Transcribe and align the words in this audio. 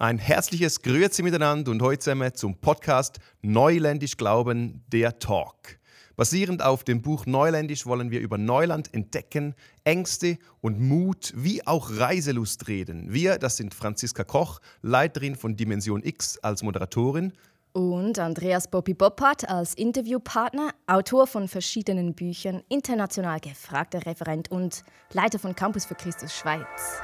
Ein 0.00 0.16
herzliches 0.16 0.80
Grüezi 0.80 1.22
miteinander 1.22 1.70
und 1.70 1.82
heute 1.82 1.98
zusammen 1.98 2.32
zum 2.34 2.56
Podcast 2.56 3.18
Neuländisch 3.42 4.16
Glauben, 4.16 4.82
der 4.88 5.18
Talk. 5.18 5.78
Basierend 6.16 6.62
auf 6.62 6.84
dem 6.84 7.02
Buch 7.02 7.26
Neuländisch 7.26 7.84
wollen 7.84 8.10
wir 8.10 8.20
über 8.20 8.38
Neuland 8.38 8.94
entdecken, 8.94 9.54
Ängste 9.84 10.38
und 10.62 10.80
Mut 10.80 11.34
wie 11.36 11.66
auch 11.66 11.90
Reiselust 11.90 12.66
reden. 12.66 13.12
Wir, 13.12 13.36
das 13.36 13.58
sind 13.58 13.74
Franziska 13.74 14.24
Koch, 14.24 14.60
Leiterin 14.80 15.36
von 15.36 15.54
Dimension 15.54 16.02
X 16.02 16.38
als 16.38 16.62
Moderatorin. 16.62 17.34
Und 17.72 18.18
Andreas 18.18 18.70
Bobby 18.70 18.94
Boppert 18.94 19.50
als 19.50 19.74
Interviewpartner, 19.74 20.70
Autor 20.86 21.26
von 21.26 21.46
verschiedenen 21.46 22.14
Büchern, 22.14 22.62
international 22.70 23.38
gefragter 23.38 24.06
Referent 24.06 24.50
und 24.50 24.82
Leiter 25.12 25.38
von 25.38 25.54
Campus 25.54 25.84
für 25.84 25.94
Christus 25.94 26.34
Schweiz. 26.34 27.02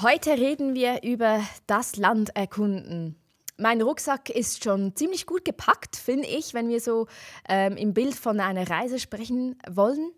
Heute 0.00 0.30
reden 0.30 0.76
wir 0.76 1.02
über 1.02 1.40
das 1.66 1.96
Land 1.96 2.36
erkunden. 2.36 3.16
Mein 3.56 3.82
Rucksack 3.82 4.30
ist 4.30 4.62
schon 4.62 4.94
ziemlich 4.94 5.26
gut 5.26 5.44
gepackt, 5.44 5.96
finde 5.96 6.28
ich, 6.28 6.54
wenn 6.54 6.68
wir 6.68 6.80
so 6.80 7.08
ähm, 7.48 7.76
im 7.76 7.94
Bild 7.94 8.14
von 8.14 8.38
einer 8.38 8.70
Reise 8.70 9.00
sprechen 9.00 9.58
wollen. 9.68 10.12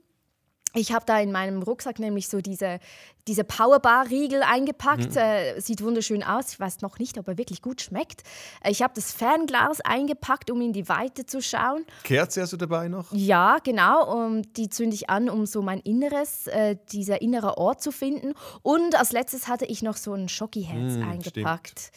Ich 0.74 0.92
habe 0.92 1.04
da 1.04 1.18
in 1.18 1.32
meinem 1.32 1.62
Rucksack 1.62 1.98
nämlich 1.98 2.28
so 2.28 2.40
diese, 2.40 2.78
diese 3.26 3.42
Powerbar-Riegel 3.42 4.42
eingepackt. 4.42 5.10
Mhm. 5.10 5.16
Äh, 5.16 5.60
sieht 5.60 5.82
wunderschön 5.82 6.22
aus. 6.22 6.52
Ich 6.52 6.60
weiß 6.60 6.80
noch 6.80 6.98
nicht, 6.98 7.18
ob 7.18 7.26
er 7.26 7.38
wirklich 7.38 7.60
gut 7.60 7.80
schmeckt. 7.80 8.22
Äh, 8.62 8.70
ich 8.70 8.82
habe 8.82 8.92
das 8.94 9.12
Fernglas 9.12 9.80
eingepackt, 9.80 10.50
um 10.50 10.60
in 10.60 10.72
die 10.72 10.88
Weite 10.88 11.26
zu 11.26 11.42
schauen. 11.42 11.84
Kerze 12.04 12.42
hast 12.42 12.52
du 12.52 12.56
dabei 12.56 12.88
noch? 12.88 13.12
Ja, 13.12 13.58
genau. 13.64 14.26
Und 14.26 14.56
die 14.56 14.68
zünde 14.68 14.94
ich 14.94 15.10
an, 15.10 15.28
um 15.28 15.46
so 15.46 15.60
mein 15.60 15.80
Inneres, 15.80 16.46
äh, 16.46 16.76
dieser 16.92 17.20
innere 17.20 17.58
Ort 17.58 17.82
zu 17.82 17.90
finden. 17.90 18.34
Und 18.62 18.94
als 18.96 19.10
letztes 19.12 19.48
hatte 19.48 19.64
ich 19.64 19.82
noch 19.82 19.96
so 19.96 20.14
ein 20.14 20.28
Schokiherz 20.28 20.94
mhm, 20.94 21.02
eingepackt. 21.02 21.80
Stimmt. 21.80 21.92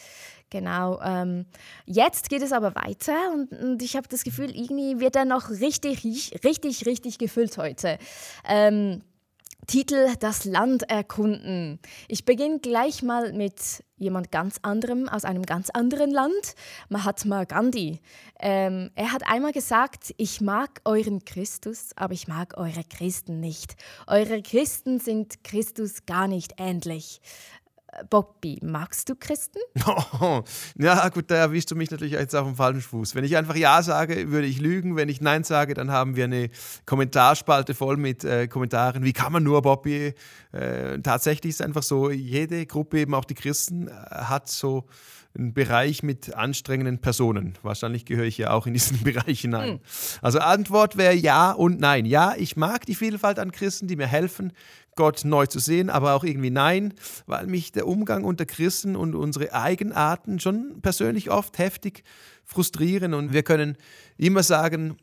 Genau. 0.54 1.00
Ähm, 1.02 1.46
jetzt 1.84 2.28
geht 2.28 2.40
es 2.40 2.52
aber 2.52 2.76
weiter 2.76 3.32
und, 3.32 3.50
und 3.50 3.82
ich 3.82 3.96
habe 3.96 4.06
das 4.06 4.22
Gefühl, 4.22 4.54
irgendwie 4.54 5.00
wird 5.00 5.16
er 5.16 5.24
noch 5.24 5.50
richtig, 5.50 6.04
richtig, 6.44 6.86
richtig 6.86 7.18
gefüllt 7.18 7.58
heute. 7.58 7.98
Ähm, 8.48 9.02
Titel 9.66 10.14
Das 10.20 10.44
Land 10.44 10.88
erkunden. 10.88 11.80
Ich 12.06 12.24
beginne 12.24 12.60
gleich 12.60 13.02
mal 13.02 13.32
mit 13.32 13.82
jemand 13.96 14.30
ganz 14.30 14.60
anderem 14.62 15.08
aus 15.08 15.24
einem 15.24 15.42
ganz 15.42 15.70
anderen 15.70 16.12
Land, 16.12 16.54
Mahatma 16.88 17.42
Gandhi. 17.42 17.98
Ähm, 18.38 18.92
er 18.94 19.10
hat 19.10 19.26
einmal 19.26 19.52
gesagt, 19.52 20.14
ich 20.18 20.40
mag 20.40 20.82
euren 20.84 21.24
Christus, 21.24 21.90
aber 21.96 22.12
ich 22.12 22.28
mag 22.28 22.56
eure 22.58 22.84
Christen 22.84 23.40
nicht. 23.40 23.74
Eure 24.06 24.40
Christen 24.40 25.00
sind 25.00 25.42
Christus 25.42 26.06
gar 26.06 26.28
nicht 26.28 26.54
ähnlich. 26.58 27.20
Bobby, 28.10 28.58
magst 28.62 29.08
du 29.08 29.14
Christen? 29.14 29.58
Oh, 29.86 30.42
ja, 30.78 31.08
gut, 31.08 31.30
da 31.30 31.36
erwischst 31.36 31.70
du 31.70 31.76
mich 31.76 31.90
natürlich 31.90 32.14
jetzt 32.14 32.34
auf 32.34 32.46
dem 32.46 32.56
falschen 32.56 32.80
Fuß. 32.80 33.14
Wenn 33.14 33.24
ich 33.24 33.36
einfach 33.36 33.56
Ja 33.56 33.82
sage, 33.82 34.30
würde 34.30 34.46
ich 34.46 34.60
lügen. 34.60 34.96
Wenn 34.96 35.08
ich 35.08 35.20
Nein 35.20 35.44
sage, 35.44 35.74
dann 35.74 35.90
haben 35.90 36.16
wir 36.16 36.24
eine 36.24 36.50
Kommentarspalte 36.86 37.74
voll 37.74 37.96
mit 37.96 38.24
äh, 38.24 38.48
Kommentaren. 38.48 39.04
Wie 39.04 39.12
kann 39.12 39.32
man 39.32 39.42
nur, 39.42 39.62
Bobby? 39.62 40.14
Äh, 40.52 41.00
tatsächlich 41.00 41.50
ist 41.50 41.60
es 41.60 41.66
einfach 41.66 41.82
so, 41.82 42.10
jede 42.10 42.66
Gruppe, 42.66 43.00
eben 43.00 43.14
auch 43.14 43.24
die 43.24 43.34
Christen, 43.34 43.88
äh, 43.88 43.90
hat 43.90 44.48
so 44.48 44.84
einen 45.36 45.52
Bereich 45.52 46.02
mit 46.02 46.34
anstrengenden 46.34 47.00
Personen. 47.00 47.54
Wahrscheinlich 47.62 48.04
gehöre 48.04 48.26
ich 48.26 48.38
ja 48.38 48.50
auch 48.50 48.66
in 48.66 48.72
diesen 48.72 49.02
Bereich 49.04 49.40
hinein. 49.40 49.70
Hm. 49.70 49.80
Also 50.22 50.38
Antwort 50.38 50.96
wäre 50.96 51.14
ja 51.14 51.50
und 51.50 51.80
nein. 51.80 52.06
Ja, 52.06 52.34
ich 52.36 52.56
mag 52.56 52.86
die 52.86 52.94
Vielfalt 52.94 53.38
an 53.38 53.50
Christen, 53.50 53.88
die 53.88 53.96
mir 53.96 54.06
helfen, 54.06 54.52
Gott 54.96 55.24
neu 55.24 55.46
zu 55.46 55.58
sehen, 55.58 55.90
aber 55.90 56.14
auch 56.14 56.24
irgendwie 56.24 56.50
nein, 56.50 56.94
weil 57.26 57.46
mich 57.46 57.72
der 57.72 57.86
Umgang 57.86 58.24
unter 58.24 58.46
Christen 58.46 58.96
und 58.96 59.14
unsere 59.14 59.52
Eigenarten 59.52 60.40
schon 60.40 60.80
persönlich 60.82 61.30
oft 61.30 61.58
heftig 61.58 62.04
frustrieren. 62.44 63.14
Und 63.14 63.32
wir 63.32 63.42
können 63.42 63.76
immer 64.16 64.42
sagen, 64.42 64.96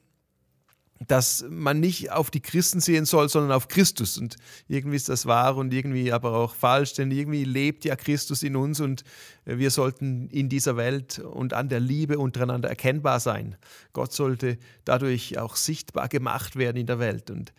dass 1.08 1.46
man 1.50 1.80
nicht 1.80 2.12
auf 2.12 2.30
die 2.30 2.42
Christen 2.42 2.80
sehen 2.80 3.06
soll, 3.06 3.30
sondern 3.30 3.52
auf 3.52 3.68
Christus. 3.68 4.18
Und 4.18 4.36
irgendwie 4.68 4.96
ist 4.96 5.10
das 5.10 5.26
wahr 5.26 5.56
und 5.58 5.74
irgendwie 5.74 6.12
aber 6.12 6.34
auch 6.34 6.54
falsch, 6.54 6.94
denn 6.94 7.12
irgendwie 7.12 7.44
lebt 7.44 7.86
ja 7.86 7.96
Christus 7.96 8.44
in 8.44 8.56
uns 8.56 8.80
und 8.80 9.04
wir 9.46 9.72
sollten 9.72 10.30
in 10.30 10.50
dieser 10.50 10.78
Welt 10.78 11.20
und 11.20 11.54
an 11.54 11.70
der 11.70 11.80
Liebe 11.80 12.20
untereinander 12.20 12.70
erkennbar 12.70 13.20
sein. 13.20 13.56
Gott 13.94 14.14
sollte 14.14 14.58
dadurch 14.86 15.38
auch 15.40 15.56
sichtbar 15.56 16.08
gemacht 16.08 16.56
werden 16.56 16.78
in 16.78 16.88
der 16.88 17.00
Welt. 17.00 17.32
Und 17.32 17.54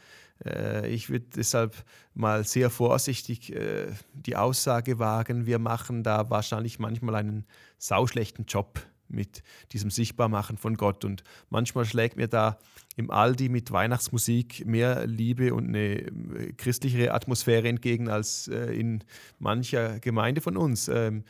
ich 0.89 1.09
würde 1.09 1.27
deshalb 1.37 1.85
mal 2.15 2.45
sehr 2.45 2.71
vorsichtig 2.71 3.55
äh, 3.55 3.93
die 4.13 4.37
Aussage 4.37 4.99
wagen, 4.99 5.47
wir 5.47 5.59
machen 5.59 6.03
da 6.03 6.31
wahrscheinlich 6.31 6.79
manchmal 6.79 7.17
einen 7.17 7.45
sauschlechten 7.79 8.47
Job 8.47 8.81
mit 9.09 9.43
diesem 9.73 9.91
Sichtbarmachen 9.91 10.57
von 10.57 10.77
Gott. 10.77 11.05
Und 11.05 11.23
manchmal 11.51 11.85
schlägt 11.85 12.17
mir 12.17 12.29
da 12.29 12.59
im 12.97 13.11
Aldi 13.11 13.51
mit 13.51 13.71
Weihnachtsmusik 13.71 14.67
mehr 14.67 15.07
Liebe 15.07 15.55
und 15.55 15.69
eine 15.69 16.01
äh, 16.01 16.53
christlichere 16.57 17.13
Atmosphäre 17.13 17.69
entgegen 17.69 18.09
als 18.09 18.49
in 18.49 19.05
mancher 19.39 20.01
Gemeinde 20.01 20.41
von 20.41 20.57
uns. 20.57 20.89
Ähm, 20.89 21.25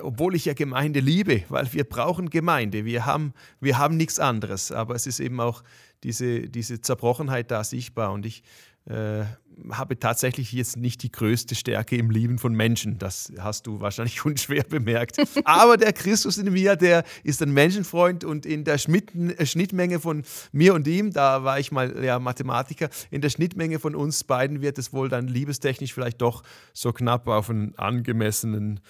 obwohl 0.00 0.36
ich 0.36 0.44
ja 0.44 0.54
Gemeinde 0.54 1.00
liebe, 1.00 1.42
weil 1.48 1.72
wir 1.72 1.84
brauchen 1.84 2.30
Gemeinde, 2.30 2.84
wir 2.84 3.04
haben, 3.04 3.32
wir 3.60 3.78
haben 3.78 3.96
nichts 3.96 4.20
anderes, 4.20 4.70
aber 4.70 4.94
es 4.94 5.08
ist 5.08 5.18
eben 5.18 5.40
auch 5.40 5.64
diese, 6.04 6.48
diese 6.48 6.80
Zerbrochenheit 6.80 7.50
da 7.50 7.64
sichtbar. 7.64 8.12
Und 8.12 8.26
ich 8.26 8.42
äh, 8.86 9.24
habe 9.70 9.98
tatsächlich 9.98 10.52
jetzt 10.52 10.76
nicht 10.76 11.02
die 11.02 11.12
größte 11.12 11.54
Stärke 11.54 11.96
im 11.96 12.10
Lieben 12.10 12.38
von 12.38 12.54
Menschen. 12.54 12.98
Das 12.98 13.32
hast 13.38 13.66
du 13.66 13.80
wahrscheinlich 13.80 14.24
unschwer 14.24 14.64
bemerkt. 14.64 15.16
Aber 15.44 15.76
der 15.76 15.92
Christus 15.92 16.38
in 16.38 16.52
mir, 16.52 16.76
der 16.76 17.04
ist 17.22 17.42
ein 17.42 17.52
Menschenfreund 17.52 18.24
und 18.24 18.46
in 18.46 18.64
der 18.64 18.74
äh, 18.74 19.46
Schnittmenge 19.46 20.00
von 20.00 20.24
mir 20.52 20.74
und 20.74 20.86
ihm, 20.86 21.12
da 21.12 21.44
war 21.44 21.58
ich 21.58 21.72
mal 21.72 22.04
ja, 22.04 22.18
Mathematiker, 22.18 22.88
in 23.10 23.20
der 23.20 23.30
Schnittmenge 23.30 23.78
von 23.78 23.94
uns 23.94 24.24
beiden 24.24 24.60
wird 24.60 24.78
es 24.78 24.92
wohl 24.92 25.08
dann 25.08 25.28
liebestechnisch 25.28 25.92
vielleicht 25.92 26.20
doch 26.20 26.42
so 26.72 26.92
knapp 26.92 27.28
auf 27.28 27.48
ein 27.48 27.74
angemessenen, 27.76 28.80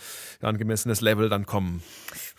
angemessenes 0.40 1.00
Level 1.00 1.28
dann 1.28 1.46
kommen. 1.46 1.82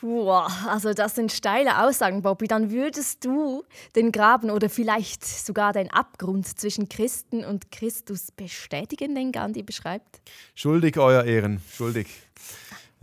Wow, 0.01 0.51
also 0.67 0.93
das 0.93 1.15
sind 1.15 1.31
steile 1.31 1.83
Aussagen, 1.83 2.21
Bobby. 2.21 2.47
Dann 2.47 2.71
würdest 2.71 3.25
du 3.25 3.63
den 3.95 4.11
Graben 4.11 4.49
oder 4.49 4.69
vielleicht 4.69 5.25
sogar 5.25 5.73
den 5.73 5.89
Abgrund 5.91 6.47
zwischen 6.59 6.89
Christen 6.89 7.43
und 7.43 7.71
Christus 7.71 8.14
bestätigen, 8.35 9.15
den 9.15 9.31
Gandhi 9.31 9.63
beschreibt? 9.63 10.21
Schuldig, 10.55 10.97
Euer 10.97 11.23
Ehren, 11.23 11.61
schuldig. 11.71 12.07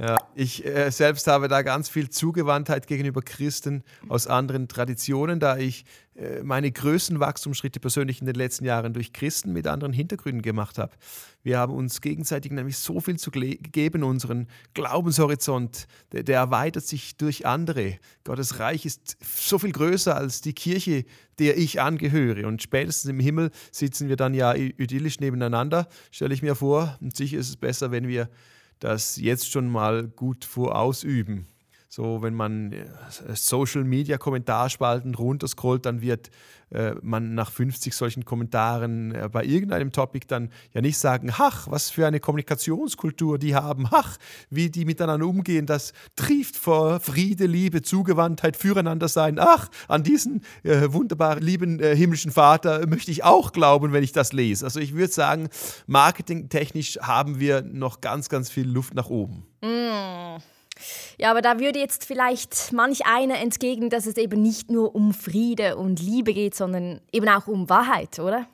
Ja, 0.03 0.19
ich 0.35 0.67
äh, 0.67 0.91
selbst 0.91 1.29
habe 1.29 1.47
da 1.47 1.63
ganz 1.63 1.89
viel 1.89 2.11
Zugewandtheit 2.11 2.89
gegenüber 2.89 3.23
Christen 3.23 3.85
aus 4.09 4.27
anderen 4.27 4.67
Traditionen, 4.67 5.39
da 5.39 5.59
ich 5.59 5.85
äh, 6.17 6.43
meine 6.43 6.73
größten 6.73 7.21
Wachstumsschritte 7.21 7.79
persönlich 7.79 8.19
in 8.19 8.27
den 8.27 8.35
letzten 8.35 8.65
Jahren 8.65 8.95
durch 8.95 9.13
Christen 9.13 9.53
mit 9.53 9.69
anderen 9.69 9.93
Hintergründen 9.93 10.43
gemacht 10.43 10.79
habe. 10.79 10.91
Wir 11.45 11.61
haben 11.61 11.73
uns 11.73 12.01
gegenseitig 12.01 12.51
nämlich 12.51 12.79
so 12.79 12.99
viel 12.99 13.17
zu 13.17 13.31
geben, 13.31 14.03
unseren 14.03 14.49
Glaubenshorizont, 14.75 15.87
der, 16.11 16.25
der 16.25 16.39
erweitert 16.39 16.84
sich 16.84 17.17
durch 17.17 17.47
andere. 17.47 17.99
Gottes 18.25 18.59
Reich 18.59 18.84
ist 18.84 19.17
so 19.21 19.61
viel 19.61 19.71
größer 19.71 20.17
als 20.17 20.41
die 20.41 20.53
Kirche, 20.53 21.05
der 21.39 21.57
ich 21.57 21.81
angehöre. 21.81 22.49
Und 22.49 22.61
spätestens 22.61 23.09
im 23.09 23.21
Himmel 23.21 23.53
sitzen 23.71 24.09
wir 24.09 24.17
dann 24.17 24.34
ja 24.34 24.53
idyllisch 24.53 25.21
nebeneinander, 25.21 25.87
stelle 26.11 26.34
ich 26.34 26.43
mir 26.43 26.57
vor. 26.57 26.99
Und 27.01 27.17
sicher 27.17 27.39
ist 27.39 27.51
es 27.51 27.57
besser, 27.57 27.93
wenn 27.93 28.09
wir 28.09 28.29
das 28.84 29.16
jetzt 29.16 29.50
schon 29.50 29.69
mal 29.69 30.09
gut 30.09 30.44
vorausüben. 30.44 31.52
So, 31.94 32.22
wenn 32.22 32.32
man 32.32 32.72
äh, 32.72 32.86
Social 33.34 33.84
Media 33.84 34.16
Kommentarspalten 34.16 35.14
runterscrollt, 35.14 35.84
dann 35.84 36.00
wird 36.00 36.30
äh, 36.70 36.94
man 37.03 37.34
nach 37.34 37.50
50 37.50 37.94
solchen 37.94 38.24
Kommentaren 38.24 39.15
äh, 39.15 39.28
bei 39.30 39.44
irgendeinem 39.44 39.92
Topic 39.92 40.24
dann 40.27 40.48
ja 40.72 40.80
nicht 40.80 40.97
sagen, 40.97 41.30
ach, 41.36 41.71
was 41.71 41.91
für 41.91 42.06
eine 42.06 42.18
Kommunikationskultur 42.18 43.39
die 43.39 43.54
haben, 43.54 43.89
ach, 43.91 44.16
wie 44.48 44.71
die 44.71 44.86
miteinander 44.86 45.27
umgehen, 45.27 45.66
das 45.66 45.92
trieft 46.16 46.56
vor 46.56 46.98
Friede, 46.98 47.44
Liebe, 47.44 47.83
Zugewandtheit, 47.83 48.56
Füreinander 48.56 49.09
sein. 49.09 49.38
Ach, 49.38 49.68
an 49.86 50.03
diesen 50.03 50.47
äh, 50.62 50.91
wunderbaren, 50.95 51.42
lieben 51.42 51.78
äh, 51.78 51.95
himmlischen 51.95 52.30
Vater 52.33 52.86
möchte 52.86 53.10
ich 53.10 53.22
auch 53.22 53.53
glauben, 53.53 53.92
wenn 53.92 54.03
ich 54.03 54.12
das 54.12 54.33
lese. 54.33 54.65
Also 54.65 54.80
ich 54.80 54.95
würde 54.95 55.12
sagen, 55.12 55.50
marketingtechnisch 55.86 57.00
haben 57.03 57.38
wir 57.38 57.60
noch 57.60 58.00
ganz, 58.00 58.30
ganz 58.30 58.48
viel 58.48 58.66
Luft 58.66 58.95
nach 58.95 59.10
oben. 59.10 59.45
Mm. 59.60 60.41
Ja, 61.18 61.30
aber 61.30 61.42
da 61.42 61.60
würde 61.60 61.78
jetzt 61.78 62.04
vielleicht 62.04 62.72
manch 62.72 63.06
einer 63.06 63.38
entgegnen, 63.38 63.91
dass 63.91 64.06
es 64.06 64.16
eben 64.16 64.42
nicht 64.42 64.70
nur 64.70 64.94
um 64.94 65.12
Friede 65.12 65.76
und 65.76 66.00
Liebe 66.00 66.34
geht, 66.34 66.54
sondern 66.54 67.00
eben 67.12 67.28
auch 67.28 67.47
um 67.47 67.68
Wahrheit, 67.68 68.18
oder? 68.18 68.47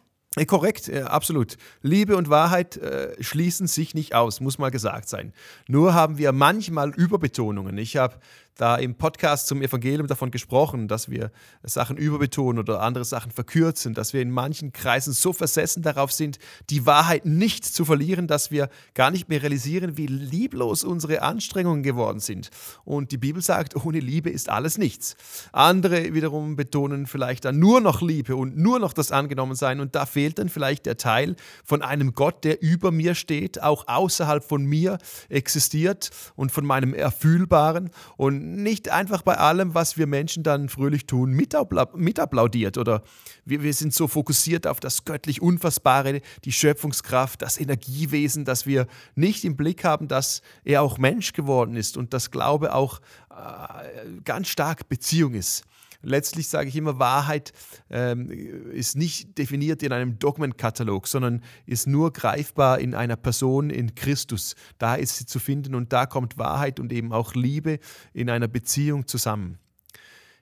Korrekt, 0.46 0.93
absolut. 0.93 1.56
Liebe 1.82 2.16
und 2.16 2.31
Wahrheit 2.31 2.76
äh, 2.76 3.20
schließen 3.22 3.66
sich 3.66 3.94
nicht 3.94 4.14
aus, 4.14 4.40
muss 4.40 4.58
mal 4.58 4.70
gesagt 4.70 5.08
sein. 5.08 5.32
Nur 5.66 5.94
haben 5.94 6.19
wir 6.19 6.32
manchmal 6.32 6.90
Überbetonungen. 6.90 7.76
Ich 7.78 7.96
habe 7.96 8.16
da 8.58 8.76
im 8.76 8.96
Podcast 8.96 9.46
zum 9.46 9.62
Evangelium 9.62 10.08
davon 10.08 10.32
gesprochen, 10.32 10.88
dass 10.88 11.08
wir 11.08 11.31
Sachen 11.62 11.96
überbetonen 11.96 12.58
oder 12.58 12.82
andere 12.82 13.05
Sachen 13.05 13.31
verkürzen, 13.31 13.94
dass 13.94 14.12
wir 14.12 14.20
in 14.20 14.32
manchen 14.32 14.72
Kreisen 14.72 15.12
so 15.12 15.32
versessen 15.32 15.82
darauf 15.82 16.10
sind, 16.10 16.38
die 16.69 16.84
Wahrheit 16.84 17.25
nicht 17.25 17.64
zu 17.64 17.84
verlieren, 17.84 18.26
dass 18.26 18.50
wir 18.50 18.69
gar 18.94 19.12
nicht 19.12 19.28
mehr 19.28 19.43
realisieren, 19.43 19.96
wie 19.96 20.06
lieblos 20.06 20.82
unsere 20.82 21.22
Anstrengungen 21.22 21.84
geworden 21.84 22.19
sind. 22.19 22.50
Und 22.84 23.12
die 23.12 23.16
Bibel 23.16 23.43
sagt, 23.43 23.76
ohne 23.76 24.00
Liebe 24.00 24.28
ist 24.28 24.49
alles 24.49 24.76
nichts. 24.76 25.16
Andere 25.52 26.12
wiederum 26.12 26.56
betonen 26.56 27.06
vielleicht 27.06 27.44
dann 27.44 27.60
nur 27.60 27.81
noch 27.81 28.02
Liebe 28.02 28.34
und 28.34 28.58
nur 28.58 28.81
noch 28.81 28.93
das 28.93 29.12
Angenommensein 29.12 29.78
und 29.78 29.94
da 29.94 30.05
fehlt 30.05 30.40
dann 30.40 30.49
vielleicht 30.49 30.87
der 30.87 30.96
Teil 30.96 31.37
von 31.64 31.82
einem 31.82 32.12
Gott, 32.12 32.43
der 32.43 32.60
über 32.60 32.90
mir 32.90 33.14
steht, 33.14 33.62
auch 33.62 33.87
außerhalb 33.87 34.43
von 34.43 34.64
mir 34.64 34.99
existiert 35.28 36.10
und 36.34 36.50
von 36.50 36.66
meinem 36.66 36.93
Erfühlbaren 36.93 37.90
und 38.16 38.48
nicht 38.56 38.91
einfach 38.91 39.23
bei 39.23 39.37
allem, 39.37 39.75
was 39.75 39.97
wir 39.97 40.06
Menschen 40.06 40.43
dann 40.43 40.69
fröhlich 40.69 41.06
tun, 41.06 41.33
mitapplaudiert 41.33 42.79
oder 42.79 43.03
wir, 43.45 43.62
wir 43.62 43.73
sind 43.73 43.95
so 43.95 44.09
fokussiert 44.09 44.67
auf 44.67 44.81
das 44.81 45.05
göttlich 45.05 45.43
Unfassbare, 45.43 46.21
die 46.45 46.53
Schöpfungskraft, 46.53 47.43
das 47.43 47.61
Energiewesen, 47.61 48.45
dass 48.45 48.67
wir 48.67 48.87
nicht 49.15 49.45
im 49.45 49.56
Blick 49.56 49.85
haben, 49.85 50.09
dass 50.09 50.43
er 50.65 50.83
auch 50.83 50.99
Mensch 50.99 51.33
geworden 51.33 51.77
ist 51.77 51.97
und 51.97 52.12
das 52.12 52.31
Glaube 52.31 52.75
auch 52.75 53.00
äh, 53.31 54.21
ganz 54.25 54.49
stark 54.49 54.89
Beziehung 54.89 55.35
ist. 55.35 55.65
Letztlich 56.03 56.49
sage 56.49 56.69
ich 56.69 56.77
immer, 56.77 56.99
Wahrheit 56.99 57.53
ähm, 57.91 58.31
ist 58.31 58.97
nicht 58.97 59.37
definiert 59.37 59.83
in 59.83 59.93
einem 59.93 60.19
Dogmenkatalog, 60.19 61.09
sondern 61.09 61.43
ist 61.67 61.87
nur 61.87 62.12
greifbar 62.12 62.79
in 62.79 62.95
einer 62.95 63.17
Person, 63.17 63.71
in 63.71 63.95
Christus. 63.95 64.55
Da 64.79 64.95
ist 64.95 65.17
sie 65.17 65.27
zu 65.27 65.41
finden 65.41 65.75
und 65.75 65.93
da 65.93 66.06
kommt 66.06 66.39
Wahrheit 66.39 66.79
und 66.79 66.93
eben 66.93 67.12
auch 67.12 67.35
Liebe 67.35 67.81
in 68.12 68.31
einer 68.31 68.49
Beziehung 68.49 69.06
zusammen. 69.09 69.59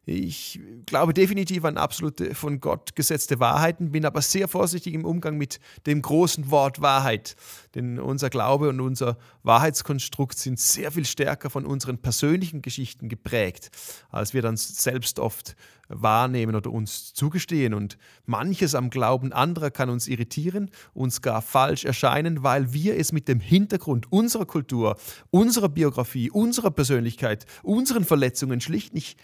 Ich 0.08 0.61
glaube 0.87 1.12
definitiv 1.12 1.64
an 1.64 1.76
absolute 1.76 2.37
von 2.37 2.61
Gott 2.61 2.94
gesetzte 2.94 3.41
Wahrheiten, 3.41 3.91
bin 3.91 4.06
aber 4.06 4.23
sehr 4.23 4.47
vorsichtig 4.47 4.94
im 4.94 5.05
Umgang 5.05 5.37
mit 5.37 5.58
dem 5.85 6.00
großen 6.00 6.49
Wort 6.53 6.81
Wahrheit. 6.81 7.35
Denn 7.75 7.99
unser 7.99 8.31
Glaube 8.31 8.69
und 8.69 8.81
unser 8.81 9.19
Wahrheitskonstrukt 9.43 10.38
sind 10.38 10.61
sehr 10.61 10.93
viel 10.93 11.05
stärker 11.05 11.50
von 11.50 11.67
unseren 11.67 11.99
persönlichen 11.99 12.62
Geschichten 12.62 13.08
geprägt, 13.08 13.70
als 14.08 14.32
wir 14.32 14.43
dann 14.43 14.56
selbst 14.56 15.19
oft 15.19 15.56
wahrnehmen 15.88 16.55
oder 16.55 16.70
uns 16.70 17.12
zugestehen. 17.12 17.75
Und 17.75 17.99
manches 18.26 18.76
am 18.76 18.91
Glauben 18.91 19.32
anderer 19.32 19.73
kann 19.73 19.91
uns 19.91 20.06
irritieren, 20.06 20.70
uns 20.94 21.20
gar 21.20 21.43
falsch 21.43 21.85
erscheinen, 21.85 22.44
weil 22.44 22.73
wir 22.73 22.97
es 22.97 23.11
mit 23.11 23.26
dem 23.26 23.41
Hintergrund 23.41 24.11
unserer 24.12 24.47
Kultur, 24.47 24.97
unserer 25.31 25.69
Biografie, 25.69 26.31
unserer 26.31 26.70
Persönlichkeit, 26.70 27.44
unseren 27.64 28.05
Verletzungen 28.05 28.61
schlicht 28.61 28.94
nicht 28.94 29.19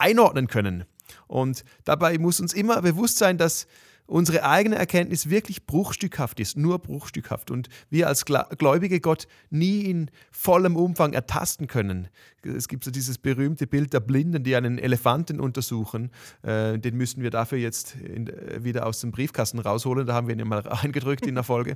einordnen 0.00 0.46
können. 0.46 0.84
Und 1.26 1.64
dabei 1.84 2.18
muss 2.18 2.40
uns 2.40 2.52
immer 2.52 2.80
bewusst 2.82 3.18
sein, 3.18 3.38
dass 3.38 3.66
unsere 4.10 4.44
eigene 4.44 4.76
Erkenntnis 4.76 5.30
wirklich 5.30 5.66
bruchstückhaft 5.66 6.40
ist, 6.40 6.56
nur 6.56 6.80
bruchstückhaft 6.80 7.50
und 7.50 7.68
wir 7.90 8.08
als 8.08 8.24
Gläubige 8.24 9.00
Gott 9.00 9.26
nie 9.50 9.82
in 9.82 10.10
vollem 10.32 10.76
Umfang 10.76 11.12
ertasten 11.12 11.68
können. 11.68 12.08
Es 12.42 12.68
gibt 12.68 12.84
so 12.84 12.90
dieses 12.90 13.18
berühmte 13.18 13.66
Bild 13.66 13.92
der 13.92 14.00
Blinden, 14.00 14.42
die 14.42 14.56
einen 14.56 14.78
Elefanten 14.78 15.40
untersuchen. 15.40 16.10
Äh, 16.42 16.78
den 16.78 16.96
müssen 16.96 17.22
wir 17.22 17.30
dafür 17.30 17.58
jetzt 17.58 17.96
in, 17.96 18.28
äh, 18.28 18.64
wieder 18.64 18.86
aus 18.86 19.00
dem 19.00 19.10
Briefkasten 19.12 19.58
rausholen. 19.58 20.06
Da 20.06 20.14
haben 20.14 20.26
wir 20.26 20.38
ihn 20.38 20.48
mal 20.48 20.66
eingedrückt 20.82 21.26
in 21.26 21.34
der 21.34 21.44
Folge. 21.44 21.74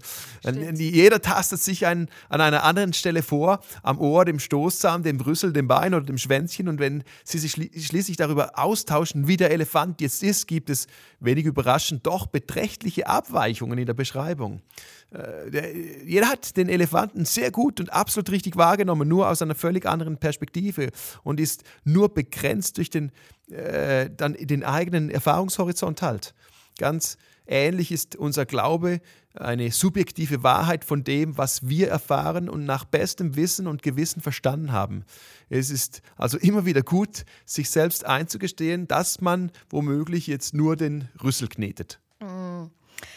Jeder 0.74 1.20
tastet 1.20 1.60
sich 1.60 1.86
ein, 1.86 2.08
an 2.30 2.40
einer 2.40 2.64
anderen 2.64 2.94
Stelle 2.94 3.22
vor, 3.22 3.60
am 3.82 3.98
Ohr, 3.98 4.24
dem 4.24 4.38
Stoßzahn, 4.38 5.02
dem 5.02 5.18
Brüssel, 5.18 5.52
dem 5.52 5.68
Bein 5.68 5.92
oder 5.92 6.06
dem 6.06 6.18
Schwänzchen. 6.18 6.68
Und 6.68 6.80
wenn 6.80 7.04
sie 7.24 7.38
sich 7.38 7.52
schließlich 7.52 8.16
darüber 8.16 8.58
austauschen, 8.58 9.28
wie 9.28 9.36
der 9.36 9.50
Elefant 9.50 10.00
jetzt 10.00 10.22
ist, 10.22 10.46
gibt 10.46 10.70
es 10.70 10.86
wenig 11.20 11.44
überraschend 11.44 12.06
doch 12.06 12.23
beträchtliche 12.26 13.06
Abweichungen 13.06 13.78
in 13.78 13.86
der 13.86 13.94
Beschreibung. 13.94 14.62
Äh, 15.10 15.50
der, 15.50 15.76
jeder 16.04 16.28
hat 16.28 16.56
den 16.56 16.68
Elefanten 16.68 17.24
sehr 17.24 17.50
gut 17.50 17.80
und 17.80 17.92
absolut 17.92 18.30
richtig 18.30 18.56
wahrgenommen, 18.56 19.08
nur 19.08 19.28
aus 19.28 19.42
einer 19.42 19.54
völlig 19.54 19.86
anderen 19.86 20.18
Perspektive 20.18 20.90
und 21.22 21.40
ist 21.40 21.64
nur 21.84 22.12
begrenzt 22.12 22.76
durch 22.78 22.90
den, 22.90 23.12
äh, 23.50 24.10
dann 24.14 24.34
den 24.34 24.64
eigenen 24.64 25.10
Erfahrungshorizont 25.10 26.02
halt. 26.02 26.34
Ganz 26.78 27.16
ähnlich 27.46 27.92
ist 27.92 28.16
unser 28.16 28.46
Glaube 28.46 29.00
eine 29.34 29.70
subjektive 29.72 30.42
Wahrheit 30.42 30.84
von 30.84 31.02
dem, 31.04 31.36
was 31.36 31.68
wir 31.68 31.88
erfahren 31.88 32.48
und 32.48 32.64
nach 32.64 32.84
bestem 32.84 33.36
Wissen 33.36 33.66
und 33.66 33.82
Gewissen 33.82 34.22
verstanden 34.22 34.72
haben. 34.72 35.04
Es 35.48 35.70
ist 35.70 36.02
also 36.16 36.38
immer 36.38 36.66
wieder 36.66 36.82
gut, 36.82 37.24
sich 37.44 37.70
selbst 37.70 38.06
einzugestehen, 38.06 38.86
dass 38.86 39.20
man 39.20 39.50
womöglich 39.70 40.26
jetzt 40.26 40.54
nur 40.54 40.76
den 40.76 41.08
Rüssel 41.22 41.48
knetet. 41.48 42.00
Mm. 42.24 42.70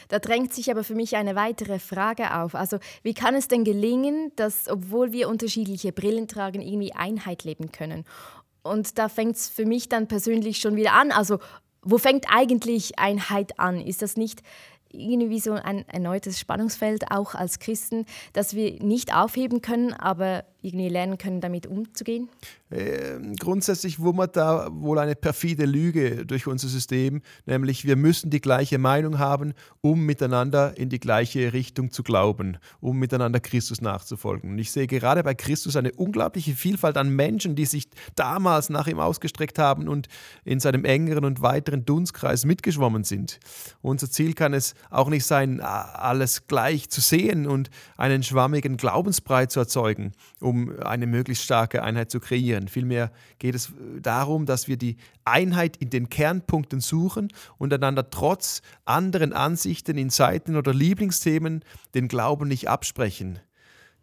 Da 0.09 0.19
drängt 0.19 0.54
sich 0.54 0.71
aber 0.71 0.83
für 0.83 0.95
mich 0.95 1.15
eine 1.15 1.36
weitere 1.36 1.80
Frage 1.80 2.36
auf. 2.36 2.56
Also 2.56 2.77
wie 3.04 3.13
kann 3.13 3.36
es 3.36 3.48
denn 3.48 3.63
gelingen, 3.63 4.31
dass, 4.36 4.68
obwohl 4.68 5.12
wir 5.12 5.30
unterschiedliche 5.30 5.92
Brillen 5.92 6.27
tragen, 6.27 6.62
irgendwie 6.62 6.94
Einheit 6.94 7.44
leben 7.44 7.71
können? 7.71 8.06
Und 8.63 8.98
da 8.98 9.09
fängt 9.09 9.36
es 9.36 9.50
für 9.50 9.65
mich 9.65 9.89
dann 9.89 10.07
persönlich 10.07 10.59
schon 10.59 10.75
wieder 10.75 10.94
an. 10.94 11.12
Also 11.12 11.39
wo 11.81 11.98
fängt 11.98 12.25
eigentlich 12.30 13.00
Einheit 13.00 13.59
an? 13.59 13.80
Ist 13.80 14.01
das 14.01 14.18
nicht 14.18 14.42
irgendwie 14.89 15.39
so 15.39 15.54
ein 15.54 15.88
erneutes 15.88 16.39
Spannungsfeld 16.39 17.12
auch 17.12 17.36
als 17.36 17.59
Christen, 17.59 18.06
das 18.33 18.56
wir 18.56 18.81
nicht 18.83 19.13
aufheben 19.13 19.62
können, 19.62 19.94
aber 19.94 20.45
irgendwie 20.68 20.90
lernen 20.90 21.18
können, 21.18 21.42
damit 21.42 21.68
umzugehen? 21.68 22.30
Äh, 22.69 23.19
grundsätzlich 23.40 24.00
wummert 24.00 24.36
da 24.36 24.68
wohl 24.72 25.00
eine 25.00 25.16
perfide 25.16 25.66
Lüge 25.66 26.25
durch 26.25 26.48
unser 26.48 26.68
System, 26.68 27.22
nämlich 27.46 27.86
wir 27.86 27.96
müssen 27.96 28.30
die 28.30 28.42
gleiche 28.42 28.78
Meinung 28.78 29.19
haben, 29.19 29.54
um 29.81 30.06
miteinander 30.06 30.78
in 30.78 30.90
die 30.90 31.00
gleiche 31.00 31.54
Richtung 31.54 31.92
zu 31.92 32.04
glauben, 32.04 32.58
um 32.81 33.00
miteinander 33.00 33.40
Christus 33.40 33.80
nachzufolgen. 33.81 34.52
Und 34.52 34.60
ich 34.60 34.72
sehe 34.72 34.88
gerade 34.88 35.24
bei 35.24 35.34
Christus 35.34 35.78
eine 35.78 35.94
unglaubliche 35.94 36.54
Vielfalt 36.54 36.98
an 36.98 37.10
Menschen, 37.10 37.56
die 37.56 37.66
sich 37.66 37.88
damals 38.16 38.69
nach 38.69 38.88
ihm 38.88 39.00
ausgestreckt 39.00 39.60
haben 39.60 39.88
und 39.88 40.08
in 40.44 40.60
seinem 40.60 40.84
engeren 40.84 41.24
und 41.24 41.42
weiteren 41.42 41.86
Dunstkreis 41.86 42.44
mitgeschwommen 42.44 43.06
sind. 43.06 43.40
Unser 43.81 44.10
Ziel 44.10 44.34
kann 44.34 44.54
es 44.54 44.74
auch 44.90 45.10
nicht 45.10 45.25
sein, 45.25 45.62
alles 45.62 46.48
gleich 46.48 46.90
zu 46.90 47.00
sehen 47.00 47.48
und 47.48 47.69
einen 47.96 48.24
schwammigen 48.24 48.75
Glaubensbrei 48.75 49.46
zu 49.46 49.62
erzeugen, 49.62 50.12
um 50.42 50.56
eine 50.81 51.07
möglichst 51.07 51.44
starke 51.44 51.83
Einheit 51.83 52.12
zu 52.12 52.19
kreieren. 52.19 52.68
Vielmehr 52.68 53.12
geht 53.39 53.56
es 53.56 53.74
darum, 54.01 54.45
dass 54.45 54.68
wir 54.68 54.77
die 54.77 54.98
Einheit 55.25 55.77
in 55.77 55.89
den 55.89 56.09
Kernpunkten 56.09 56.80
suchen 56.80 57.30
und 57.57 57.74
einander 57.74 58.09
trotz 58.09 58.62
anderen 58.86 59.33
Ansichten 59.33 59.97
in 59.97 60.09
Seiten 60.09 60.56
oder 60.56 60.73
Lieblingsthemen 60.73 61.64
den 61.94 62.07
Glauben 62.07 62.47
nicht 62.47 62.69
absprechen. 62.69 63.40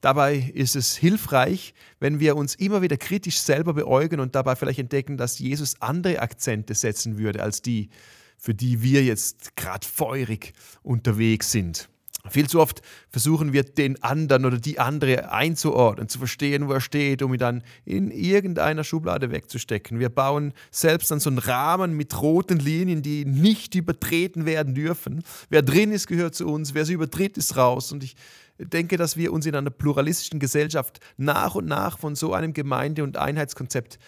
Dabei 0.00 0.36
ist 0.52 0.76
es 0.76 0.96
hilfreich, 0.96 1.72
wenn 1.98 2.20
wir 2.20 2.36
uns 2.36 2.54
immer 2.54 2.82
wieder 2.82 2.98
kritisch 2.98 3.38
selber 3.38 3.72
beäugen 3.72 4.20
und 4.20 4.34
dabei 4.34 4.54
vielleicht 4.54 4.78
entdecken, 4.78 5.16
dass 5.16 5.38
Jesus 5.38 5.80
andere 5.80 6.20
Akzente 6.20 6.74
setzen 6.74 7.16
würde 7.16 7.42
als 7.42 7.62
die, 7.62 7.88
für 8.36 8.54
die 8.54 8.82
wir 8.82 9.02
jetzt 9.02 9.56
gerade 9.56 9.86
feurig 9.86 10.52
unterwegs 10.82 11.50
sind. 11.50 11.88
Viel 12.30 12.48
zu 12.48 12.58
oft 12.58 12.80
versuchen 13.10 13.52
wir 13.52 13.64
den 13.64 14.02
anderen 14.02 14.46
oder 14.46 14.58
die 14.58 14.78
andere 14.78 15.30
einzuordnen, 15.30 16.08
zu 16.08 16.18
verstehen, 16.18 16.68
wo 16.68 16.72
er 16.72 16.80
steht, 16.80 17.20
um 17.20 17.34
ihn 17.34 17.38
dann 17.38 17.62
in 17.84 18.10
irgendeiner 18.10 18.82
Schublade 18.82 19.30
wegzustecken. 19.30 19.98
Wir 19.98 20.08
bauen 20.08 20.54
selbst 20.70 21.10
dann 21.10 21.20
so 21.20 21.28
einen 21.28 21.38
Rahmen 21.38 21.94
mit 21.94 22.18
roten 22.22 22.58
Linien, 22.58 23.02
die 23.02 23.26
nicht 23.26 23.74
übertreten 23.74 24.46
werden 24.46 24.74
dürfen. 24.74 25.22
Wer 25.50 25.60
drin 25.60 25.92
ist, 25.92 26.06
gehört 26.06 26.34
zu 26.34 26.48
uns. 26.48 26.72
Wer 26.72 26.86
sie 26.86 26.94
übertritt, 26.94 27.36
ist 27.36 27.58
raus. 27.58 27.92
Und 27.92 28.02
ich 28.02 28.16
denke, 28.58 28.96
dass 28.96 29.18
wir 29.18 29.30
uns 29.30 29.44
in 29.44 29.54
einer 29.54 29.70
pluralistischen 29.70 30.40
Gesellschaft 30.40 31.00
nach 31.18 31.54
und 31.54 31.66
nach 31.66 31.98
von 31.98 32.14
so 32.14 32.32
einem 32.32 32.54
Gemeinde- 32.54 33.02
und 33.02 33.18
Einheitskonzept 33.18 33.98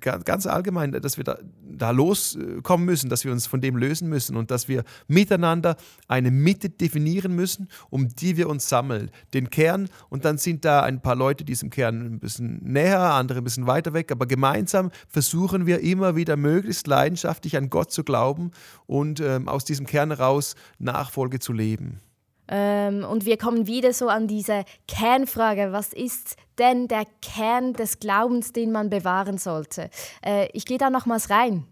ganz 0.00 0.46
allgemein, 0.46 0.92
dass 0.92 1.16
wir 1.16 1.22
da, 1.22 1.38
da 1.62 1.90
loskommen 1.92 2.84
müssen, 2.84 3.08
dass 3.08 3.24
wir 3.24 3.30
uns 3.30 3.46
von 3.46 3.60
dem 3.60 3.76
lösen 3.76 4.08
müssen 4.08 4.36
und 4.36 4.50
dass 4.50 4.66
wir 4.66 4.82
miteinander 5.06 5.76
eine 6.08 6.32
Mitte 6.32 6.70
definieren 6.70 7.36
müssen, 7.36 7.68
um 7.88 8.08
die 8.08 8.36
wir 8.36 8.48
uns 8.48 8.68
sammeln. 8.68 9.10
Den 9.32 9.50
Kern 9.50 9.88
und 10.08 10.24
dann 10.24 10.38
sind 10.38 10.64
da 10.64 10.82
ein 10.82 11.00
paar 11.00 11.14
Leute 11.14 11.44
diesem 11.44 11.70
Kern 11.70 12.14
ein 12.14 12.18
bisschen 12.18 12.60
näher, 12.64 13.00
andere 13.00 13.38
ein 13.38 13.44
bisschen 13.44 13.68
weiter 13.68 13.92
weg, 13.94 14.10
aber 14.10 14.26
gemeinsam 14.26 14.90
versuchen 15.08 15.66
wir 15.66 15.80
immer 15.80 16.16
wieder 16.16 16.36
möglichst 16.36 16.88
leidenschaftlich 16.88 17.56
an 17.56 17.70
Gott 17.70 17.92
zu 17.92 18.02
glauben 18.02 18.50
und 18.86 19.20
ähm, 19.20 19.48
aus 19.48 19.64
diesem 19.64 19.86
Kern 19.86 20.10
heraus 20.10 20.56
Nachfolge 20.78 21.38
zu 21.38 21.52
leben. 21.52 22.00
Ähm, 22.48 23.04
und 23.04 23.24
wir 23.24 23.38
kommen 23.38 23.66
wieder 23.66 23.92
so 23.92 24.08
an 24.08 24.26
diese 24.26 24.64
Kernfrage, 24.86 25.72
was 25.72 25.92
ist 25.92 26.36
denn 26.58 26.88
der 26.88 27.04
Kern 27.22 27.72
des 27.72 27.98
Glaubens, 27.98 28.52
den 28.52 28.72
man 28.72 28.90
bewahren 28.90 29.38
sollte? 29.38 29.90
Äh, 30.24 30.48
ich 30.52 30.66
gehe 30.66 30.78
da 30.78 30.90
nochmals 30.90 31.30
rein. 31.30 31.66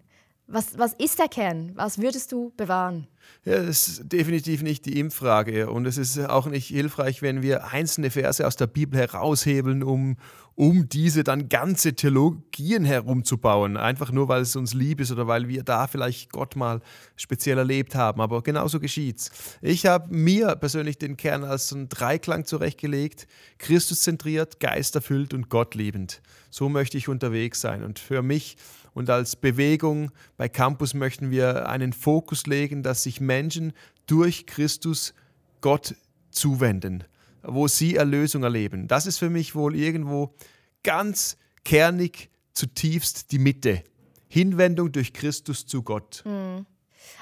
Was, 0.46 0.76
was 0.76 0.92
ist 0.94 1.18
der 1.18 1.28
Kern? 1.28 1.72
Was 1.76 1.98
würdest 1.98 2.32
du 2.32 2.52
bewahren? 2.56 3.06
Ja, 3.44 3.62
das 3.62 3.88
ist 3.88 4.12
definitiv 4.12 4.62
nicht 4.62 4.84
die 4.84 4.98
Impffrage. 4.98 5.70
Und 5.70 5.86
es 5.86 5.96
ist 5.96 6.18
auch 6.18 6.46
nicht 6.46 6.66
hilfreich, 6.66 7.22
wenn 7.22 7.42
wir 7.42 7.68
einzelne 7.68 8.10
Verse 8.10 8.46
aus 8.46 8.56
der 8.56 8.66
Bibel 8.66 8.98
heraushebeln, 8.98 9.82
um, 9.82 10.16
um 10.54 10.88
diese 10.88 11.24
dann 11.24 11.48
ganze 11.48 11.94
Theologien 11.94 12.84
herumzubauen, 12.84 13.76
einfach 13.76 14.12
nur 14.12 14.28
weil 14.28 14.42
es 14.42 14.56
uns 14.56 14.74
lieb 14.74 15.00
ist 15.00 15.10
oder 15.10 15.26
weil 15.26 15.48
wir 15.48 15.62
da 15.62 15.86
vielleicht 15.86 16.30
Gott 16.30 16.56
mal 16.56 16.80
speziell 17.16 17.58
erlebt 17.58 17.94
haben. 17.94 18.20
Aber 18.20 18.42
genauso 18.42 18.80
geschieht's. 18.80 19.30
Ich 19.60 19.86
habe 19.86 20.14
mir 20.14 20.56
persönlich 20.56 20.98
den 20.98 21.16
Kern 21.16 21.44
als 21.44 21.68
so 21.68 21.76
einen 21.76 21.88
Dreiklang 21.88 22.44
zurechtgelegt: 22.44 23.26
Christus 23.58 24.00
zentriert, 24.00 24.60
geisterfüllt 24.60 25.32
und 25.34 25.48
Gott 25.48 25.74
liebend. 25.74 26.20
So 26.50 26.68
möchte 26.68 26.98
ich 26.98 27.08
unterwegs 27.08 27.60
sein. 27.60 27.82
Und 27.82 27.98
für 27.98 28.22
mich 28.22 28.56
und 28.94 29.08
als 29.08 29.36
Bewegung 29.36 30.10
bei 30.36 30.48
Campus 30.48 30.92
möchten 30.92 31.30
wir 31.30 31.68
einen 31.68 31.94
Fokus 31.94 32.46
legen, 32.46 32.82
dass 32.82 33.04
sich 33.04 33.20
Menschen 33.20 33.72
durch 34.06 34.46
Christus 34.46 35.14
Gott 35.62 35.94
zuwenden 36.30 37.04
wo 37.42 37.68
sie 37.68 37.96
Erlösung 37.96 38.42
erleben. 38.42 38.88
Das 38.88 39.06
ist 39.06 39.18
für 39.18 39.30
mich 39.30 39.54
wohl 39.54 39.76
irgendwo 39.76 40.34
ganz 40.82 41.36
kernig 41.64 42.30
zutiefst 42.52 43.32
die 43.32 43.38
Mitte. 43.38 43.82
Hinwendung 44.28 44.92
durch 44.92 45.12
Christus 45.12 45.66
zu 45.66 45.82
Gott. 45.82 46.22
Hm. 46.24 46.66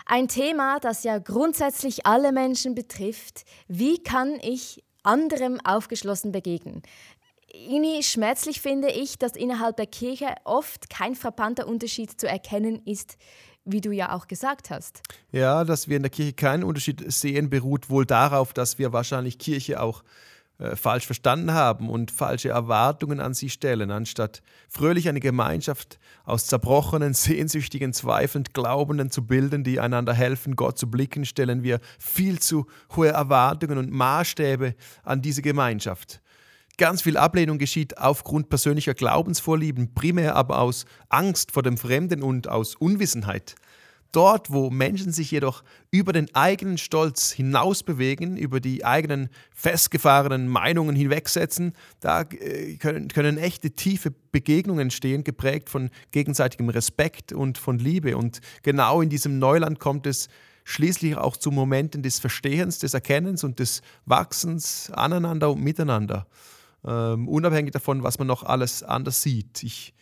Ein 0.07 0.29
Thema, 0.29 0.79
das 0.81 1.05
ja 1.05 1.19
grundsätzlich 1.19 2.07
alle 2.07 2.33
Menschen 2.33 2.75
betrifft. 2.75 3.45
Wie 3.67 4.03
kann 4.03 4.39
ich 4.43 4.85
anderem 5.03 5.59
aufgeschlossen 5.65 6.33
begegnen? 6.33 6.83
Irgendwie 7.53 8.03
schmerzlich 8.03 8.61
finde 8.61 8.91
ich, 8.91 9.19
dass 9.19 9.33
innerhalb 9.33 9.77
der 9.77 9.87
Kirche 9.87 10.35
oft 10.45 10.89
kein 10.89 11.17
frappanter 11.17 11.67
Unterschied 11.67 12.21
zu 12.21 12.29
erkennen 12.29 12.81
ist, 12.85 13.17
wie 13.65 13.81
du 13.81 13.91
ja 13.93 14.15
auch 14.15 14.27
gesagt 14.27 14.71
hast. 14.71 15.03
Ja, 15.33 15.65
dass 15.65 15.89
wir 15.89 15.97
in 15.97 16.03
der 16.03 16.11
Kirche 16.11 16.33
keinen 16.33 16.65
Unterschied 16.65 17.05
sehen, 17.13 17.51
beruht 17.51 17.91
wohl 17.91 18.07
darauf, 18.07 18.53
dass 18.53 18.79
wir 18.79 18.93
wahrscheinlich 18.93 19.39
Kirche 19.39 19.81
auch 19.81 20.03
äh, 20.61 20.77
falsch 20.77 21.07
verstanden 21.07 21.55
haben 21.55 21.89
und 21.89 22.11
falsche 22.11 22.51
Erwartungen 22.51 23.19
an 23.19 23.33
sie 23.33 23.49
stellen. 23.49 23.91
Anstatt 23.91 24.43
fröhlich 24.69 25.09
eine 25.09 25.21
Gemeinschaft 25.21 25.99
aus 26.25 26.47
zerbrochenen, 26.47 27.15
sehnsüchtigen, 27.15 27.93
zweifelnd 27.93 28.53
Glaubenden 28.53 29.11
zu 29.11 29.27
bilden, 29.27 29.65
die 29.65 29.81
einander 29.81 30.13
helfen, 30.13 30.57
Gott 30.57 30.79
zu 30.79 30.91
blicken, 30.91 31.25
stellen 31.25 31.63
wir 31.63 31.81
viel 31.99 32.39
zu 32.41 32.67
hohe 32.95 33.09
Erwartungen 33.09 33.79
und 33.79 33.91
Maßstäbe 33.91 34.75
an 35.03 35.23
diese 35.23 35.41
Gemeinschaft. 35.43 36.21
Ganz 36.79 37.03
viel 37.03 37.17
Ablehnung 37.17 37.59
geschieht 37.59 37.99
aufgrund 37.99 38.49
persönlicher 38.49 38.95
Glaubensvorlieben, 38.95 39.95
primär 39.95 40.35
aber 40.35 40.61
aus 40.61 40.87
Angst 41.09 41.53
vor 41.53 41.63
dem 41.63 41.77
Fremden 41.77 42.23
und 42.23 42.49
aus 42.49 42.75
Unwissenheit. 42.75 43.55
Dort, 44.13 44.51
wo 44.51 44.71
Menschen 44.71 45.13
sich 45.13 45.31
jedoch 45.31 45.63
über 45.93 46.13
den 46.13 46.35
eigenen 46.35 46.79
Stolz 46.79 47.31
hinaus 47.31 47.85
bewegen, 47.85 48.37
über 48.37 48.59
die 48.59 48.85
eigenen 48.85 49.29
festgefahrenen 49.55 50.49
Meinungen 50.49 50.97
hinwegsetzen, 50.97 51.75
da 52.01 52.23
äh, 52.23 52.75
können, 52.77 53.07
können 53.07 53.39
echte 53.39 53.71
tiefe 53.71 54.13
Begegnungen 54.33 54.83
entstehen, 54.83 55.23
geprägt 55.23 55.71
von 55.71 55.91
gegenseitigem 56.11 56.71
Respekt 56.71 57.33
und 57.33 57.57
von 57.57 57.79
Liebe. 57.79 58.17
Und 58.17 58.41
genau 58.63 59.01
in 59.01 59.11
diesem 59.11 59.39
Neuland 59.39 59.79
kommt 59.79 60.09
es 60.09 60.29
schließlich 60.65 61.17
auch 61.17 61.37
zu 61.37 61.53
Momenten 61.53 62.03
des 62.03 62.19
Verstehens, 62.19 62.81
des 62.81 62.95
Erkennens 62.95 63.45
und 63.45 63.61
des 63.61 63.81
Wachsens 64.07 64.91
aneinander 64.91 65.53
und 65.53 65.63
miteinander 65.63 66.27
ähm, 66.87 67.29
unabhängig 67.29 67.73
davon, 67.73 68.03
was 68.03 68.19
man 68.19 68.27
noch 68.27 68.43
alles 68.43 68.83
anders 68.83 69.23
sieht. 69.23 69.63
Ich, 69.63 69.95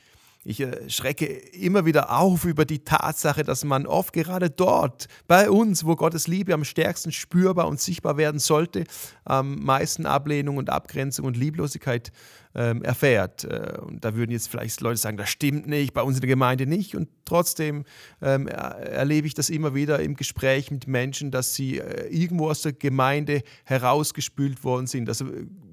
ich 0.45 0.61
äh, 0.61 0.89
schrecke 0.89 1.27
immer 1.27 1.85
wieder 1.85 2.17
auf 2.17 2.45
über 2.45 2.65
die 2.65 2.85
Tatsache, 2.85 3.43
dass 3.43 3.65
man 3.65 3.87
oft 3.87 4.13
gerade 4.13 4.51
dort, 4.51 5.07
bei 5.27 5.51
uns, 5.51 5.85
wo 5.85 5.97
Gottes 5.97 6.27
Liebe 6.27 6.55
am 6.55 6.65
stärksten 6.65 7.13
spürbar 7.13 7.69
und 7.69 7.81
sichtbar 7.81 8.17
werden 8.17 8.41
sollte, 8.41 8.85
am 9.25 9.63
meisten 9.63 10.07
Ablehnung 10.07 10.57
und 10.57 10.71
Abgrenzung 10.71 11.27
und 11.27 11.37
Lieblosigkeit 11.37 12.13
ähm, 12.55 12.83
erfährt. 12.83 13.45
Äh, 13.45 13.79
und 13.81 14.05
da 14.05 14.15
würden 14.15 14.31
jetzt 14.31 14.49
vielleicht 14.49 14.81
Leute 14.81 14.99
sagen, 14.99 15.17
das 15.17 15.29
stimmt 15.29 15.67
nicht, 15.67 15.93
bei 15.93 16.03
uns 16.03 16.17
in 16.17 16.21
der 16.21 16.29
Gemeinde 16.29 16.67
nicht. 16.67 16.95
Und 16.95 17.09
trotzdem 17.25 17.85
ähm, 18.23 18.47
erlebe 18.47 19.27
ich 19.27 19.35
das 19.35 19.51
immer 19.51 19.75
wieder 19.75 20.01
im 20.01 20.17
Gespräch 20.17 20.71
mit 20.71 20.87
Menschen, 20.87 21.31
dass 21.31 21.55
sie 21.55 21.79
äh, 21.79 22.09
irgendwo 22.09 22.51
aus 22.51 22.63
der 22.63 22.73
Gemeinde 22.73 23.43
herausgespült 23.65 24.65
worden 24.65 24.87
sind. 24.87 25.09
Also 25.09 25.27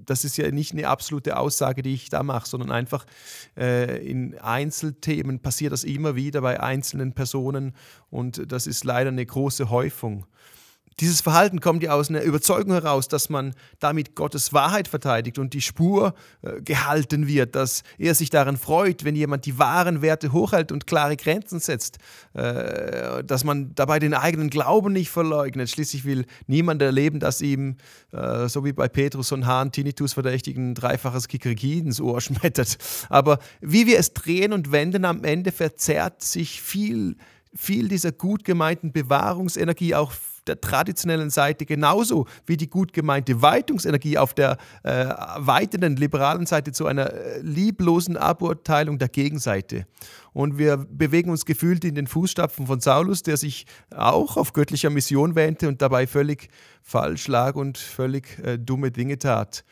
das 0.06 0.24
ist 0.24 0.38
ja 0.38 0.50
nicht 0.52 0.74
eine 0.74 0.88
absolute 0.88 1.38
Aussage, 1.38 1.82
die 1.82 1.94
ich 1.94 2.10
da 2.10 2.24
mache, 2.24 2.48
sondern 2.48 2.72
einfach 2.72 3.06
äh, 3.58 4.06
in 4.06 4.38
Einzelthemen 4.38 5.40
passiert 5.40 5.74
das 5.74 5.84
immer 5.84 6.16
wieder 6.16 6.42
bei 6.42 6.60
einzelnen 6.60 7.14
Personen 7.14 7.74
und 8.10 8.52
das 8.52 8.68
ist 8.68 8.84
leider 8.84 9.10
eine 9.10 9.26
große 9.26 9.70
Häufung. 9.70 10.26
Dieses 11.02 11.20
Verhalten 11.20 11.60
kommt 11.60 11.84
ja 11.84 11.92
aus 11.92 12.10
einer 12.10 12.22
Überzeugung 12.22 12.72
heraus, 12.72 13.10
dass 13.10 13.30
man 13.30 13.54
damit 13.80 14.16
Gottes 14.16 14.54
Wahrheit 14.54 14.88
verteidigt 14.88 15.38
und 15.38 15.54
die 15.54 15.60
Spur 15.60 16.14
äh, 16.42 16.62
gehalten 16.62 17.28
wird, 17.28 17.56
dass 17.56 17.84
er 17.98 18.16
sich 18.16 18.30
daran 18.30 18.56
freut, 18.56 19.04
wenn 19.04 19.14
jemand 19.14 19.46
die 19.46 19.60
wahren 19.60 20.02
Werte 20.02 20.32
hochhält 20.32 20.72
und 20.72 20.88
klare 20.88 21.18
Grenzen 21.18 21.60
setzt, 21.60 21.98
äh, 22.34 23.26
dass 23.26 23.44
man 23.44 23.76
dabei 23.76 24.00
den 24.00 24.14
eigenen 24.14 24.50
Glauben 24.50 24.94
nicht 24.94 25.10
verleugnet. 25.10 25.70
Schließlich 25.70 26.06
will 26.06 26.26
niemand 26.48 26.82
erleben, 26.82 27.20
dass 27.20 27.42
ihm, 27.42 27.76
äh, 28.14 28.48
so 28.48 28.64
wie 28.64 28.72
bei 28.72 28.88
Petrus 28.88 29.34
und 29.34 29.46
Hahn, 29.46 29.74
Tinnitus 29.74 30.14
verdächtigen 30.14 30.76
dreifaches 30.76 31.28
Kikeriki 31.28 31.80
ins 31.80 32.00
Ohr 32.00 32.22
schmettert. 32.22 32.78
Aber 33.10 33.40
wie 33.60 33.86
wir 33.86 34.00
es 34.00 34.14
drehen 34.14 34.54
und 34.54 34.72
wenden, 34.72 35.04
am 35.04 35.26
Ende 35.26 35.52
verzerrt 35.52 36.22
sich 36.22 36.62
viel, 36.62 37.18
viel 37.54 37.90
dieser 37.90 38.14
gut 38.14 38.46
gemeinten 38.46 38.94
Bewahrungsenergie 38.94 39.94
auch 39.94 40.14
der 40.48 40.62
traditionellen 40.62 41.30
Seite 41.30 41.66
genauso 41.66 42.28
wie 42.46 42.58
die 42.58 42.70
gut 42.70 42.94
gemeinte 42.94 43.42
Weitungsenergie 43.42 44.18
auf 44.18 44.34
der 44.34 44.58
äh, 44.84 45.06
weitenden 45.38 45.96
liberalen 45.96 46.46
Seite 46.46 46.72
zu 46.72 46.86
einer 46.86 47.12
äh, 47.12 47.40
lieblosen 47.42 48.18
Aburteilung 48.18 49.00
der 49.00 49.10
Gegenseite. 49.10 49.86
Und 50.34 50.58
wir 50.58 50.78
bewegen 50.78 51.30
uns 51.30 51.46
gefühlt 51.46 51.86
in 51.86 51.96
den 51.96 52.08
Fußstapfen 52.08 52.68
von 52.68 52.80
Saulus, 52.82 53.24
der 53.24 53.38
sich 53.38 53.66
auch 53.90 54.38
auf 54.38 54.54
göttlicher 54.54 54.90
Mission 54.90 55.36
wähnte 55.36 55.68
und 55.68 55.82
dabei 55.82 56.08
völlig 56.08 56.50
falsch 56.84 57.28
lag 57.28 57.56
und 57.56 57.78
völlig 57.78 58.40
äh, 58.40 58.58
dumme 58.58 58.92
Dinge 58.92 59.18
tat. 59.18 59.64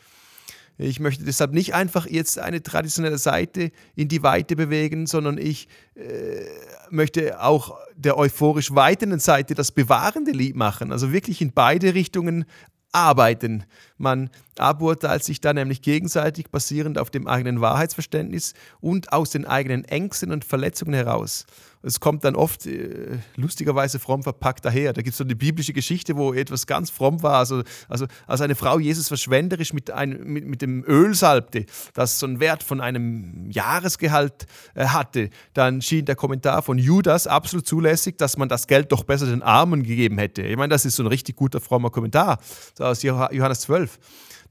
Ich 0.77 0.99
möchte 0.99 1.23
deshalb 1.23 1.53
nicht 1.53 1.75
einfach 1.75 2.07
jetzt 2.07 2.39
eine 2.39 2.63
traditionelle 2.63 3.19
Seite 3.19 3.71
in 3.95 4.07
die 4.07 4.23
Weite 4.23 4.55
bewegen, 4.55 5.05
sondern 5.05 5.37
ich 5.37 5.67
äh, 5.95 6.45
möchte 6.89 7.41
auch 7.41 7.77
der 7.95 8.17
euphorisch 8.17 8.73
weitenden 8.73 9.19
Seite 9.19 9.53
das 9.53 9.71
bewahrende 9.71 10.31
Lied 10.31 10.55
machen. 10.55 10.91
Also 10.91 11.11
wirklich 11.11 11.41
in 11.41 11.53
beide 11.53 11.93
Richtungen 11.93 12.45
arbeiten. 12.93 13.65
Man 13.97 14.29
aburteilt 14.57 15.23
sich 15.23 15.41
da 15.41 15.53
nämlich 15.53 15.81
gegenseitig 15.81 16.49
basierend 16.49 16.97
auf 16.97 17.09
dem 17.09 17.27
eigenen 17.27 17.59
Wahrheitsverständnis 17.59 18.53
und 18.79 19.11
aus 19.11 19.31
den 19.31 19.45
eigenen 19.45 19.83
Ängsten 19.85 20.31
und 20.31 20.45
Verletzungen 20.45 20.93
heraus. 20.93 21.45
Es 21.85 21.99
kommt 21.99 22.23
dann 22.23 22.35
oft 22.35 22.65
äh, 22.65 23.19
lustigerweise 23.35 23.99
fromm 23.99 24.23
verpackt 24.23 24.63
daher. 24.63 24.93
Da 24.93 25.01
gibt 25.01 25.13
es 25.13 25.17
so 25.17 25.25
eine 25.25 25.35
biblische 25.35 25.73
Geschichte, 25.73 26.15
wo 26.15 26.33
etwas 26.33 26.65
ganz 26.65 26.89
fromm 26.89 27.21
war. 27.21 27.37
Also, 27.39 27.63
also 27.89 28.07
als 28.25 28.39
eine 28.39 28.55
Frau 28.55 28.79
Jesus 28.79 29.09
verschwenderisch 29.09 29.73
mit, 29.73 29.91
ein, 29.91 30.23
mit, 30.23 30.45
mit 30.45 30.61
dem 30.61 30.85
Öl 30.87 31.13
salbte, 31.13 31.65
das 31.93 32.19
so 32.19 32.25
einen 32.25 32.39
Wert 32.39 32.63
von 32.63 32.79
einem 32.79 33.51
Jahresgehalt 33.51 34.45
äh, 34.75 34.85
hatte, 34.85 35.29
dann 35.53 35.81
schien 35.81 36.05
der 36.05 36.15
Kommentar 36.15 36.61
von 36.61 36.77
Judas 36.77 37.27
absolut 37.27 37.67
zulässig, 37.67 38.17
dass 38.17 38.37
man 38.37 38.47
das 38.47 38.67
Geld 38.67 38.91
doch 38.93 39.03
besser 39.03 39.25
den 39.25 39.43
Armen 39.43 39.83
gegeben 39.83 40.17
hätte. 40.17 40.43
Ich 40.43 40.55
meine, 40.55 40.69
das 40.69 40.85
ist 40.85 40.95
so 40.95 41.03
ein 41.03 41.07
richtig 41.07 41.35
guter, 41.35 41.59
frommer 41.59 41.89
Kommentar 41.89 42.39
aus 42.79 43.03
Johannes 43.03 43.61
12. 43.61 43.99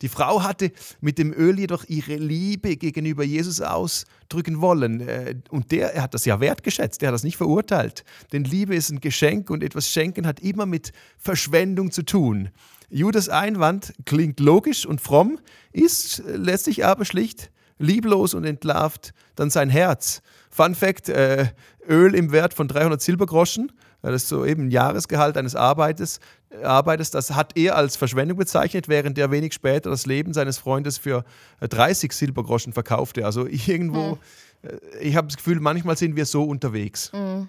Die 0.01 0.09
Frau 0.09 0.43
hatte 0.43 0.73
mit 1.01 1.19
dem 1.19 1.33
Öl 1.33 1.59
jedoch 1.59 1.85
ihre 1.89 2.17
Liebe 2.17 2.77
gegenüber 2.77 3.25
Jesus 3.25 3.61
ausdrücken 3.61 4.61
wollen. 4.61 5.01
Äh, 5.01 5.37
und 5.51 5.71
der 5.71 5.95
er 5.95 6.03
hat 6.03 6.15
das 6.15 6.25
ja 6.25 6.41
wertgeschätzt, 6.41 7.03
der 7.03 7.09
hat 7.09 7.15
das 7.15 7.25
nicht 7.25 7.37
verurteilt. 7.37 8.05
Denn 8.33 8.45
Liebe 8.45 8.75
ist 8.75 8.91
ein 8.91 9.01
Geschenk 9.01 9.51
und 9.51 9.63
etwas 9.63 9.89
schenken 9.89 10.27
hat 10.27 10.41
immer 10.41 10.67
mit 10.67 10.93
Verschwendung 11.19 11.91
zu 11.91 12.03
tun. 12.03 12.51
Judas 12.89 13.29
Einwand 13.29 13.95
klingt 14.05 14.41
logisch 14.41 14.87
und 14.87 15.01
fromm, 15.01 15.39
ist 15.73 16.23
letztlich 16.27 16.85
aber 16.85 17.05
schlicht 17.05 17.51
lieblos 17.79 18.35
und 18.35 18.45
entlarvt 18.45 19.13
dann 19.35 19.51
sein 19.51 19.69
Herz. 19.69 20.23
Fun 20.51 20.75
Fact: 20.75 21.09
äh, 21.09 21.49
Öl 21.89 22.15
im 22.15 22.33
Wert 22.33 22.55
von 22.55 22.69
300 22.69 23.01
Silbergroschen 23.03 23.73
das 24.11 24.25
ist 24.25 24.29
so 24.29 24.45
eben 24.45 24.67
ein 24.67 24.71
Jahresgehalt 24.71 25.37
eines 25.37 25.55
Arbeiters, 25.55 26.19
Arbeiters, 26.63 27.11
das 27.11 27.31
hat 27.31 27.57
er 27.57 27.77
als 27.77 27.97
Verschwendung 27.97 28.37
bezeichnet, 28.37 28.89
während 28.89 29.19
er 29.19 29.31
wenig 29.31 29.55
später 29.55 29.91
das 29.91 30.07
Leben 30.07 30.35
seines 30.35 30.59
Freundes 30.59 30.99
für 30.99 31.25
30 31.61 32.11
äh, 32.11 32.15
Silbergroschen 32.15 32.73
verkaufte. 32.73 33.25
Also 33.25 33.47
irgendwo, 33.67 34.19
mhm. 34.63 34.79
ich 35.01 35.17
habe 35.17 35.29
das 35.29 35.37
Gefühl, 35.37 35.61
manchmal 35.61 35.97
sind 35.97 36.17
wir 36.17 36.27
so 36.27 36.45
unterwegs. 36.45 37.11
Mhm. 37.13 37.49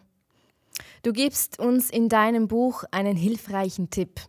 Du 1.03 1.11
gibst 1.11 1.59
uns 1.59 1.89
in 1.89 2.07
deinem 2.07 2.47
Buch 2.47 2.83
einen 2.91 3.17
hilfreichen 3.17 3.89
Tipp. 3.89 4.21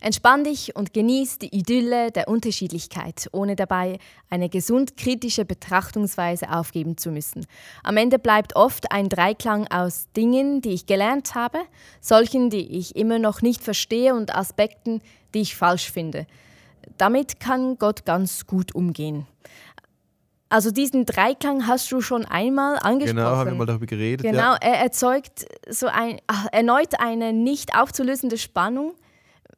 Entspann 0.00 0.44
dich 0.44 0.76
und 0.76 0.92
genieß 0.92 1.38
die 1.38 1.54
Idylle 1.54 2.10
der 2.10 2.28
Unterschiedlichkeit, 2.28 3.28
ohne 3.32 3.56
dabei 3.56 3.98
eine 4.30 4.48
gesund 4.48 4.96
kritische 4.96 5.44
Betrachtungsweise 5.44 6.50
aufgeben 6.50 6.96
zu 6.96 7.10
müssen. 7.10 7.46
Am 7.82 7.96
Ende 7.96 8.18
bleibt 8.18 8.56
oft 8.56 8.92
ein 8.92 9.08
Dreiklang 9.08 9.66
aus 9.68 10.06
Dingen, 10.16 10.60
die 10.60 10.70
ich 10.70 10.86
gelernt 10.86 11.34
habe, 11.34 11.58
solchen, 12.00 12.50
die 12.50 12.78
ich 12.78 12.96
immer 12.96 13.18
noch 13.18 13.42
nicht 13.42 13.62
verstehe 13.62 14.14
und 14.14 14.34
Aspekten, 14.34 15.00
die 15.34 15.40
ich 15.40 15.56
falsch 15.56 15.90
finde. 15.90 16.26
Damit 16.98 17.40
kann 17.40 17.78
Gott 17.78 18.04
ganz 18.04 18.46
gut 18.46 18.74
umgehen. 18.74 19.26
Also 20.54 20.70
diesen 20.70 21.04
Dreiklang 21.04 21.66
hast 21.66 21.90
du 21.90 22.00
schon 22.00 22.26
einmal 22.26 22.78
angesprochen. 22.78 23.16
Genau, 23.16 23.36
haben 23.36 23.50
wir 23.50 23.56
mal 23.56 23.66
darüber 23.66 23.86
geredet. 23.86 24.24
Genau, 24.24 24.52
ja. 24.52 24.58
er 24.60 24.74
erzeugt 24.74 25.46
so 25.68 25.88
ein, 25.88 26.20
ach, 26.28 26.46
erneut 26.52 27.00
eine 27.00 27.32
nicht 27.32 27.76
aufzulösende 27.76 28.38
Spannung 28.38 28.94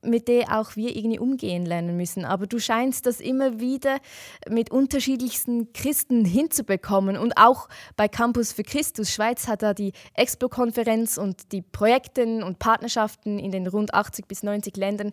mit 0.02 0.28
der 0.28 0.58
auch 0.58 0.76
wir 0.76 0.96
irgendwie 0.96 1.18
umgehen 1.18 1.66
lernen 1.66 1.96
müssen. 1.96 2.24
Aber 2.24 2.46
du 2.46 2.58
scheinst 2.58 3.06
das 3.06 3.20
immer 3.20 3.60
wieder 3.60 3.98
mit 4.48 4.70
unterschiedlichsten 4.70 5.72
Christen 5.72 6.24
hinzubekommen. 6.24 7.16
Und 7.16 7.36
auch 7.36 7.68
bei 7.96 8.08
Campus 8.08 8.52
für 8.52 8.62
Christus 8.62 9.10
Schweiz 9.10 9.48
hat 9.48 9.62
da 9.62 9.74
die 9.74 9.92
Expo-Konferenz 10.14 11.18
und 11.18 11.52
die 11.52 11.62
Projekte 11.62 12.24
und 12.44 12.58
Partnerschaften 12.58 13.38
in 13.38 13.50
den 13.50 13.66
rund 13.66 13.94
80 13.94 14.26
bis 14.26 14.42
90 14.42 14.76
Ländern 14.76 15.12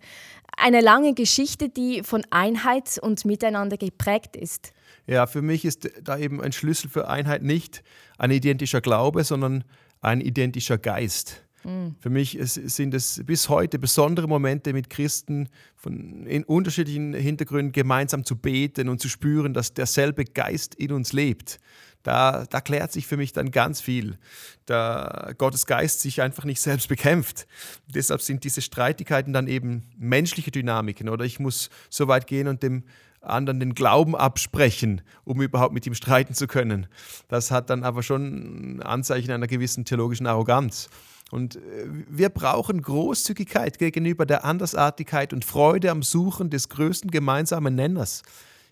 eine 0.57 0.81
lange 0.81 1.13
Geschichte, 1.13 1.69
die 1.69 2.03
von 2.03 2.23
Einheit 2.29 2.99
und 3.01 3.25
Miteinander 3.25 3.77
geprägt 3.77 4.35
ist. 4.35 4.73
Ja, 5.07 5.27
für 5.27 5.41
mich 5.41 5.65
ist 5.65 5.89
da 6.01 6.17
eben 6.17 6.41
ein 6.41 6.51
Schlüssel 6.51 6.89
für 6.89 7.09
Einheit 7.09 7.41
nicht 7.41 7.83
ein 8.17 8.31
identischer 8.31 8.81
Glaube, 8.81 9.23
sondern 9.23 9.63
ein 10.01 10.21
identischer 10.21 10.77
Geist. 10.77 11.43
Mhm. 11.63 11.95
Für 11.99 12.09
mich 12.09 12.37
sind 12.41 12.93
es 12.93 13.21
bis 13.25 13.49
heute 13.49 13.79
besondere 13.79 14.27
Momente 14.27 14.73
mit 14.73 14.89
Christen 14.89 15.49
von, 15.75 16.25
in 16.25 16.43
unterschiedlichen 16.43 17.13
Hintergründen 17.13 17.71
gemeinsam 17.71 18.25
zu 18.25 18.35
beten 18.35 18.89
und 18.89 18.99
zu 19.01 19.09
spüren, 19.09 19.53
dass 19.53 19.73
derselbe 19.73 20.25
Geist 20.25 20.75
in 20.75 20.91
uns 20.91 21.13
lebt. 21.13 21.59
Da, 22.03 22.45
da 22.49 22.59
klärt 22.59 22.91
sich 22.91 23.07
für 23.07 23.15
mich 23.15 23.31
dann 23.31 23.49
ganz 23.49 23.79
viel, 23.79 24.17
da 24.65 25.31
Gottes 25.37 25.65
Geist 25.65 26.01
sich 26.01 26.21
einfach 26.21 26.43
nicht 26.43 26.59
selbst 26.59 26.89
bekämpft. 26.89 27.47
Deshalb 27.87 28.21
sind 28.21 28.43
diese 28.43 28.61
Streitigkeiten 28.61 29.31
dann 29.31 29.47
eben 29.47 29.83
menschliche 29.97 30.51
Dynamiken 30.51 31.07
oder 31.07 31.23
ich 31.23 31.39
muss 31.39 31.69
so 31.89 32.09
weit 32.09 32.27
gehen 32.27 32.49
und 32.49 32.61
dem 32.61 32.83
anderen 33.21 33.61
den 33.61 33.73
Glauben 33.73 34.17
absprechen, 34.17 35.01
um 35.23 35.41
überhaupt 35.41 35.73
mit 35.73 35.87
ihm 35.87 35.93
streiten 35.93 36.33
zu 36.33 36.45
können. 36.45 36.87
Das 37.29 37.51
hat 37.51 37.69
dann 37.69 37.83
aber 37.83 38.03
schon 38.03 38.81
Anzeichen 38.83 39.31
einer 39.31 39.47
gewissen 39.47 39.85
theologischen 39.85 40.27
Arroganz. 40.27 40.89
Und 41.33 41.55
äh, 41.55 41.59
wir 42.07 42.29
brauchen 42.29 42.83
Großzügigkeit 42.83 43.79
gegenüber 43.79 44.27
der 44.27 44.45
Andersartigkeit 44.45 45.33
und 45.33 45.43
Freude 45.43 45.89
am 45.89 46.03
Suchen 46.03 46.51
des 46.51 46.69
größten 46.69 47.09
gemeinsamen 47.09 47.73
Nenners. 47.73 48.21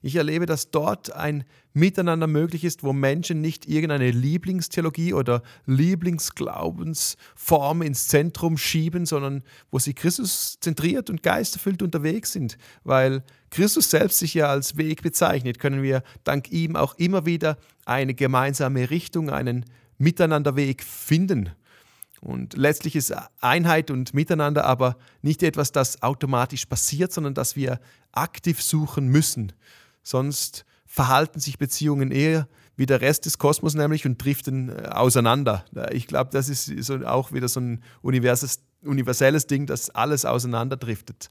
Ich 0.03 0.15
erlebe, 0.15 0.45
dass 0.45 0.69
dort 0.69 1.11
ein 1.11 1.43
Miteinander 1.73 2.27
möglich 2.27 2.63
ist, 2.63 2.83
wo 2.83 2.93
Menschen 2.93 3.41
nicht 3.41 3.67
irgendeine 3.67 4.11
Lieblingstheologie 4.11 5.15
oder 5.15 5.41
Lieblingsglaubensform 5.65 7.81
ins 7.81 8.09
Zentrum 8.09 8.59
schieben, 8.59 9.07
sondern 9.07 9.41
wo 9.71 9.79
sie 9.79 9.95
Christus 9.95 10.59
zentriert 10.59 11.09
und 11.09 11.23
geisterfüllt 11.23 11.81
unterwegs 11.81 12.31
sind. 12.31 12.59
Weil 12.83 13.23
Christus 13.49 13.89
selbst 13.89 14.19
sich 14.19 14.35
ja 14.35 14.51
als 14.51 14.77
Weg 14.77 15.01
bezeichnet, 15.01 15.57
können 15.57 15.81
wir 15.81 16.03
dank 16.23 16.51
ihm 16.51 16.75
auch 16.75 16.93
immer 16.99 17.25
wieder 17.25 17.57
eine 17.85 18.13
gemeinsame 18.13 18.91
Richtung, 18.91 19.31
einen 19.31 19.65
Miteinanderweg 19.97 20.83
finden. 20.83 21.49
Und 22.21 22.55
letztlich 22.55 22.95
ist 22.95 23.13
Einheit 23.39 23.89
und 23.89 24.13
Miteinander 24.13 24.65
aber 24.65 24.95
nicht 25.23 25.41
etwas, 25.41 25.71
das 25.71 26.03
automatisch 26.03 26.67
passiert, 26.67 27.11
sondern 27.11 27.33
das 27.33 27.55
wir 27.55 27.79
aktiv 28.11 28.61
suchen 28.61 29.07
müssen. 29.07 29.53
Sonst 30.03 30.65
verhalten 30.85 31.39
sich 31.39 31.57
Beziehungen 31.57 32.11
eher 32.11 32.47
wie 32.75 32.85
der 32.85 33.01
Rest 33.01 33.25
des 33.25 33.37
Kosmos 33.37 33.73
nämlich 33.73 34.05
und 34.05 34.23
driften 34.23 34.69
äh, 34.69 34.87
auseinander. 34.87 35.65
Ich 35.91 36.07
glaube, 36.07 36.29
das 36.31 36.47
ist 36.47 36.65
so 36.83 37.05
auch 37.05 37.31
wieder 37.31 37.47
so 37.47 37.59
ein 37.59 37.83
universelles 38.01 39.47
Ding, 39.47 39.65
dass 39.65 39.89
alles 39.89 40.25
auseinanderdriftet. 40.25 41.29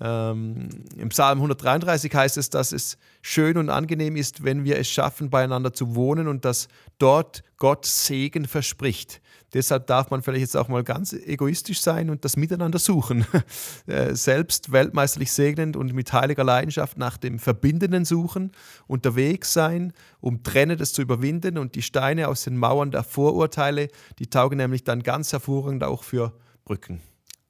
Ähm, 0.00 0.68
Im 0.96 1.08
Psalm 1.08 1.38
133 1.38 2.14
heißt 2.14 2.36
es, 2.36 2.50
dass 2.50 2.72
es 2.72 2.98
schön 3.22 3.56
und 3.56 3.70
angenehm 3.70 4.16
ist, 4.16 4.44
wenn 4.44 4.64
wir 4.64 4.78
es 4.78 4.88
schaffen, 4.88 5.30
beieinander 5.30 5.72
zu 5.72 5.94
wohnen 5.94 6.28
und 6.28 6.44
dass 6.44 6.68
dort 6.98 7.42
Gott 7.56 7.86
Segen 7.86 8.46
verspricht. 8.46 9.20
Deshalb 9.56 9.86
darf 9.86 10.10
man 10.10 10.20
vielleicht 10.20 10.42
jetzt 10.42 10.56
auch 10.56 10.68
mal 10.68 10.84
ganz 10.84 11.14
egoistisch 11.14 11.80
sein 11.80 12.10
und 12.10 12.26
das 12.26 12.36
Miteinander 12.36 12.78
suchen. 12.78 13.26
Äh, 13.86 14.14
selbst 14.14 14.72
weltmeisterlich 14.72 15.30
segnend 15.30 15.76
und 15.76 15.92
mit 15.92 16.12
heiliger 16.12 16.42
Leidenschaft 16.42 16.98
nach 16.98 17.16
dem 17.16 17.38
Verbindenden 17.38 18.04
suchen, 18.04 18.50
unterwegs 18.88 19.52
sein, 19.52 19.92
um 20.20 20.42
Trennendes 20.42 20.92
zu 20.92 21.02
überwinden 21.02 21.56
und 21.56 21.76
die 21.76 21.82
Steine 21.82 22.28
aus 22.28 22.44
den 22.44 22.56
Mauern 22.56 22.90
der 22.90 23.04
Vorurteile, 23.04 23.88
die 24.18 24.26
taugen 24.26 24.58
nämlich 24.58 24.82
dann 24.82 25.02
ganz 25.02 25.32
hervorragend 25.32 25.84
auch 25.84 26.02
für 26.02 26.32
Brücken. 26.64 27.00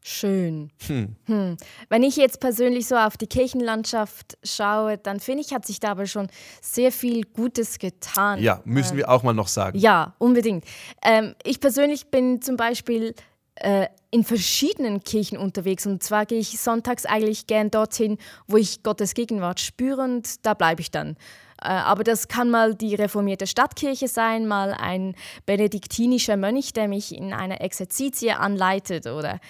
Schön. 0.08 0.70
Hm. 0.86 1.16
Hm. 1.24 1.56
Wenn 1.88 2.04
ich 2.04 2.14
jetzt 2.14 2.38
persönlich 2.38 2.86
so 2.86 2.94
auf 2.94 3.16
die 3.16 3.26
Kirchenlandschaft 3.26 4.38
schaue, 4.44 4.98
dann 4.98 5.18
finde 5.18 5.42
ich, 5.42 5.52
hat 5.52 5.66
sich 5.66 5.80
da 5.80 5.90
aber 5.90 6.06
schon 6.06 6.28
sehr 6.62 6.92
viel 6.92 7.24
Gutes 7.24 7.80
getan. 7.80 8.40
Ja, 8.40 8.62
müssen 8.64 8.92
ähm, 8.92 8.98
wir 8.98 9.10
auch 9.10 9.24
mal 9.24 9.32
noch 9.32 9.48
sagen. 9.48 9.76
Ja, 9.76 10.14
unbedingt. 10.18 10.64
Ähm, 11.02 11.34
ich 11.42 11.58
persönlich 11.58 12.06
bin 12.06 12.40
zum 12.40 12.56
Beispiel 12.56 13.16
äh, 13.56 13.88
in 14.12 14.22
verschiedenen 14.22 15.02
Kirchen 15.02 15.38
unterwegs 15.38 15.86
und 15.86 16.04
zwar 16.04 16.24
gehe 16.24 16.38
ich 16.38 16.60
sonntags 16.60 17.04
eigentlich 17.04 17.48
gern 17.48 17.72
dorthin, 17.72 18.16
wo 18.46 18.58
ich 18.58 18.84
Gottes 18.84 19.12
Gegenwart 19.12 19.58
spüre 19.58 20.02
und 20.02 20.46
da 20.46 20.54
bleibe 20.54 20.82
ich 20.82 20.92
dann. 20.92 21.16
Äh, 21.60 21.68
aber 21.68 22.04
das 22.04 22.28
kann 22.28 22.48
mal 22.48 22.76
die 22.76 22.94
reformierte 22.94 23.48
Stadtkirche 23.48 24.06
sein, 24.06 24.46
mal 24.46 24.72
ein 24.72 25.16
benediktinischer 25.46 26.36
Mönch, 26.36 26.74
der 26.74 26.86
mich 26.86 27.12
in 27.12 27.32
einer 27.32 27.60
Exerzitie 27.60 28.30
anleitet 28.30 29.08
oder 29.08 29.40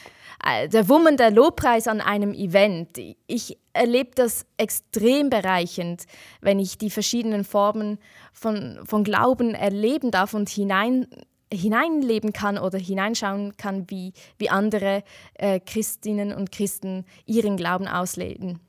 äh, 0.44 0.68
der 0.68 0.88
wummende 0.88 1.28
Lobpreis 1.30 1.88
an 1.88 2.00
einem 2.00 2.32
Event. 2.32 2.98
Ich 3.26 3.58
erlebe 3.72 4.10
das 4.14 4.46
extrem 4.56 5.30
bereichend, 5.30 6.04
wenn 6.40 6.58
ich 6.58 6.78
die 6.78 6.90
verschiedenen 6.90 7.44
Formen 7.44 7.98
von, 8.32 8.80
von 8.84 9.04
Glauben 9.04 9.54
erleben 9.54 10.10
darf 10.10 10.34
und 10.34 10.48
hinein, 10.48 11.06
hineinleben 11.52 12.32
kann 12.32 12.58
oder 12.58 12.78
hineinschauen 12.78 13.56
kann, 13.56 13.88
wie, 13.88 14.12
wie 14.38 14.50
andere 14.50 15.04
äh, 15.34 15.60
Christinnen 15.60 16.32
und 16.32 16.52
Christen 16.52 17.04
ihren 17.24 17.56
Glauben 17.56 17.86
ausleben. 17.86 18.60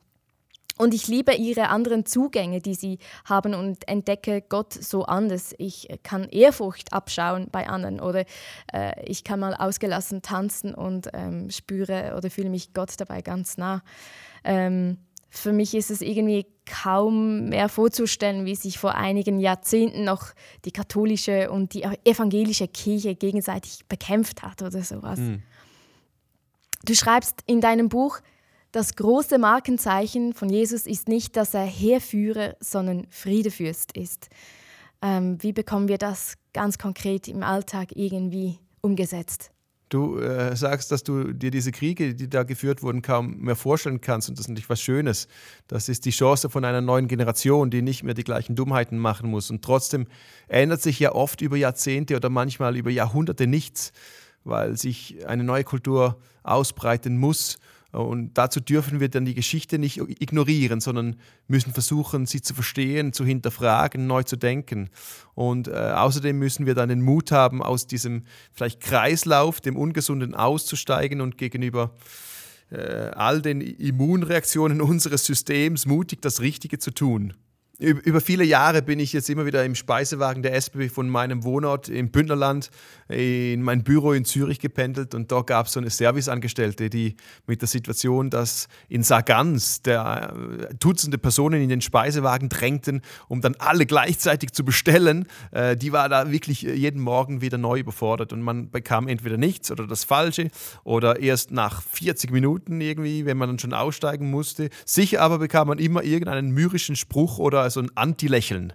Und 0.78 0.94
ich 0.94 1.08
liebe 1.08 1.34
ihre 1.34 1.70
anderen 1.70 2.06
Zugänge, 2.06 2.62
die 2.62 2.76
sie 2.76 3.00
haben 3.26 3.54
und 3.54 3.88
entdecke 3.88 4.42
Gott 4.48 4.74
so 4.74 5.06
anders. 5.06 5.54
Ich 5.58 5.88
kann 6.04 6.30
Ehrfurcht 6.30 6.94
abschauen 6.94 7.48
bei 7.52 7.68
anderen 7.68 8.00
oder 8.00 8.26
äh, 8.72 8.94
ich 9.06 9.24
kann 9.24 9.40
mal 9.40 9.56
ausgelassen 9.56 10.22
tanzen 10.22 10.74
und 10.74 11.10
ähm, 11.13 11.50
spüre 11.50 12.13
oder 12.16 12.30
fühle 12.30 12.50
mich 12.50 12.74
Gott 12.74 12.94
dabei 12.98 13.22
ganz 13.22 13.58
nah. 13.58 13.82
Ähm, 14.44 14.98
für 15.30 15.52
mich 15.52 15.74
ist 15.76 15.92
es 15.92 16.02
irgendwie 16.02 16.46
kaum 16.66 17.50
mehr 17.50 17.70
vorzustellen, 17.70 18.46
wie 18.46 18.56
sich 18.56 18.78
vor 18.80 18.96
einigen 18.96 19.40
Jahrzehnten 19.40 20.04
noch 20.04 20.34
die 20.66 20.72
katholische 20.72 21.52
und 21.52 21.74
die 21.74 21.84
evangelische 22.06 22.68
Kirche 22.68 23.16
gegenseitig 23.16 23.86
bekämpft 23.88 24.42
hat 24.42 24.62
oder 24.62 24.82
sowas. 24.82 25.20
Mhm. 25.20 25.44
Du 26.84 26.94
schreibst 26.96 27.42
in 27.46 27.62
deinem 27.62 27.90
Buch, 27.90 28.20
das 28.71 28.95
große 28.95 29.38
Markenzeichen 29.38 30.34
von 30.34 30.49
Jesus 30.49 30.86
ist 30.86 31.08
nicht, 31.08 31.36
dass 31.38 31.53
er 31.53 31.65
Heerführer, 31.65 32.56
sondern 32.60 33.08
Friedefürst 33.10 33.95
ist. 33.95 34.30
Ähm, 35.01 35.38
wie 35.41 35.53
bekommen 35.53 35.88
wir 35.88 35.97
das 35.97 36.36
ganz 36.53 36.77
konkret 36.77 37.27
im 37.27 37.43
Alltag 37.43 37.89
irgendwie 37.95 38.60
umgesetzt? 38.82 39.51
Du 39.89 40.19
äh, 40.19 40.53
sagst, 40.53 40.91
dass 40.91 41.03
du 41.03 41.32
dir 41.32 41.49
diese 41.49 41.71
Kriege, 41.71 42.13
die 42.13 42.30
da 42.30 42.43
geführt 42.43 42.84
wurden, 42.84 43.01
kaum 43.01 43.38
mehr 43.38 43.56
vorstellen 43.56 44.01
kannst. 44.01 44.27
Und 44.27 44.38
das 44.38 44.45
ist 44.45 44.49
natürlich 44.49 44.69
was 44.69 44.82
Schönes. 44.82 45.30
Das 45.67 45.88
ist 45.88 46.03
die 46.03 46.10
Chance 46.10 46.49
von 46.49 46.65
einer 46.65 46.82
neuen 46.82 47.08
Generation, 47.08 47.69
die 47.69 47.82
nicht 47.82 48.03
mehr 48.03 48.13
die 48.13 48.25
gleichen 48.25 48.56
Dummheiten 48.56 48.97
machen 48.97 49.30
muss. 49.30 49.49
Und 49.49 49.63
trotzdem 49.63 50.08
ändert 50.49 50.82
sich 50.82 50.99
ja 50.99 51.13
oft 51.13 51.41
über 51.41 51.56
Jahrzehnte 51.56 52.17
oder 52.17 52.30
manchmal 52.30 52.75
über 52.75 52.89
Jahrhunderte 52.91 53.47
nichts, 53.47 53.93
weil 54.43 54.75
sich 54.75 55.25
eine 55.25 55.45
neue 55.45 55.63
Kultur 55.63 56.19
ausbreiten 56.43 57.17
muss 57.17 57.58
und 57.91 58.38
dazu 58.38 58.60
dürfen 58.60 59.00
wir 59.00 59.10
dann 59.10 59.26
die 59.26 59.34
Geschichte 59.34 59.80
nicht 59.80 59.97
ignorieren, 59.97 60.82
sondern 60.82 61.15
müssen 61.47 61.73
versuchen, 61.73 62.26
sie 62.26 62.41
zu 62.41 62.54
verstehen, 62.54 63.13
zu 63.13 63.26
hinterfragen, 63.26 64.08
neu 64.08 64.23
zu 64.23 64.36
denken. 64.36 64.89
Und 65.36 65.67
äh, 65.67 65.71
außerdem 65.71 66.38
müssen 66.38 66.65
wir 66.65 66.76
dann 66.76 66.89
den 66.89 67.02
Mut 67.02 67.32
haben, 67.32 67.63
aus 67.63 67.88
diesem 67.88 68.23
vielleicht 68.52 68.82
Kreislauf, 68.82 69.62
dem 69.62 69.78
Ungesunden 69.78 70.36
auszusteigen 70.36 71.21
und 71.21 71.38
gegenüber 71.38 71.95
äh, 72.71 72.78
all 72.78 73.41
den 73.41 73.62
Immunreaktionen 73.62 74.82
unseres 74.82 75.26
Systems 75.26 75.86
mutig 75.86 76.21
das 76.21 76.41
Richtige 76.41 76.80
zu 76.80 76.91
tun 76.91 77.34
über 77.80 78.22
viele 78.22 78.44
Jahre 78.44 78.82
bin 78.82 79.00
ich 79.00 79.13
jetzt 79.13 79.30
immer 79.30 79.46
wieder 79.46 79.63
im 79.63 79.76
Speisewagen 79.76 80.42
der 80.42 80.56
SBB 80.56 80.90
von 80.90 81.08
meinem 81.10 81.44
Wohnort 81.44 81.90
im 81.90 82.10
Bündnerland 82.10 82.72
in 83.08 83.62
mein 83.62 83.84
Büro 83.84 84.13
in 84.13 84.26
Zürich 84.26 84.60
gependelt 84.60 85.13
und 85.13 85.32
dort 85.32 85.48
gab 85.48 85.68
es 85.68 85.74
so 85.74 85.80
eine 85.80 85.92
Serviceangestellte, 85.92 86.90
die 86.90 87.16
mit 87.46 87.62
der 87.62 87.68
Situation, 87.68 88.32
dass 88.32 88.68
in 88.90 89.04
Sargans 89.04 89.84
der 89.84 90.34
äh, 90.34 90.74
Dutzende 90.80 91.20
Personen 91.20 91.62
in 91.62 91.70
den 91.70 91.82
Speisewagen 91.82 92.50
drängten, 92.50 93.02
um 93.28 93.42
dann 93.42 93.56
alle 93.60 93.86
gleichzeitig 93.86 94.54
zu 94.54 94.66
bestellen, 94.66 95.28
äh, 95.52 95.78
die 95.78 95.92
war 95.92 96.10
da 96.10 96.32
wirklich 96.32 96.63
jeden 96.63 97.02
Morgen 97.02 97.42
wieder 97.42 97.60
neu 97.60 97.80
überfordert 97.80 98.34
und 98.34 98.42
man 98.42 98.72
bekam 98.72 99.08
entweder 99.08 99.38
nichts 99.38 99.70
oder 99.70 99.86
das 99.86 100.04
Falsche 100.04 100.50
oder 100.84 101.20
erst 101.20 101.52
nach 101.52 101.84
40 101.84 102.32
Minuten 102.32 102.82
irgendwie, 102.82 103.26
wenn 103.26 103.38
man 103.38 103.50
dann 103.50 103.60
schon 103.60 103.74
aussteigen 103.74 104.32
musste. 104.32 104.70
Sicher 104.84 105.22
aber 105.22 105.38
bekam 105.38 105.68
man 105.68 105.78
immer 105.78 106.04
irgendeinen 106.04 106.50
myrischen 106.52 106.96
Spruch 106.96 107.38
oder 107.38 107.66
so 107.69 107.80
ein 107.80 107.91
Anti-Lächeln. 107.95 108.73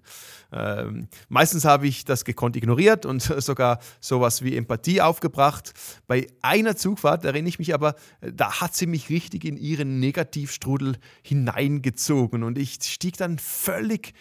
Ähm, 0.52 1.08
meistens 1.28 1.64
habe 1.64 1.86
ich 1.86 2.04
das 2.04 2.24
gekonnt 2.24 2.56
ignoriert 2.56 3.06
und 3.06 3.22
sogar 3.38 3.78
sowas 4.00 4.42
wie 4.42 4.56
Empathie 4.56 5.00
aufgebracht. 5.00 5.72
Bei 6.06 6.26
einer 6.42 6.76
Zugfahrt 6.76 7.24
erinnere 7.24 7.48
ich 7.48 7.58
mich 7.58 7.74
aber, 7.74 7.94
da 8.20 8.60
hat 8.60 8.74
sie 8.74 8.86
mich 8.86 9.08
richtig 9.08 9.44
in 9.44 9.56
ihren 9.56 9.98
Negativstrudel 9.98 10.96
hineingezogen 11.22 12.42
und 12.42 12.58
ich 12.58 12.78
stieg 12.82 13.16
dann 13.16 13.38
völlig 13.38 14.12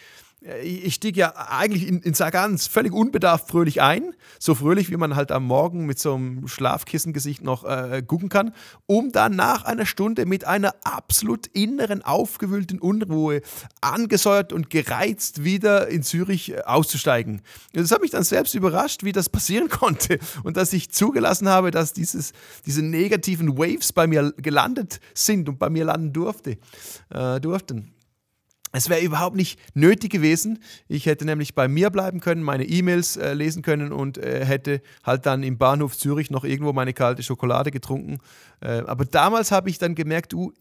ich 0.62 0.94
stieg 0.94 1.16
ja 1.16 1.34
eigentlich 1.36 1.86
in, 1.86 2.00
in 2.00 2.14
Sargans 2.14 2.66
völlig 2.66 2.92
unbedarft 2.92 3.48
fröhlich 3.48 3.80
ein, 3.80 4.14
so 4.38 4.54
fröhlich, 4.54 4.90
wie 4.90 4.96
man 4.96 5.14
halt 5.14 5.30
am 5.30 5.44
Morgen 5.44 5.86
mit 5.86 5.98
so 5.98 6.14
einem 6.14 6.48
Schlafkissengesicht 6.48 7.42
noch 7.42 7.64
äh, 7.64 8.02
gucken 8.04 8.28
kann, 8.28 8.52
um 8.86 9.12
dann 9.12 9.36
nach 9.36 9.64
einer 9.64 9.86
Stunde 9.86 10.26
mit 10.26 10.44
einer 10.44 10.74
absolut 10.82 11.46
inneren, 11.48 12.02
aufgewühlten 12.02 12.80
Unruhe, 12.80 13.42
angesäuert 13.80 14.52
und 14.52 14.68
gereizt 14.70 15.44
wieder 15.44 15.88
in 15.88 16.02
Zürich 16.02 16.52
äh, 16.52 16.60
auszusteigen. 16.62 17.42
Das 17.72 17.92
hat 17.92 18.02
mich 18.02 18.10
dann 18.10 18.24
selbst 18.24 18.54
überrascht, 18.54 19.04
wie 19.04 19.12
das 19.12 19.28
passieren 19.28 19.68
konnte 19.68 20.18
und 20.42 20.56
dass 20.56 20.72
ich 20.72 20.90
zugelassen 20.90 21.48
habe, 21.48 21.70
dass 21.70 21.92
dieses, 21.92 22.32
diese 22.66 22.82
negativen 22.82 23.56
Waves 23.58 23.92
bei 23.92 24.06
mir 24.06 24.32
gelandet 24.36 25.00
sind 25.14 25.48
und 25.48 25.58
bei 25.58 25.70
mir 25.70 25.84
landen 25.84 26.12
durfte, 26.12 26.58
äh, 27.10 27.40
durften. 27.40 27.92
Es 28.72 28.88
wäre 28.88 29.02
überhaupt 29.02 29.36
nicht 29.36 29.60
nötig 29.74 30.10
gewesen. 30.10 30.58
Ich 30.88 31.06
hätte 31.06 31.26
nämlich 31.26 31.54
bei 31.54 31.68
mir 31.68 31.90
bleiben 31.90 32.20
können, 32.20 32.42
meine 32.42 32.64
E-Mails 32.64 33.16
äh, 33.16 33.34
lesen 33.34 33.62
können 33.62 33.92
und 33.92 34.16
äh, 34.16 34.44
hätte 34.44 34.80
halt 35.04 35.26
dann 35.26 35.42
im 35.42 35.58
Bahnhof 35.58 35.96
Zürich 35.96 36.30
noch 36.30 36.44
irgendwo 36.44 36.72
meine 36.72 36.94
kalte 36.94 37.22
Schokolade 37.22 37.70
getrunken. 37.70 38.18
Äh, 38.60 38.82
aber 38.86 39.04
damals 39.04 39.52
habe 39.52 39.68
ich 39.68 39.78
dann 39.78 39.94
gemerkt, 39.94 40.32
du, 40.32 40.52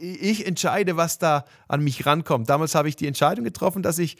ich 0.00 0.46
entscheide, 0.46 0.96
was 0.96 1.18
da 1.18 1.44
an 1.68 1.82
mich 1.82 2.06
rankommt. 2.06 2.48
Damals 2.50 2.74
habe 2.74 2.88
ich 2.88 2.96
die 2.96 3.06
Entscheidung 3.06 3.44
getroffen, 3.44 3.82
dass 3.82 3.98
ich 3.98 4.16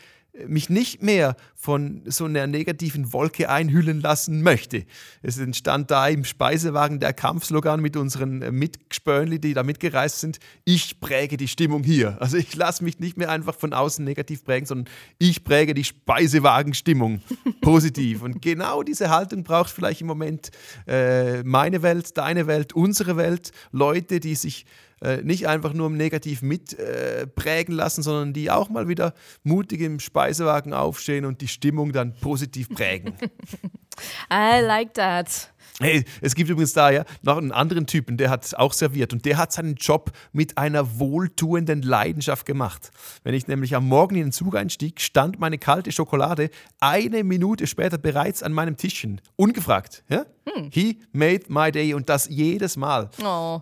mich 0.47 0.71
nicht 0.71 1.03
mehr 1.03 1.37
von 1.55 2.03
so 2.07 2.25
einer 2.25 2.47
negativen 2.47 3.13
Wolke 3.13 3.51
einhüllen 3.51 4.01
lassen 4.01 4.43
möchte. 4.43 4.85
Es 5.23 5.39
entstand 5.39 5.91
da 5.91 6.09
im 6.09 6.25
Speisewagen 6.25 7.01
der 7.01 7.13
Kampfslogan 7.13 7.81
mit 7.81 7.97
unseren 7.97 8.39
Mitgespörnli, 8.39 9.41
die 9.41 9.55
da 9.55 9.63
mitgereist 9.63 10.21
sind, 10.21 10.39
ich 10.65 11.01
präge 11.01 11.37
die 11.37 11.49
Stimmung 11.49 11.83
hier. 11.83 12.17
Also 12.21 12.37
ich 12.37 12.55
lasse 12.55 12.85
mich 12.85 13.01
nicht 13.01 13.17
mehr 13.17 13.31
einfach 13.31 13.55
von 13.55 13.73
außen 13.73 14.05
negativ 14.05 14.45
prägen, 14.45 14.67
sondern 14.67 14.93
ich 15.19 15.45
präge 15.45 15.75
die 15.75 15.85
Speisewagenstimmung 15.85 17.21
positiv. 17.61 18.23
Und 18.23 18.41
genau 18.41 18.83
diese 18.83 19.11
Haltung 19.11 19.45
braucht 19.45 19.71
vielleicht 19.71 20.01
im 20.01 20.07
Moment 20.07 20.51
äh, 20.87 21.43
meine 21.43 21.83
Welt, 21.83 22.17
deine 22.17 22.47
Welt, 22.47 22.73
unsere 22.73 23.17
Welt, 23.17 23.51
Leute, 23.73 24.21
die 24.21 24.35
sich 24.35 24.65
äh, 25.03 25.23
nicht 25.23 25.49
einfach 25.49 25.73
nur 25.73 25.91
negativ 25.91 26.43
mitprägen 26.43 27.75
äh, 27.75 27.77
lassen, 27.77 28.03
sondern 28.03 28.33
die 28.33 28.51
auch 28.51 28.69
mal 28.69 28.89
wieder 28.89 29.15
mutig 29.43 29.81
im 29.81 30.01
Speisewagen 30.01 30.75
aufstehen 30.75 31.25
und 31.25 31.41
die 31.41 31.49
Stimmung 31.49 31.93
dann 31.93 32.15
positiv 32.21 32.69
prägen. 32.69 33.15
I 34.33 34.61
like 34.61 34.95
that. 34.95 35.53
Hey, 35.83 36.05
es 36.21 36.35
gibt 36.35 36.51
übrigens 36.51 36.75
da 36.75 36.91
ja 36.91 37.05
noch 37.23 37.39
einen 37.39 37.53
anderen 37.53 37.87
Typen, 37.87 38.19
der 38.19 38.29
hat 38.29 38.55
auch 38.55 38.75
serviert 38.75 39.15
und 39.15 39.25
der 39.25 39.39
hat 39.39 39.51
seinen 39.51 39.77
Job 39.77 40.13
mit 40.33 40.59
einer 40.59 40.99
wohltuenden 40.99 41.81
Leidenschaft 41.81 42.45
gemacht. 42.45 42.91
Wenn 43.25 43.33
ich 43.35 43.49
nämlich 43.49 43.75
am 43.75 43.87
Morgen 43.87 44.17
in 44.17 44.27
den 44.27 44.33
Zug 44.33 44.57
einstieg, 44.57 45.01
stand 45.01 45.41
meine 45.41 45.57
kalte 45.57 45.91
Schokolade 45.91 46.51
eine 46.81 47.25
Minute 47.25 47.67
später 47.67 47.97
bereits 47.97 48.43
an 48.43 48.53
meinem 48.53 48.77
Tischchen. 48.77 49.23
Ungefragt. 49.37 50.05
Ja? 50.11 50.27
Hm. 50.55 50.71
He 50.73 50.99
made 51.13 51.45
my 51.49 51.71
day 51.71 51.95
und 51.95 52.09
das 52.09 52.29
jedes 52.29 52.77
Mal. 52.77 53.11
Oh. 53.23 53.61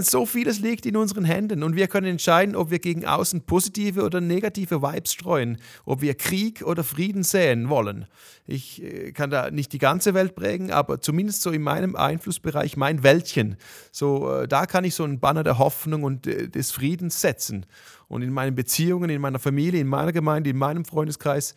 So 0.00 0.26
vieles 0.26 0.60
liegt 0.60 0.86
in 0.86 0.96
unseren 0.96 1.24
Händen 1.24 1.62
und 1.62 1.76
wir 1.76 1.86
können 1.86 2.06
entscheiden, 2.06 2.56
ob 2.56 2.70
wir 2.70 2.78
gegen 2.78 3.06
außen 3.06 3.42
positive 3.42 4.02
oder 4.02 4.20
negative 4.20 4.82
Vibes 4.82 5.12
streuen, 5.12 5.58
ob 5.84 6.00
wir 6.00 6.14
Krieg 6.14 6.62
oder 6.62 6.84
Frieden 6.84 7.22
säen 7.22 7.68
wollen. 7.68 8.06
Ich 8.46 8.82
äh, 8.82 9.12
kann 9.12 9.30
da 9.30 9.50
nicht 9.50 9.72
die 9.72 9.78
ganze 9.78 10.12
Welt 10.14 10.34
prägen, 10.34 10.72
aber 10.72 11.00
zumindest 11.00 11.42
so 11.42 11.50
in 11.50 11.62
meinem 11.62 11.96
Einflussbereich 11.96 12.76
mein 12.76 13.02
Wäldchen. 13.02 13.56
So, 13.92 14.30
äh, 14.30 14.48
da 14.48 14.66
kann 14.66 14.84
ich 14.84 14.94
so 14.94 15.04
einen 15.04 15.20
Banner 15.20 15.44
der 15.44 15.58
Hoffnung 15.58 16.02
und 16.02 16.26
äh, 16.26 16.48
des 16.48 16.72
Friedens 16.72 17.20
setzen. 17.20 17.66
Und 18.08 18.22
in 18.22 18.32
meinen 18.32 18.56
Beziehungen, 18.56 19.08
in 19.08 19.20
meiner 19.20 19.38
Familie, 19.38 19.80
in 19.80 19.86
meiner 19.86 20.10
Gemeinde, 20.10 20.50
in 20.50 20.56
meinem 20.56 20.84
Freundeskreis, 20.84 21.54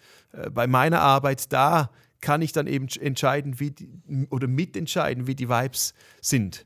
bei 0.52 0.68
meiner 0.68 1.02
Arbeit, 1.02 1.52
da 1.52 1.90
kann 2.24 2.42
ich 2.42 2.54
dann 2.54 2.68
eben 2.68 2.88
entscheiden, 2.88 3.60
wie 3.60 3.72
die, 3.72 3.90
oder 4.30 4.48
mitentscheiden, 4.48 5.28
wie 5.28 5.36
die 5.36 5.50
Vibes 5.50 5.94
sind. 6.22 6.66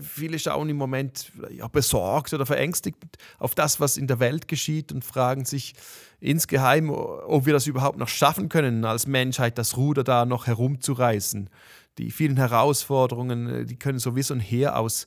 Viele 0.00 0.38
schauen 0.38 0.68
im 0.68 0.78
Moment 0.78 1.30
ja, 1.50 1.68
besorgt 1.68 2.32
oder 2.32 2.44
verängstigt 2.44 2.96
auf 3.38 3.54
das, 3.54 3.78
was 3.78 3.96
in 3.96 4.08
der 4.08 4.18
Welt 4.18 4.48
geschieht 4.48 4.90
und 4.90 5.04
fragen 5.04 5.44
sich 5.44 5.74
insgeheim, 6.18 6.90
ob 6.90 7.46
wir 7.46 7.52
das 7.52 7.66
überhaupt 7.66 7.98
noch 7.98 8.08
schaffen 8.08 8.48
können, 8.48 8.84
als 8.84 9.06
Menschheit 9.06 9.58
das 9.58 9.76
Ruder 9.76 10.02
da 10.02 10.24
noch 10.24 10.46
herumzureißen. 10.46 11.50
Die 11.98 12.10
vielen 12.10 12.38
Herausforderungen, 12.38 13.48
äh, 13.48 13.64
die 13.66 13.78
können 13.78 13.98
sowieso 13.98 14.34
ein 14.34 14.40
Heer 14.40 14.78
aus 14.78 15.06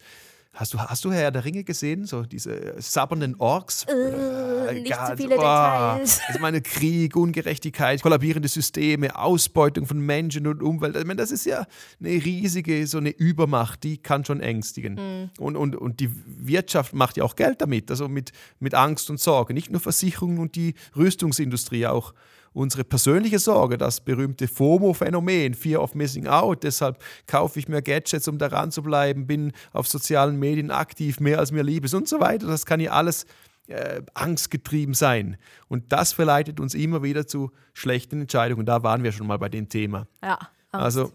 Hast 0.55 0.71
du, 0.71 0.79
hast 0.79 1.03
du 1.03 1.11
Herr 1.11 1.31
der 1.31 1.45
Ringe 1.45 1.63
gesehen? 1.63 2.05
So 2.05 2.21
diese 2.21 2.75
sabbernden 2.79 3.35
Orks? 3.39 3.87
Uh, 3.89 4.71
nicht 4.71 4.91
Gott, 4.91 5.07
so 5.07 5.15
viele 5.15 5.35
oh, 5.35 5.39
Details. 5.39 6.21
Ich 6.31 6.39
meine, 6.39 6.61
Krieg, 6.61 7.15
Ungerechtigkeit, 7.15 8.03
kollabierende 8.03 8.47
Systeme, 8.47 9.17
Ausbeutung 9.17 9.87
von 9.87 9.99
Menschen 9.99 10.45
und 10.45 10.61
Umwelt. 10.61 10.95
Ich 10.95 11.05
meine, 11.05 11.19
das 11.19 11.31
ist 11.31 11.45
ja 11.45 11.65
eine 11.99 12.09
riesige, 12.09 12.85
so 12.85 12.99
eine 12.99 13.09
Übermacht, 13.09 13.83
die 13.83 13.97
kann 13.97 14.25
schon 14.25 14.41
ängstigen. 14.41 14.93
Mm. 14.93 15.41
Und, 15.41 15.55
und, 15.55 15.75
und 15.75 15.99
die 15.99 16.11
Wirtschaft 16.25 16.93
macht 16.93 17.17
ja 17.17 17.23
auch 17.23 17.35
Geld 17.35 17.59
damit, 17.59 17.89
also 17.89 18.07
mit, 18.07 18.31
mit 18.59 18.75
Angst 18.75 19.09
und 19.09 19.19
Sorge. 19.19 19.55
Nicht 19.55 19.71
nur 19.71 19.81
Versicherungen 19.81 20.37
und 20.37 20.55
die 20.55 20.75
Rüstungsindustrie, 20.95 21.87
auch 21.87 22.13
unsere 22.53 22.83
persönliche 22.83 23.39
Sorge, 23.39 23.77
das 23.77 24.01
berühmte 24.01 24.47
FOMO-Phänomen, 24.47 25.53
Fear 25.53 25.81
of 25.81 25.95
Missing 25.95 26.27
Out. 26.27 26.63
Deshalb 26.63 27.03
kaufe 27.27 27.59
ich 27.59 27.67
mir 27.67 27.81
Gadgets, 27.81 28.27
um 28.27 28.37
daran 28.37 28.71
zu 28.71 28.83
bleiben, 28.83 29.27
bin 29.27 29.51
auf 29.71 29.87
sozialen 29.87 30.37
Medien 30.37 30.71
aktiv, 30.71 31.19
mehr 31.19 31.39
als 31.39 31.51
mir 31.51 31.63
lieb 31.63 31.85
ist 31.85 31.93
und 31.93 32.07
so 32.07 32.19
weiter. 32.19 32.47
Das 32.47 32.65
kann 32.65 32.79
ja 32.79 32.91
alles 32.91 33.25
äh, 33.67 34.01
angstgetrieben 34.13 34.93
sein. 34.93 35.37
Und 35.67 35.91
das 35.91 36.13
verleitet 36.13 36.59
uns 36.59 36.75
immer 36.75 37.03
wieder 37.03 37.27
zu 37.27 37.51
schlechten 37.73 38.21
Entscheidungen. 38.21 38.65
Da 38.65 38.83
waren 38.83 39.03
wir 39.03 39.11
schon 39.11 39.27
mal 39.27 39.37
bei 39.37 39.49
dem 39.49 39.69
Thema. 39.69 40.07
Ja. 40.21 40.39
Also 40.71 41.11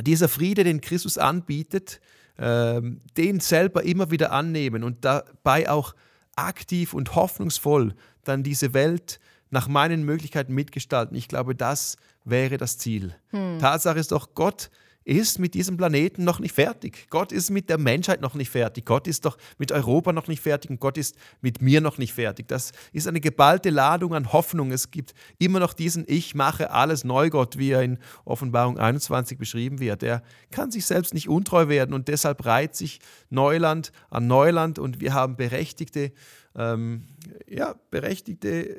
dieser 0.00 0.28
Friede, 0.28 0.64
den 0.64 0.80
Christus 0.80 1.18
anbietet, 1.18 2.00
äh, 2.36 2.80
den 3.16 3.40
selber 3.40 3.84
immer 3.84 4.10
wieder 4.10 4.32
annehmen 4.32 4.82
und 4.82 5.04
dabei 5.04 5.70
auch 5.70 5.94
aktiv 6.36 6.94
und 6.94 7.14
hoffnungsvoll 7.14 7.94
dann 8.24 8.42
diese 8.42 8.74
Welt 8.74 9.20
nach 9.50 9.68
meinen 9.68 10.04
Möglichkeiten 10.04 10.54
mitgestalten. 10.54 11.16
Ich 11.16 11.28
glaube, 11.28 11.54
das 11.54 11.96
wäre 12.24 12.56
das 12.56 12.78
Ziel. 12.78 13.14
Hm. 13.30 13.58
Tatsache 13.58 13.98
ist 13.98 14.12
doch, 14.12 14.34
Gott 14.34 14.70
ist 15.04 15.38
mit 15.38 15.54
diesem 15.54 15.76
Planeten 15.76 16.24
noch 16.24 16.40
nicht 16.40 16.54
fertig. 16.54 17.06
Gott 17.10 17.30
ist 17.30 17.50
mit 17.50 17.68
der 17.68 17.78
Menschheit 17.78 18.22
noch 18.22 18.34
nicht 18.34 18.50
fertig. 18.50 18.86
Gott 18.86 19.06
ist 19.06 19.26
doch 19.26 19.36
mit 19.58 19.70
Europa 19.70 20.12
noch 20.12 20.28
nicht 20.28 20.40
fertig 20.40 20.70
und 20.70 20.80
Gott 20.80 20.96
ist 20.96 21.16
mit 21.42 21.60
mir 21.60 21.80
noch 21.80 21.98
nicht 21.98 22.14
fertig. 22.14 22.48
Das 22.48 22.72
ist 22.92 23.06
eine 23.06 23.20
geballte 23.20 23.70
Ladung 23.70 24.14
an 24.14 24.32
Hoffnung. 24.32 24.72
Es 24.72 24.90
gibt 24.90 25.14
immer 25.38 25.60
noch 25.60 25.74
diesen 25.74 26.04
Ich 26.08 26.34
mache 26.34 26.70
alles 26.70 27.04
neu 27.04 27.28
Gott, 27.28 27.58
wie 27.58 27.70
er 27.70 27.82
in 27.82 27.98
Offenbarung 28.24 28.78
21 28.78 29.38
beschrieben 29.38 29.78
wird. 29.78 30.02
Er 30.02 30.22
kann 30.50 30.70
sich 30.70 30.86
selbst 30.86 31.12
nicht 31.12 31.28
untreu 31.28 31.68
werden 31.68 31.94
und 31.94 32.08
deshalb 32.08 32.44
reiht 32.46 32.74
sich 32.74 33.00
Neuland 33.28 33.92
an 34.08 34.26
Neuland 34.26 34.78
und 34.78 35.00
wir 35.00 35.12
haben 35.12 35.36
berechtigte, 35.36 36.12
ähm, 36.56 37.04
ja, 37.48 37.74
berechtigte 37.90 38.76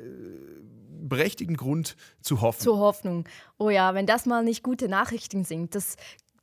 berechtigten 1.08 1.56
Grund 1.56 1.96
zu 2.20 2.40
hoffen. 2.40 2.60
Zur 2.60 2.78
Hoffnung. 2.78 3.28
Oh 3.58 3.70
ja, 3.70 3.94
wenn 3.94 4.06
das 4.06 4.26
mal 4.26 4.42
nicht 4.42 4.62
gute 4.62 4.88
Nachrichten 4.88 5.44
sind, 5.44 5.74
das 5.74 5.96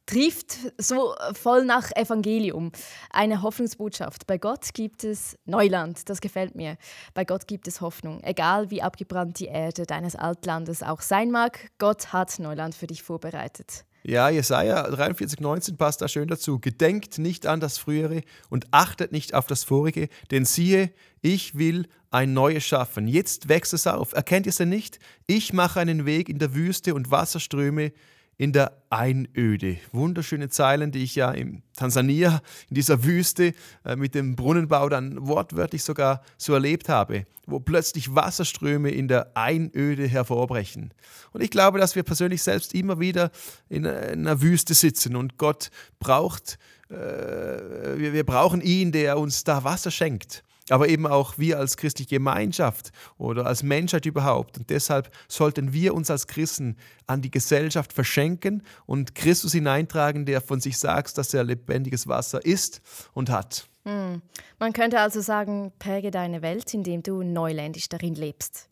trifft 0.05 0.57
so 0.77 1.13
voll 1.33 1.65
nach 1.65 1.91
Evangelium. 1.95 2.71
Eine 3.09 3.41
Hoffnungsbotschaft. 3.41 4.27
Bei 4.27 4.37
Gott 4.37 4.73
gibt 4.73 5.03
es 5.03 5.37
Neuland, 5.45 6.09
das 6.09 6.19
gefällt 6.19 6.55
mir. 6.55 6.77
Bei 7.13 7.23
Gott 7.23 7.47
gibt 7.47 7.67
es 7.67 7.81
Hoffnung. 7.81 8.21
Egal 8.23 8.69
wie 8.69 8.81
abgebrannt 8.81 9.39
die 9.39 9.45
Erde 9.45 9.85
deines 9.85 10.15
Altlandes 10.15 10.83
auch 10.83 11.01
sein 11.01 11.31
mag, 11.31 11.71
Gott 11.77 12.11
hat 12.11 12.37
Neuland 12.39 12.75
für 12.75 12.87
dich 12.87 13.03
vorbereitet. 13.03 13.85
Ja, 14.05 14.29
Jesaja 14.29 14.85
43,19 14.89 15.77
passt 15.77 16.01
da 16.01 16.09
schön 16.09 16.27
dazu. 16.27 16.59
Gedenkt 16.59 17.19
nicht 17.19 17.47
an 17.47 17.61
das 17.61 17.77
Frühere 17.77 18.21
und 18.49 18.67
achtet 18.71 19.13
nicht 19.13 19.33
auf 19.33 19.47
das 19.47 19.63
Vorige, 19.63 20.09
denn 20.29 20.43
siehe, 20.43 20.91
ich 21.21 21.57
will 21.57 21.87
ein 22.11 22.33
Neues 22.33 22.65
schaffen. 22.65 23.07
Jetzt 23.07 23.47
wächst 23.47 23.73
es 23.73 23.87
auf. 23.87 24.11
Erkennt 24.11 24.45
ihr 24.45 24.49
es 24.49 24.57
denn 24.57 24.67
nicht? 24.69 24.99
Ich 25.25 25.53
mache 25.53 25.79
einen 25.79 26.05
Weg 26.05 26.27
in 26.27 26.37
der 26.37 26.53
Wüste 26.53 26.93
und 26.93 27.11
Wasserströme 27.11 27.93
in 28.37 28.53
der 28.53 28.81
Einöde. 28.89 29.77
Wunderschöne 29.91 30.49
Zeilen, 30.49 30.91
die 30.91 31.03
ich 31.03 31.15
ja 31.15 31.31
in 31.31 31.63
Tansania, 31.75 32.41
in 32.69 32.75
dieser 32.75 33.03
Wüste 33.03 33.53
äh, 33.85 33.95
mit 33.95 34.15
dem 34.15 34.35
Brunnenbau 34.35 34.89
dann 34.89 35.27
wortwörtlich 35.27 35.83
sogar 35.83 36.21
so 36.37 36.53
erlebt 36.53 36.89
habe, 36.89 37.25
wo 37.45 37.59
plötzlich 37.59 38.15
Wasserströme 38.15 38.91
in 38.91 39.07
der 39.07 39.35
Einöde 39.35 40.07
hervorbrechen. 40.07 40.93
Und 41.31 41.41
ich 41.41 41.51
glaube, 41.51 41.79
dass 41.79 41.95
wir 41.95 42.03
persönlich 42.03 42.43
selbst 42.43 42.73
immer 42.73 42.99
wieder 42.99 43.31
in 43.69 43.85
einer 43.85 44.41
Wüste 44.41 44.73
sitzen 44.73 45.15
und 45.15 45.37
Gott 45.37 45.69
braucht, 45.99 46.57
äh, 46.89 46.95
wir, 46.95 48.13
wir 48.13 48.25
brauchen 48.25 48.61
ihn, 48.61 48.91
der 48.91 49.17
uns 49.17 49.43
da 49.43 49.63
Wasser 49.63 49.91
schenkt. 49.91 50.43
Aber 50.69 50.87
eben 50.87 51.07
auch 51.07 51.37
wir 51.37 51.59
als 51.59 51.77
christliche 51.77 52.15
Gemeinschaft 52.15 52.91
oder 53.17 53.45
als 53.45 53.63
Menschheit 53.63 54.05
überhaupt. 54.05 54.57
Und 54.57 54.69
deshalb 54.69 55.11
sollten 55.27 55.73
wir 55.73 55.93
uns 55.93 56.09
als 56.09 56.27
Christen 56.27 56.77
an 57.07 57.21
die 57.21 57.31
Gesellschaft 57.31 57.93
verschenken 57.93 58.63
und 58.85 59.15
Christus 59.15 59.51
hineintragen, 59.51 60.25
der 60.25 60.41
von 60.41 60.59
sich 60.59 60.77
sagt, 60.77 61.17
dass 61.17 61.33
er 61.33 61.43
lebendiges 61.43 62.07
Wasser 62.07 62.45
ist 62.45 62.81
und 63.13 63.29
hat. 63.29 63.67
Hm. 63.85 64.21
Man 64.59 64.73
könnte 64.73 64.99
also 64.99 65.19
sagen, 65.19 65.73
präge 65.79 66.11
deine 66.11 66.41
Welt, 66.41 66.73
indem 66.73 67.03
du 67.03 67.23
neuländisch 67.23 67.89
darin 67.89 68.15
lebst. 68.15 68.69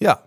Ja, 0.00 0.22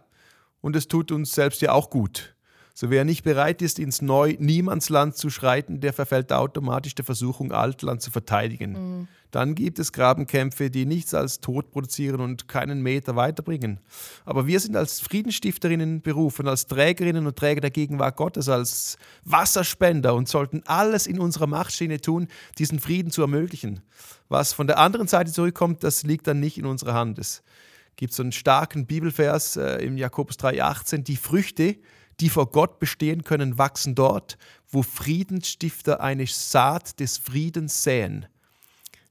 und 0.61 0.75
es 0.75 0.87
tut 0.87 1.11
uns 1.11 1.31
selbst 1.31 1.61
ja 1.61 1.71
auch 1.71 1.89
gut. 1.89 2.35
So 2.79 2.91
wer 2.91 3.05
nicht 3.05 3.23
bereit 3.23 3.63
ist, 3.63 3.79
ins 3.79 4.03
Neu-Niemandsland 4.03 5.17
zu 5.17 5.31
schreiten, 5.31 5.79
der 5.79 5.93
verfällt 5.93 6.31
automatisch 6.31 6.93
der 6.93 7.05
Versuchung, 7.05 7.51
Altland 7.51 8.03
zu 8.03 8.11
verteidigen. 8.11 8.73
Mhm. 8.73 9.07
Dann 9.31 9.55
gibt 9.55 9.79
es 9.79 9.91
Grabenkämpfe, 9.91 10.69
die 10.69 10.85
nichts 10.85 11.15
als 11.15 11.39
Tod 11.39 11.71
produzieren 11.71 12.21
und 12.21 12.47
keinen 12.47 12.83
Meter 12.83 13.15
weiterbringen. 13.15 13.79
Aber 14.25 14.45
wir 14.45 14.59
sind 14.59 14.75
als 14.75 14.99
Friedensstifterinnen 14.99 16.03
berufen, 16.03 16.47
als 16.47 16.67
Trägerinnen 16.67 17.25
und 17.25 17.35
Träger 17.35 17.61
der 17.61 17.71
Gegenwart 17.71 18.15
Gottes, 18.15 18.47
als 18.47 18.99
Wasserspender 19.23 20.13
und 20.13 20.29
sollten 20.29 20.61
alles 20.67 21.07
in 21.07 21.19
unserer 21.19 21.47
Machtstehne 21.47 21.99
tun, 21.99 22.27
diesen 22.59 22.79
Frieden 22.79 23.09
zu 23.09 23.23
ermöglichen. 23.23 23.81
Was 24.29 24.53
von 24.53 24.67
der 24.67 24.77
anderen 24.77 25.07
Seite 25.07 25.31
zurückkommt, 25.31 25.83
das 25.83 26.03
liegt 26.03 26.27
dann 26.27 26.39
nicht 26.39 26.59
in 26.59 26.67
unserer 26.67 26.93
Hand. 26.93 27.17
Es 27.17 27.41
gibt 27.95 28.13
so 28.13 28.21
einen 28.21 28.33
starken 28.33 28.85
Bibelvers 28.85 29.57
äh, 29.57 29.83
im 29.83 29.97
Jakobus 29.97 30.37
3,18, 30.37 30.99
die 30.99 31.17
Früchte, 31.17 31.77
die 32.19 32.29
vor 32.29 32.51
Gott 32.51 32.79
bestehen 32.79 33.23
können, 33.23 33.57
wachsen 33.57 33.95
dort, 33.95 34.37
wo 34.69 34.81
Friedensstifter 34.81 36.01
eine 36.01 36.27
Saat 36.27 36.99
des 36.99 37.17
Friedens 37.17 37.83
säen. 37.83 38.25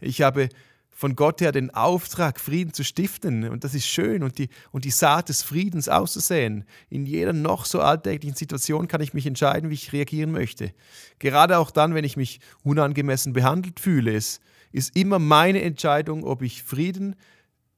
Ich 0.00 0.22
habe 0.22 0.48
von 0.96 1.14
Gott 1.14 1.42
her 1.42 1.52
den 1.52 1.70
Auftrag, 1.74 2.40
Frieden 2.40 2.72
zu 2.72 2.82
stiften. 2.82 3.50
Und 3.50 3.64
das 3.64 3.74
ist 3.74 3.86
schön. 3.86 4.22
Und 4.22 4.38
die, 4.38 4.48
und 4.72 4.86
die 4.86 4.90
Saat 4.90 5.28
des 5.28 5.42
Friedens 5.42 5.90
auszusäen. 5.90 6.64
In 6.88 7.04
jeder 7.04 7.34
noch 7.34 7.66
so 7.66 7.80
alltäglichen 7.80 8.34
Situation 8.34 8.88
kann 8.88 9.02
ich 9.02 9.12
mich 9.12 9.26
entscheiden, 9.26 9.68
wie 9.68 9.74
ich 9.74 9.92
reagieren 9.92 10.32
möchte. 10.32 10.72
Gerade 11.18 11.58
auch 11.58 11.70
dann, 11.70 11.94
wenn 11.94 12.04
ich 12.04 12.16
mich 12.16 12.40
unangemessen 12.62 13.34
behandelt 13.34 13.78
fühle. 13.78 14.14
Es 14.14 14.40
ist 14.72 14.96
immer 14.96 15.18
meine 15.18 15.60
Entscheidung, 15.60 16.24
ob 16.24 16.40
ich 16.40 16.62
Frieden 16.62 17.14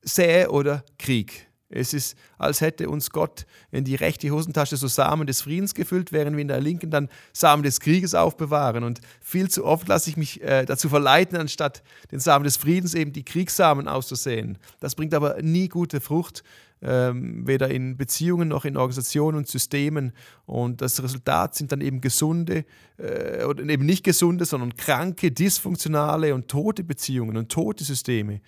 sähe 0.03 0.51
oder 0.51 0.85
Krieg. 0.99 1.48
Es 1.71 1.93
ist, 1.93 2.17
als 2.39 2.63
hätte 2.63 2.89
uns 2.89 3.11
Gott 3.11 3.45
in 3.71 3.85
die 3.85 3.95
rechte 3.95 4.31
Hosentasche 4.31 4.79
so 4.79 4.87
Samen 4.87 5.27
des 5.27 5.43
Friedens 5.43 5.75
gefüllt, 5.75 6.13
während 6.13 6.37
wir 6.37 6.43
in 6.43 6.49
der 6.49 6.61
linken 6.61 6.91
dann 6.91 7.09
Samen 7.35 7.63
des 7.63 7.81
Krieges 7.81 8.15
aufbewahren. 8.15 8.85
Und 8.85 9.01
viel 9.21 9.51
zu 9.51 9.67
oft 9.67 9.87
lasse 9.87 10.09
ich 10.09 10.17
mich 10.17 10.43
äh, 10.43 10.65
dazu 10.65 10.89
verleiten, 10.89 11.37
anstatt 11.37 11.83
den 12.11 12.21
Samen 12.21 12.45
des 12.45 12.57
Friedens 12.57 12.95
eben 12.95 13.13
die 13.13 13.25
Kriegssamen 13.25 13.87
auszusehen. 13.87 14.57
Das 14.81 14.95
bringt 14.95 15.13
aber 15.13 15.43
nie 15.43 15.69
gute 15.69 16.01
Frucht, 16.01 16.43
ähm, 16.81 17.47
weder 17.47 17.69
in 17.69 17.99
Beziehungen 17.99 18.49
noch 18.49 18.65
in 18.65 18.79
Organisationen 18.79 19.37
und 19.37 19.49
Systemen. 19.49 20.13
Und 20.47 20.81
das 20.81 21.03
Resultat 21.03 21.55
sind 21.55 21.71
dann 21.71 21.83
eben 21.83 22.01
gesunde 22.01 22.65
äh, 22.97 23.45
oder 23.45 23.63
eben 23.65 23.85
nicht 23.85 24.05
gesunde, 24.05 24.47
sondern 24.47 24.75
kranke, 24.75 25.33
dysfunktionale 25.33 26.35
und 26.35 26.49
tote 26.49 26.83
Beziehungen 26.83 27.37
und 27.37 27.51
tote 27.51 27.85
Systeme. 27.85 28.41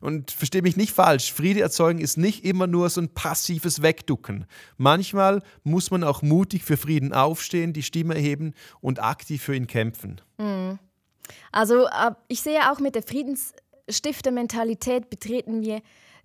Und 0.00 0.30
verstehe 0.30 0.62
mich 0.62 0.78
nicht 0.78 0.92
falsch, 0.92 1.32
Friede 1.32 1.60
erzeugen 1.60 2.00
ist 2.00 2.16
nicht 2.16 2.44
immer 2.44 2.66
nur 2.66 2.88
so 2.88 3.02
ein 3.02 3.10
passives 3.10 3.82
Wegducken. 3.82 4.46
Manchmal 4.78 5.42
muss 5.62 5.90
man 5.90 6.04
auch 6.04 6.22
mutig 6.22 6.64
für 6.64 6.78
Frieden 6.78 7.12
aufstehen, 7.12 7.74
die 7.74 7.82
Stimme 7.82 8.14
erheben 8.14 8.54
und 8.80 9.02
aktiv 9.02 9.42
für 9.42 9.54
ihn 9.54 9.66
kämpfen. 9.66 10.22
Mhm. 10.38 10.78
Also 11.52 11.86
äh, 11.86 12.12
ich 12.28 12.40
sehe 12.40 12.72
auch 12.72 12.80
mit 12.80 12.94
der 12.94 13.02
Friedensstifter-Mentalität 13.02 15.10
betreten 15.10 15.62
wir 15.62 15.82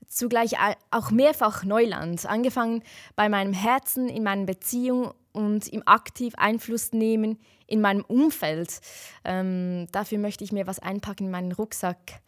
zugleich 0.07 0.53
auch 0.91 1.11
mehrfach 1.11 1.63
Neuland, 1.63 2.25
angefangen 2.25 2.83
bei 3.15 3.27
meinem 3.27 3.53
Herzen, 3.53 4.07
in 4.07 4.23
meinen 4.23 4.45
Beziehungen 4.45 5.11
und 5.33 5.67
im 5.67 5.85
aktiv 5.85 6.33
Einfluss 6.37 6.93
nehmen 6.93 7.39
in 7.67 7.81
meinem 7.81 8.05
Umfeld. 8.05 8.79
Ähm, 9.23 9.87
dafür 9.91 10.19
möchte 10.19 10.43
ich 10.43 10.51
mir 10.51 10.67
was 10.67 10.79
einpacken 10.79 11.25
in 11.25 11.31
meinen 11.31 11.51
Rucksack. 11.51 12.21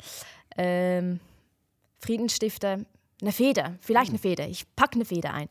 Ähm, 0.58 1.20
Friedensstifter, 2.00 2.80
eine 3.22 3.32
Feder, 3.32 3.76
vielleicht 3.82 4.10
eine 4.10 4.20
Feder. 4.20 4.48
Ich 4.48 4.66
packe 4.76 4.96
eine 4.96 5.06
Feder 5.06 5.34
ein. 5.34 5.50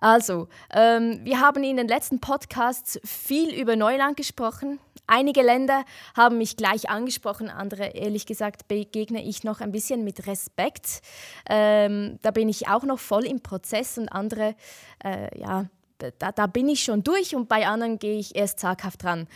Also, 0.00 0.48
ähm, 0.72 1.20
wir 1.24 1.40
haben 1.40 1.64
in 1.64 1.76
den 1.76 1.88
letzten 1.88 2.20
Podcasts 2.20 3.00
viel 3.04 3.54
über 3.54 3.76
Neuland 3.76 4.16
gesprochen. 4.16 4.78
Einige 5.06 5.40
Länder 5.42 5.84
haben 6.14 6.36
mich 6.36 6.56
gleich 6.56 6.90
angesprochen, 6.90 7.48
andere, 7.48 7.86
ehrlich 7.96 8.26
gesagt, 8.26 8.68
begegne 8.68 9.24
ich 9.24 9.42
noch 9.42 9.62
ein 9.62 9.72
bisschen 9.72 10.04
mit 10.04 10.26
Respekt. 10.26 11.00
Ähm, 11.48 12.18
da 12.20 12.30
bin 12.30 12.50
ich 12.50 12.68
auch 12.68 12.82
noch 12.82 12.98
voll 12.98 13.24
im 13.24 13.40
Prozess 13.40 13.96
und 13.96 14.10
andere, 14.10 14.54
äh, 15.02 15.40
ja, 15.40 15.64
da, 15.96 16.30
da 16.30 16.46
bin 16.46 16.68
ich 16.68 16.82
schon 16.82 17.02
durch 17.02 17.34
und 17.34 17.48
bei 17.48 17.66
anderen 17.66 17.98
gehe 17.98 18.18
ich 18.18 18.36
erst 18.36 18.60
zaghaft 18.60 19.02
dran. 19.02 19.26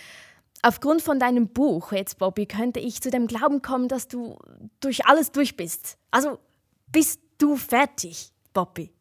Aufgrund 0.62 1.03
von 1.03 1.18
deinem 1.18 1.48
Buch, 1.48 1.90
jetzt 1.90 2.18
Bobby, 2.18 2.46
könnte 2.46 2.79
ich 2.79 3.03
zu 3.03 3.11
dem 3.11 3.27
Glauben 3.27 3.62
kommen, 3.62 3.88
dass 3.88 4.07
du 4.07 4.38
durch 4.79 5.07
alles 5.07 5.33
durch 5.33 5.57
bist. 5.57 5.98
Also 6.12 6.38
bist 6.87 7.20
du 7.38 7.57
fertig, 7.57 8.33
Bobby? 8.53 8.92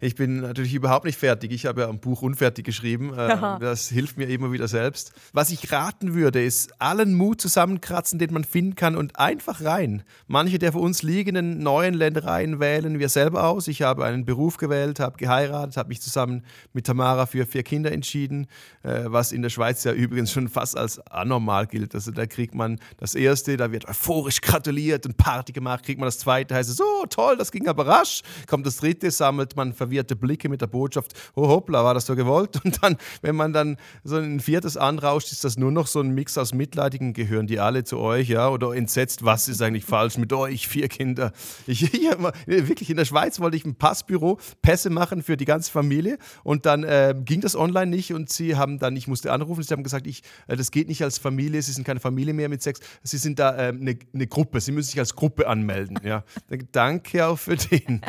Ich 0.00 0.14
bin 0.14 0.40
natürlich 0.40 0.74
überhaupt 0.74 1.04
nicht 1.04 1.18
fertig. 1.18 1.52
Ich 1.52 1.66
habe 1.66 1.82
ja 1.82 1.88
ein 1.88 2.00
Buch 2.00 2.22
unfertig 2.22 2.64
geschrieben. 2.64 3.12
Ähm, 3.16 3.58
das 3.60 3.88
hilft 3.88 4.18
mir 4.18 4.28
immer 4.28 4.52
wieder 4.52 4.68
selbst. 4.68 5.12
Was 5.32 5.50
ich 5.50 5.72
raten 5.72 6.14
würde, 6.14 6.42
ist 6.44 6.80
allen 6.80 7.14
Mut 7.14 7.40
zusammenkratzen, 7.40 8.18
den 8.18 8.32
man 8.32 8.44
finden 8.44 8.74
kann 8.74 8.96
und 8.96 9.18
einfach 9.18 9.62
rein. 9.62 10.02
Manche 10.26 10.58
der 10.58 10.72
für 10.72 10.78
uns 10.78 11.02
liegenden 11.02 11.60
neuen 11.60 11.94
Ländereien 11.94 12.60
wählen 12.60 12.98
wir 12.98 13.08
selber 13.08 13.46
aus. 13.48 13.68
Ich 13.68 13.82
habe 13.82 14.04
einen 14.04 14.24
Beruf 14.24 14.56
gewählt, 14.56 15.00
habe 15.00 15.16
geheiratet, 15.16 15.76
habe 15.76 15.88
mich 15.88 16.02
zusammen 16.02 16.44
mit 16.72 16.86
Tamara 16.86 17.26
für 17.26 17.46
vier 17.46 17.62
Kinder 17.62 17.92
entschieden, 17.92 18.48
äh, 18.82 19.04
was 19.06 19.32
in 19.32 19.42
der 19.42 19.50
Schweiz 19.50 19.84
ja 19.84 19.92
übrigens 19.92 20.32
schon 20.32 20.48
fast 20.48 20.76
als 20.76 20.98
anormal 21.06 21.66
gilt. 21.66 21.94
Also 21.94 22.10
da 22.10 22.26
kriegt 22.26 22.54
man 22.54 22.78
das 22.98 23.14
erste, 23.14 23.56
da 23.56 23.70
wird 23.72 23.88
euphorisch 23.88 24.40
gratuliert 24.40 25.06
und 25.06 25.16
Party 25.16 25.52
gemacht, 25.52 25.84
kriegt 25.84 26.00
man 26.00 26.08
das 26.08 26.18
zweite, 26.18 26.54
heißt 26.54 26.68
es, 26.68 26.76
so 26.76 27.04
toll, 27.08 27.36
das 27.36 27.52
ging 27.52 27.68
aber 27.68 27.86
rasch. 27.86 28.22
Kommt 28.46 28.66
das 28.66 28.76
dritte, 28.76 29.11
sammelt 29.12 29.56
man 29.56 29.72
verwirrte 29.72 30.16
Blicke 30.16 30.48
mit 30.48 30.60
der 30.60 30.66
Botschaft, 30.66 31.12
oh 31.34 31.48
hoppla, 31.48 31.84
war 31.84 31.94
das 31.94 32.06
so 32.06 32.16
gewollt? 32.16 32.60
Und 32.64 32.82
dann, 32.82 32.96
wenn 33.20 33.36
man 33.36 33.52
dann 33.52 33.76
so 34.04 34.16
ein 34.16 34.40
viertes 34.40 34.76
anrauscht, 34.76 35.32
ist 35.32 35.44
das 35.44 35.56
nur 35.56 35.70
noch 35.70 35.86
so 35.86 36.00
ein 36.00 36.10
Mix 36.10 36.36
aus 36.38 36.52
Mitleidigen, 36.54 37.12
gehören 37.12 37.46
die 37.46 37.60
alle 37.60 37.84
zu 37.84 37.98
euch, 37.98 38.28
ja? 38.28 38.48
Oder 38.48 38.74
entsetzt, 38.74 39.24
was 39.24 39.48
ist 39.48 39.62
eigentlich 39.62 39.84
falsch 39.84 40.18
mit 40.18 40.32
euch, 40.32 40.68
vier 40.68 40.88
Kinder? 40.88 41.32
Ich, 41.66 41.82
ich 41.94 42.08
wirklich, 42.46 42.90
in 42.90 42.96
der 42.96 43.04
Schweiz 43.04 43.40
wollte 43.40 43.56
ich 43.56 43.64
ein 43.64 43.74
Passbüro, 43.74 44.38
Pässe 44.62 44.90
machen 44.90 45.22
für 45.22 45.36
die 45.36 45.44
ganze 45.44 45.70
Familie 45.70 46.18
und 46.44 46.66
dann 46.66 46.84
äh, 46.84 47.14
ging 47.24 47.40
das 47.40 47.56
online 47.56 47.90
nicht 47.90 48.12
und 48.12 48.30
sie 48.30 48.56
haben 48.56 48.78
dann, 48.78 48.96
ich 48.96 49.08
musste 49.08 49.32
anrufen, 49.32 49.62
sie 49.62 49.72
haben 49.72 49.82
gesagt, 49.82 50.06
ich, 50.06 50.22
äh, 50.46 50.56
das 50.56 50.70
geht 50.70 50.88
nicht 50.88 51.02
als 51.02 51.18
Familie, 51.18 51.62
sie 51.62 51.72
sind 51.72 51.84
keine 51.84 52.00
Familie 52.00 52.34
mehr 52.34 52.48
mit 52.48 52.62
Sex, 52.62 52.80
sie 53.02 53.18
sind 53.18 53.38
da 53.38 53.56
äh, 53.56 53.68
eine, 53.68 53.98
eine 54.14 54.26
Gruppe, 54.26 54.60
sie 54.60 54.72
müssen 54.72 54.90
sich 54.90 54.98
als 54.98 55.14
Gruppe 55.14 55.46
anmelden, 55.46 55.98
ja. 56.04 56.24
Danke 56.72 57.26
auch 57.26 57.38
für 57.38 57.56
den. 57.56 58.00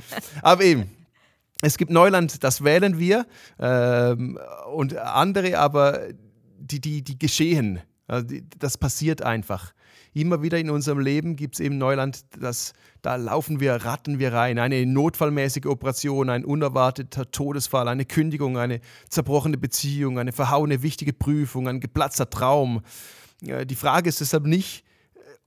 Aber 0.42 0.64
eben, 0.64 0.90
es 1.62 1.78
gibt 1.78 1.92
Neuland, 1.92 2.44
das 2.44 2.64
wählen 2.64 3.00
wir, 3.00 3.26
ähm, 3.60 4.38
und 4.74 4.98
andere 4.98 5.58
aber, 5.60 6.02
die, 6.60 6.82
die, 6.82 7.04
die 7.04 7.18
geschehen. 7.18 7.80
Also 8.08 8.28
die, 8.28 8.44
das 8.60 8.78
passiert 8.78 9.22
einfach. 9.22 9.74
Immer 10.14 10.44
wieder 10.44 10.60
in 10.60 10.70
unserem 10.70 11.00
Leben 11.00 11.36
gibt 11.36 11.56
es 11.56 11.60
eben 11.60 11.78
Neuland, 11.78 12.26
das, 12.40 12.74
da 13.02 13.16
laufen 13.16 13.60
wir, 13.60 13.74
ratten 13.74 14.20
wir 14.20 14.34
rein. 14.34 14.60
Eine 14.60 14.86
notfallmäßige 14.86 15.66
Operation, 15.66 16.30
ein 16.30 16.46
unerwarteter 16.46 17.32
Todesfall, 17.32 17.88
eine 17.88 18.06
Kündigung, 18.06 18.58
eine 18.58 18.80
zerbrochene 19.10 19.58
Beziehung, 19.58 20.20
eine 20.20 20.32
verhauene 20.32 20.84
wichtige 20.84 21.14
Prüfung, 21.14 21.68
ein 21.68 21.80
geplatzter 21.80 22.30
Traum. 22.30 22.82
Die 23.42 23.76
Frage 23.76 24.10
ist 24.10 24.22
deshalb 24.22 24.46
nicht, 24.46 24.84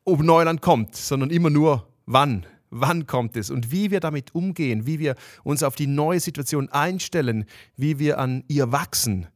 ob 0.04 0.22
Neuland 0.22 0.62
kommt, 0.62 0.96
sondern 0.96 1.30
immer 1.30 1.50
nur, 1.50 1.88
wann 2.06 2.46
wann 2.70 3.06
kommt 3.06 3.36
es 3.36 3.50
und 3.50 3.70
wie 3.70 3.90
wir 3.90 4.00
damit 4.00 4.34
umgehen, 4.34 4.86
wie 4.86 4.98
wir 4.98 5.14
uns 5.44 5.62
auf 5.62 5.76
die 5.76 5.86
neue 5.86 6.20
Situation 6.20 6.68
einstellen, 6.68 7.44
wie 7.76 7.98
wir 7.98 8.18
an 8.18 8.44
ihr 8.48 8.72
wachsen. 8.72 9.26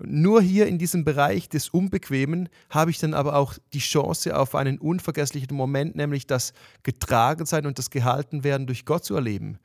Nur 0.00 0.40
hier 0.40 0.68
in 0.68 0.78
diesem 0.78 1.04
Bereich 1.04 1.48
des 1.48 1.70
Unbequemen 1.70 2.48
habe 2.70 2.92
ich 2.92 2.98
dann 2.98 3.14
aber 3.14 3.34
auch 3.34 3.54
die 3.72 3.80
Chance 3.80 4.38
auf 4.38 4.54
einen 4.54 4.78
unvergesslichen 4.78 5.56
Moment, 5.56 5.96
nämlich 5.96 6.26
das 6.26 6.52
Getragensein 6.84 7.66
und 7.66 7.78
das 7.78 7.90
Gehaltenwerden 7.90 8.68
durch 8.68 8.84
Gott 8.84 9.04
zu 9.04 9.16
erleben. 9.16 9.58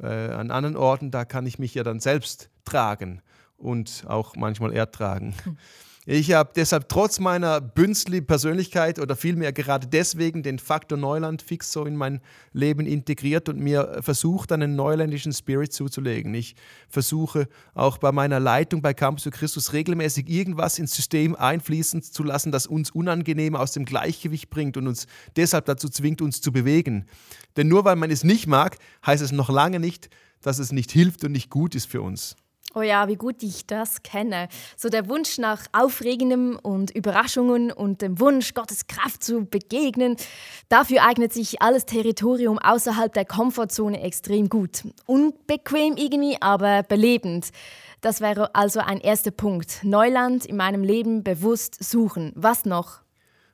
Äh, 0.00 0.06
an 0.06 0.50
anderen 0.50 0.76
Orten, 0.76 1.10
da 1.10 1.24
kann 1.24 1.46
ich 1.46 1.58
mich 1.58 1.74
ja 1.74 1.84
dann 1.84 2.00
selbst 2.00 2.50
tragen 2.66 3.22
und 3.56 4.04
auch 4.06 4.36
manchmal 4.36 4.74
ertragen. 4.74 5.34
Hm. 5.44 5.56
Ich 6.10 6.32
habe 6.32 6.52
deshalb 6.56 6.88
trotz 6.88 7.20
meiner 7.20 7.60
Bünzli-Persönlichkeit 7.60 8.98
oder 8.98 9.14
vielmehr 9.14 9.52
gerade 9.52 9.86
deswegen 9.86 10.42
den 10.42 10.58
Faktor 10.58 10.96
Neuland 10.96 11.42
fix 11.42 11.70
so 11.70 11.84
in 11.84 11.96
mein 11.96 12.22
Leben 12.54 12.86
integriert 12.86 13.50
und 13.50 13.60
mir 13.60 13.98
versucht, 14.00 14.50
einen 14.50 14.74
neuländischen 14.74 15.34
Spirit 15.34 15.74
zuzulegen. 15.74 16.32
Ich 16.32 16.56
versuche 16.88 17.46
auch 17.74 17.98
bei 17.98 18.10
meiner 18.10 18.40
Leitung 18.40 18.80
bei 18.80 18.94
Campus 18.94 19.24
für 19.24 19.30
Christus 19.30 19.74
regelmäßig 19.74 20.30
irgendwas 20.30 20.78
ins 20.78 20.96
System 20.96 21.36
einfließen 21.36 22.00
zu 22.00 22.22
lassen, 22.22 22.52
das 22.52 22.66
uns 22.66 22.90
unangenehm 22.90 23.54
aus 23.54 23.72
dem 23.72 23.84
Gleichgewicht 23.84 24.48
bringt 24.48 24.78
und 24.78 24.88
uns 24.88 25.08
deshalb 25.36 25.66
dazu 25.66 25.90
zwingt, 25.90 26.22
uns 26.22 26.40
zu 26.40 26.52
bewegen. 26.52 27.04
Denn 27.58 27.68
nur 27.68 27.84
weil 27.84 27.96
man 27.96 28.10
es 28.10 28.24
nicht 28.24 28.46
mag, 28.46 28.78
heißt 29.04 29.22
es 29.22 29.32
noch 29.32 29.50
lange 29.50 29.78
nicht, 29.78 30.08
dass 30.40 30.58
es 30.58 30.72
nicht 30.72 30.90
hilft 30.90 31.22
und 31.24 31.32
nicht 31.32 31.50
gut 31.50 31.74
ist 31.74 31.86
für 31.86 32.00
uns. 32.00 32.34
Oh 32.74 32.82
ja, 32.82 33.08
wie 33.08 33.16
gut 33.16 33.42
ich 33.42 33.66
das 33.66 34.02
kenne. 34.02 34.48
So 34.76 34.90
der 34.90 35.08
Wunsch 35.08 35.38
nach 35.38 35.64
Aufregendem 35.72 36.58
und 36.62 36.90
Überraschungen 36.90 37.72
und 37.72 38.02
dem 38.02 38.20
Wunsch, 38.20 38.52
Gottes 38.52 38.86
Kraft 38.86 39.24
zu 39.24 39.46
begegnen. 39.46 40.16
Dafür 40.68 41.02
eignet 41.02 41.32
sich 41.32 41.62
alles 41.62 41.86
Territorium 41.86 42.58
außerhalb 42.58 43.12
der 43.14 43.24
Komfortzone 43.24 44.02
extrem 44.02 44.50
gut. 44.50 44.82
Unbequem 45.06 45.96
irgendwie, 45.96 46.36
aber 46.42 46.82
belebend. 46.82 47.48
Das 48.02 48.20
wäre 48.20 48.54
also 48.54 48.80
ein 48.80 49.00
erster 49.00 49.30
Punkt. 49.30 49.82
Neuland 49.82 50.44
in 50.44 50.56
meinem 50.56 50.84
Leben 50.84 51.24
bewusst 51.24 51.82
suchen. 51.82 52.32
Was 52.36 52.66
noch? 52.66 53.00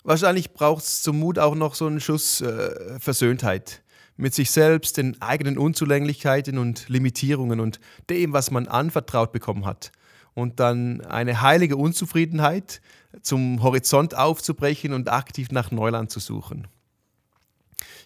Wahrscheinlich 0.03 0.53
braucht 0.53 0.83
es 0.83 1.03
zum 1.03 1.20
Mut 1.20 1.38
auch 1.38 1.55
noch 1.55 1.77
so 1.77 1.87
einen 1.87 2.00
Schuss 2.00 2.40
äh, 2.40 2.98
Versöhntheit 2.98 3.84
mit 4.16 4.35
sich 4.35 4.50
selbst, 4.50 4.96
den 4.96 5.20
eigenen 5.20 5.59
Unzulänglichkeiten 5.59 6.59
und 6.59 6.88
Limitierungen 6.88 7.61
und 7.61 7.81
dem, 8.11 8.33
was 8.33 8.50
man 8.50 8.68
anvertraut 8.68 9.33
bekommen 9.33 9.66
hat. 9.66 9.92
Und 10.35 10.61
dann 10.61 11.00
eine 11.03 11.42
heilige 11.42 11.77
Unzufriedenheit 11.77 12.81
zum 13.22 13.62
Horizont 13.62 14.16
aufzubrechen 14.16 14.92
und 14.92 15.11
aktiv 15.11 15.50
nach 15.50 15.70
Neuland 15.70 16.11
zu 16.11 16.20
suchen. 16.20 16.66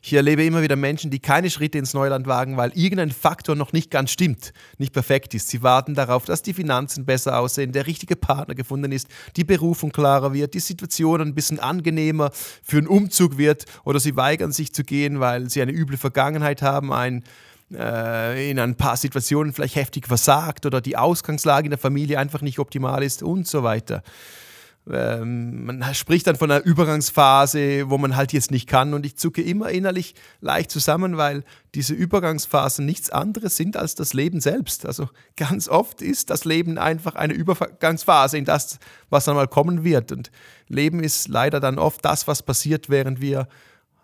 Ich 0.02 0.12
erlebe 0.12 0.44
immer 0.44 0.62
wieder 0.62 0.76
Menschen, 0.76 1.10
die 1.10 1.18
keine 1.18 1.50
Schritte 1.50 1.78
ins 1.78 1.94
Neuland 1.94 2.26
wagen, 2.26 2.56
weil 2.56 2.70
irgendein 2.74 3.10
Faktor 3.10 3.56
noch 3.56 3.72
nicht 3.72 3.90
ganz 3.90 4.10
stimmt, 4.10 4.52
nicht 4.78 4.92
perfekt 4.92 5.34
ist. 5.34 5.48
Sie 5.48 5.62
warten 5.62 5.94
darauf, 5.94 6.24
dass 6.24 6.42
die 6.42 6.54
Finanzen 6.54 7.04
besser 7.04 7.38
aussehen, 7.38 7.72
der 7.72 7.86
richtige 7.86 8.16
Partner 8.16 8.54
gefunden 8.54 8.92
ist, 8.92 9.08
die 9.36 9.44
Berufung 9.44 9.90
klarer 9.90 10.32
wird, 10.32 10.54
die 10.54 10.60
Situation 10.60 11.20
ein 11.20 11.34
bisschen 11.34 11.58
angenehmer 11.58 12.30
für 12.62 12.78
einen 12.78 12.86
Umzug 12.86 13.38
wird 13.38 13.64
oder 13.84 14.00
sie 14.00 14.16
weigern 14.16 14.52
sich 14.52 14.72
zu 14.72 14.84
gehen, 14.84 15.20
weil 15.20 15.50
sie 15.50 15.62
eine 15.62 15.72
üble 15.72 15.96
Vergangenheit 15.96 16.62
haben, 16.62 16.92
ein 16.92 17.24
äh, 17.72 18.50
in 18.50 18.58
ein 18.58 18.76
paar 18.76 18.96
Situationen 18.96 19.52
vielleicht 19.52 19.76
heftig 19.76 20.06
versagt 20.06 20.64
oder 20.64 20.80
die 20.80 20.96
Ausgangslage 20.96 21.66
in 21.66 21.70
der 21.70 21.78
Familie 21.78 22.18
einfach 22.18 22.40
nicht 22.40 22.58
optimal 22.58 23.02
ist 23.02 23.22
und 23.22 23.46
so 23.46 23.62
weiter 23.62 24.02
ähm, 24.90 25.66
man 25.66 25.94
spricht 25.94 26.26
dann 26.26 26.36
von 26.36 26.50
einer 26.50 26.64
Übergangsphase, 26.64 27.90
wo 27.90 27.98
man 27.98 28.16
halt 28.16 28.32
jetzt 28.32 28.50
nicht 28.50 28.68
kann. 28.68 28.94
Und 28.94 29.04
ich 29.04 29.16
zucke 29.16 29.42
immer 29.42 29.70
innerlich 29.70 30.14
leicht 30.40 30.70
zusammen, 30.70 31.16
weil 31.16 31.44
diese 31.74 31.94
Übergangsphasen 31.94 32.84
nichts 32.86 33.10
anderes 33.10 33.56
sind 33.56 33.76
als 33.76 33.94
das 33.94 34.14
Leben 34.14 34.40
selbst. 34.40 34.86
Also 34.86 35.08
ganz 35.36 35.68
oft 35.68 36.02
ist 36.02 36.30
das 36.30 36.44
Leben 36.44 36.78
einfach 36.78 37.14
eine 37.14 37.34
Übergangsphase 37.34 38.38
in 38.38 38.44
das, 38.44 38.78
was 39.10 39.24
dann 39.24 39.36
mal 39.36 39.48
kommen 39.48 39.84
wird. 39.84 40.12
Und 40.12 40.30
Leben 40.68 41.02
ist 41.02 41.28
leider 41.28 41.60
dann 41.60 41.78
oft 41.78 42.04
das, 42.04 42.26
was 42.26 42.42
passiert, 42.42 42.88
während 42.88 43.20
wir 43.20 43.48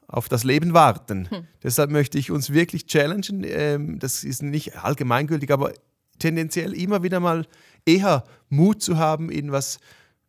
auf 0.07 0.29
das 0.29 0.45
Leben 0.45 0.75
warten. 0.75 1.29
Hm. 1.31 1.47
Deshalb 1.63 1.91
möchte 1.91 2.19
ich 2.19 2.31
uns 2.31 2.53
wirklich 2.53 2.87
challengen. 2.87 3.43
Ähm, 3.45 3.99
das 3.99 4.23
ist 4.23 4.43
nicht 4.43 4.77
allgemeingültig, 4.77 5.51
aber 5.51 5.73
tendenziell 6.19 6.75
immer 6.75 7.03
wieder 7.03 7.21
mal 7.21 7.47
eher 7.87 8.25
Mut 8.49 8.83
zu 8.83 8.99
haben 8.99 9.31
in 9.31 9.51
was 9.51 9.79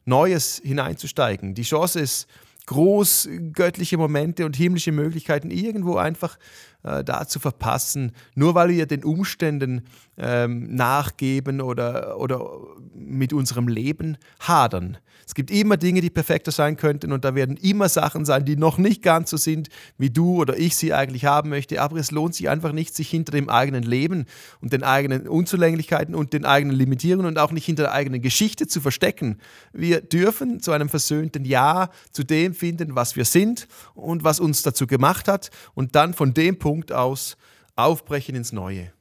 Neues 0.05 0.61
hineinzusteigen. 0.63 1.53
Die 1.53 1.63
Chance 1.63 1.99
ist 1.99 2.27
groß, 2.67 3.29
göttliche 3.53 3.97
Momente 3.97 4.45
und 4.45 4.55
himmlische 4.55 4.91
Möglichkeiten 4.91 5.51
irgendwo 5.51 5.97
einfach 5.97 6.37
äh, 6.83 7.03
da 7.03 7.27
zu 7.27 7.39
verpassen, 7.39 8.11
nur 8.33 8.55
weil 8.55 8.69
wir 8.69 8.85
den 8.85 9.03
Umständen 9.03 9.83
ähm, 10.17 10.73
nachgeben 10.75 11.61
oder, 11.61 12.19
oder 12.19 12.49
mit 12.95 13.33
unserem 13.33 13.67
Leben 13.67 14.17
hadern. 14.39 14.97
Es 15.27 15.33
gibt 15.33 15.51
immer 15.51 15.77
Dinge, 15.77 16.01
die 16.01 16.09
perfekter 16.09 16.51
sein 16.51 16.77
könnten 16.77 17.11
und 17.11 17.25
da 17.25 17.35
werden 17.35 17.57
immer 17.57 17.89
Sachen 17.89 18.25
sein, 18.25 18.45
die 18.45 18.55
noch 18.55 18.77
nicht 18.77 19.01
ganz 19.01 19.29
so 19.29 19.37
sind, 19.37 19.69
wie 19.97 20.09
du 20.09 20.35
oder 20.35 20.57
ich 20.57 20.75
sie 20.75 20.93
eigentlich 20.93 21.25
haben 21.25 21.49
möchte. 21.49 21.81
Aber 21.81 21.97
es 21.97 22.11
lohnt 22.11 22.35
sich 22.35 22.49
einfach 22.49 22.71
nicht, 22.71 22.95
sich 22.95 23.09
hinter 23.09 23.31
dem 23.31 23.49
eigenen 23.49 23.83
Leben 23.83 24.25
und 24.61 24.73
den 24.73 24.83
eigenen 24.83 25.27
Unzulänglichkeiten 25.27 26.15
und 26.15 26.33
den 26.33 26.45
eigenen 26.45 26.75
Limitierungen 26.75 27.27
und 27.27 27.37
auch 27.37 27.51
nicht 27.51 27.65
hinter 27.65 27.83
der 27.83 27.93
eigenen 27.93 28.21
Geschichte 28.21 28.67
zu 28.67 28.81
verstecken. 28.81 29.39
Wir 29.73 30.01
dürfen 30.01 30.61
zu 30.61 30.71
einem 30.71 30.89
versöhnten 30.89 31.45
Ja 31.45 31.89
zu 32.11 32.23
dem 32.23 32.53
finden, 32.53 32.95
was 32.95 33.15
wir 33.15 33.25
sind 33.25 33.67
und 33.93 34.23
was 34.23 34.39
uns 34.39 34.61
dazu 34.61 34.87
gemacht 34.87 35.27
hat 35.27 35.49
und 35.73 35.95
dann 35.95 36.13
von 36.13 36.33
dem 36.33 36.57
Punkt 36.57 36.91
aus 36.91 37.37
aufbrechen 37.75 38.35
ins 38.35 38.51
Neue. 38.51 38.94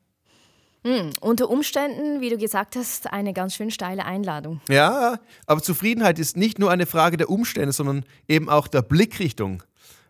Mhm. 0.84 1.10
Unter 1.20 1.48
Umständen, 1.48 2.20
wie 2.20 2.28
du 2.28 2.36
gesagt 2.36 2.76
hast, 2.76 3.12
eine 3.12 3.32
ganz 3.32 3.54
schön 3.54 3.70
steile 3.70 4.04
Einladung. 4.04 4.60
Ja, 4.68 5.18
aber 5.46 5.62
Zufriedenheit 5.62 6.18
ist 6.18 6.36
nicht 6.36 6.58
nur 6.58 6.70
eine 6.70 6.86
Frage 6.86 7.16
der 7.16 7.30
Umstände, 7.30 7.72
sondern 7.72 8.04
eben 8.28 8.50
auch 8.50 8.68
der 8.68 8.82
Blickrichtung. 8.82 9.62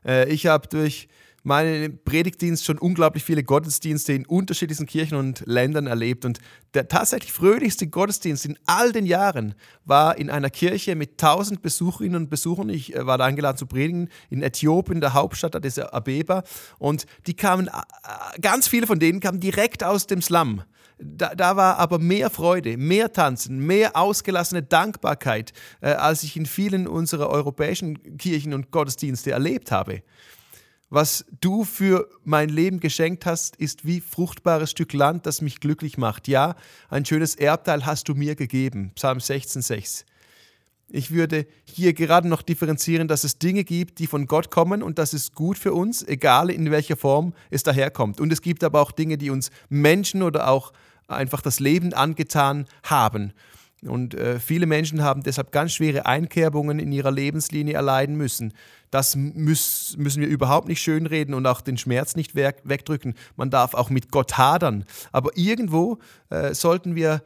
Äh, 0.05 0.29
ich 0.29 0.47
habe 0.47 0.67
durch 0.69 1.09
meinen 1.45 2.03
Predigtdienst 2.03 2.65
schon 2.65 2.79
unglaublich 2.79 3.23
viele 3.23 3.45
Gottesdienste 3.45 4.15
in 4.15 4.27
unterschiedlichsten 4.27 4.87
Kirchen 4.87 5.17
und 5.17 5.45
Ländern 5.47 5.87
erlebt. 5.87 6.25
Und 6.25 6.41
der 6.73 6.89
tatsächlich 6.89 7.33
fröhlichste 7.33 7.87
Gottesdienst 7.87 8.47
in 8.47 8.59
all 8.65 8.93
den 8.93 9.07
Jahren 9.07 9.55
war 9.85 10.19
in 10.19 10.31
einer 10.31 10.51
Kirche 10.51 10.97
mit 10.97 11.23
1000 11.23 11.63
Besucherinnen 11.63 12.17
und 12.17 12.31
Besuchern. 12.31 12.71
Ich 12.71 12.97
äh, 12.97 13.07
war 13.07 13.19
da 13.19 13.27
eingeladen 13.27 13.59
zu 13.59 13.67
predigen 13.67 14.09
in 14.31 14.43
Äthiopien, 14.43 15.01
der 15.01 15.13
Hauptstadt 15.13 15.55
Addis 15.55 15.79
Abeba. 15.79 16.43
Und 16.79 17.05
die 17.27 17.35
kamen, 17.35 17.69
äh, 17.69 18.41
ganz 18.41 18.67
viele 18.67 18.87
von 18.87 18.99
denen 18.99 19.21
kamen 19.21 19.39
direkt 19.39 19.85
aus 19.85 20.07
dem 20.07 20.23
Slum. 20.23 20.63
Da, 20.97 21.35
da, 21.35 21.57
war 21.57 21.79
aber 21.79 21.99
mehr 21.99 22.31
Freude, 22.31 22.77
mehr 22.77 23.13
Tanzen, 23.13 23.59
mehr 23.59 23.97
ausgelassene 23.97 24.63
Dankbarkeit, 24.63 25.53
äh, 25.83 25.91
als 25.91 26.23
ich 26.23 26.37
in 26.37 26.47
vielen 26.47 26.87
unserer 26.87 27.29
europäischen 27.29 28.17
Kirchen 28.17 28.55
und 28.55 28.71
Gottesdienste 28.71 29.33
erlebt 29.33 29.73
habe. 29.73 30.03
Was 30.95 31.25
du 31.41 31.65
für 31.65 32.09
mein 32.23 32.49
Leben 32.49 32.79
geschenkt 32.79 33.27
hast, 33.27 33.57
ist 33.57 33.85
wie 33.85 34.01
fruchtbares 34.01 34.71
Stück 34.71 34.93
Land, 34.93 35.27
das 35.27 35.41
mich 35.41 35.59
glücklich 35.59 35.99
macht. 35.99 36.29
Ja, 36.29 36.55
ein 36.89 37.05
schönes 37.05 37.35
Erbteil 37.35 37.85
hast 37.85 38.09
du 38.09 38.15
mir 38.15 38.37
gegeben. 38.37 38.93
Psalm 38.95 39.19
16,6. 39.19 40.05
Ich 40.89 41.11
würde 41.11 41.49
hier 41.65 41.95
gerade 41.95 42.29
noch 42.29 42.43
differenzieren, 42.43 43.09
dass 43.09 43.25
es 43.25 43.41
Dinge 43.41 43.65
gibt, 43.65 43.99
die 43.99 44.07
von 44.07 44.29
Gott 44.29 44.53
kommen 44.53 44.85
und 44.85 45.01
das 45.01 45.15
ist 45.15 45.35
gut 45.35 45.59
für 45.59 45.73
uns, 45.73 46.07
egal 46.07 46.49
in 46.49 46.71
welcher 46.71 46.97
Form 46.97 47.35
es 47.51 47.65
daherkommt. 47.65 48.21
Und 48.21 48.33
es 48.33 48.41
gibt 48.41 48.63
aber 48.63 48.81
auch 48.81 48.93
Dinge, 48.93 49.19
die 49.19 49.31
uns 49.31 49.51
Menschen 49.69 50.23
oder 50.23 50.47
auch 50.47 50.73
einfach 51.09 51.41
das 51.41 51.59
Leben 51.59 51.93
angetan 51.93 52.69
haben. 52.85 53.33
Und 53.89 54.15
äh, 54.15 54.39
viele 54.41 54.67
Menschen 54.67 55.03
haben 55.03 55.23
deshalb 55.23 55.53
ganz 55.53 55.73
schwere 55.73 56.07
Einkerbungen 56.07 56.79
in 56.79 56.93
ihrer 56.93 57.11
Lebenslinie 57.11 57.75
erleiden 57.75 58.17
müssen. 58.17 58.53
Das 58.91 59.17
müß, 59.17 59.97
müssen 59.99 60.21
wir 60.21 60.29
überhaupt 60.29 60.69
nicht 60.69 60.81
schönreden 60.81 61.35
und 61.35 61.47
auch 61.47 61.61
den 61.61 61.77
Schmerz 61.77 62.17
nicht 62.17 62.35
wegdrücken. 62.35 63.15
Man 63.37 63.51
darf 63.51 63.75
auch 63.75 63.91
mit 63.91 64.11
Gott 64.11 64.39
hadern. 64.39 64.85
Aber 65.13 65.31
irgendwo 65.35 65.99
äh, 66.31 66.55
sollten 66.55 66.95
wir 66.95 67.23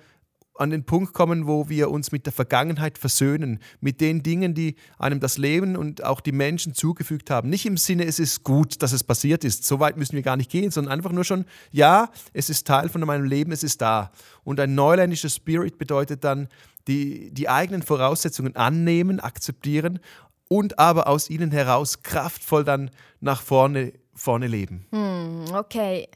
an 0.58 0.70
den 0.70 0.84
Punkt 0.84 1.14
kommen, 1.14 1.46
wo 1.46 1.68
wir 1.68 1.90
uns 1.90 2.12
mit 2.12 2.26
der 2.26 2.32
Vergangenheit 2.32 2.98
versöhnen, 2.98 3.60
mit 3.80 4.00
den 4.00 4.22
Dingen, 4.22 4.54
die 4.54 4.76
einem 4.98 5.20
das 5.20 5.38
Leben 5.38 5.76
und 5.76 6.04
auch 6.04 6.20
die 6.20 6.32
Menschen 6.32 6.74
zugefügt 6.74 7.30
haben. 7.30 7.48
Nicht 7.48 7.66
im 7.66 7.76
Sinne, 7.76 8.04
es 8.04 8.18
ist 8.18 8.44
gut, 8.44 8.82
dass 8.82 8.92
es 8.92 9.04
passiert 9.04 9.44
ist. 9.44 9.64
So 9.64 9.80
weit 9.80 9.96
müssen 9.96 10.14
wir 10.14 10.22
gar 10.22 10.36
nicht 10.36 10.50
gehen, 10.50 10.70
sondern 10.70 10.92
einfach 10.92 11.12
nur 11.12 11.24
schon, 11.24 11.44
ja, 11.70 12.10
es 12.32 12.50
ist 12.50 12.66
Teil 12.66 12.88
von 12.88 13.00
meinem 13.02 13.24
Leben, 13.24 13.52
es 13.52 13.62
ist 13.62 13.80
da. 13.80 14.10
Und 14.44 14.60
ein 14.60 14.74
neuländischer 14.74 15.28
Spirit 15.28 15.78
bedeutet 15.78 16.24
dann, 16.24 16.48
die, 16.86 17.30
die 17.30 17.48
eigenen 17.48 17.82
Voraussetzungen 17.82 18.56
annehmen, 18.56 19.20
akzeptieren 19.20 20.00
und 20.48 20.78
aber 20.78 21.06
aus 21.06 21.30
ihnen 21.30 21.50
heraus 21.50 22.02
kraftvoll 22.02 22.64
dann 22.64 22.90
nach 23.20 23.42
vorne, 23.42 23.92
vorne 24.14 24.46
leben. 24.46 24.86
Hm, 24.90 25.54
okay. 25.54 26.08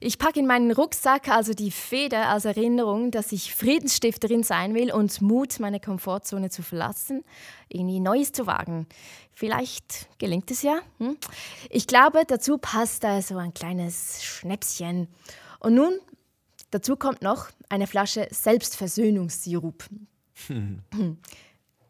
Ich 0.00 0.18
packe 0.18 0.40
in 0.40 0.46
meinen 0.46 0.70
Rucksack 0.70 1.28
also 1.28 1.54
die 1.54 1.70
Feder 1.70 2.28
als 2.28 2.44
Erinnerung, 2.44 3.10
dass 3.10 3.32
ich 3.32 3.54
Friedensstifterin 3.54 4.42
sein 4.42 4.74
will 4.74 4.92
und 4.92 5.20
Mut, 5.20 5.58
meine 5.60 5.80
Komfortzone 5.80 6.50
zu 6.50 6.62
verlassen, 6.62 7.24
irgendwie 7.68 8.00
Neues 8.00 8.32
zu 8.32 8.46
wagen. 8.46 8.86
Vielleicht 9.34 10.08
gelingt 10.18 10.50
es 10.50 10.62
ja. 10.62 10.78
Hm? 10.98 11.16
Ich 11.70 11.86
glaube, 11.86 12.22
dazu 12.26 12.58
passt 12.58 13.04
da 13.04 13.20
so 13.22 13.36
ein 13.36 13.54
kleines 13.54 14.22
Schnäpschen. 14.22 15.08
Und 15.60 15.74
nun, 15.74 15.98
dazu 16.70 16.96
kommt 16.96 17.22
noch 17.22 17.48
eine 17.68 17.86
Flasche 17.86 18.28
Selbstversöhnungssirup. 18.30 19.84
Hm. 20.46 20.82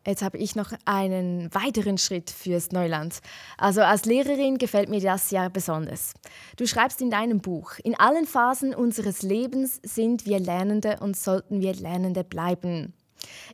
Jetzt 0.08 0.22
habe 0.22 0.38
ich 0.38 0.56
noch 0.56 0.72
einen 0.86 1.54
weiteren 1.54 1.98
Schritt 1.98 2.30
fürs 2.30 2.72
Neuland. 2.72 3.18
Also 3.58 3.82
als 3.82 4.06
Lehrerin 4.06 4.56
gefällt 4.56 4.88
mir 4.88 5.02
das 5.02 5.30
ja 5.30 5.50
besonders. 5.50 6.14
Du 6.56 6.66
schreibst 6.66 7.02
in 7.02 7.10
deinem 7.10 7.40
Buch, 7.40 7.72
in 7.84 7.94
allen 7.94 8.24
Phasen 8.24 8.74
unseres 8.74 9.20
Lebens 9.20 9.80
sind 9.82 10.24
wir 10.24 10.40
Lernende 10.40 10.96
und 11.00 11.14
sollten 11.14 11.60
wir 11.60 11.74
Lernende 11.74 12.24
bleiben. 12.24 12.94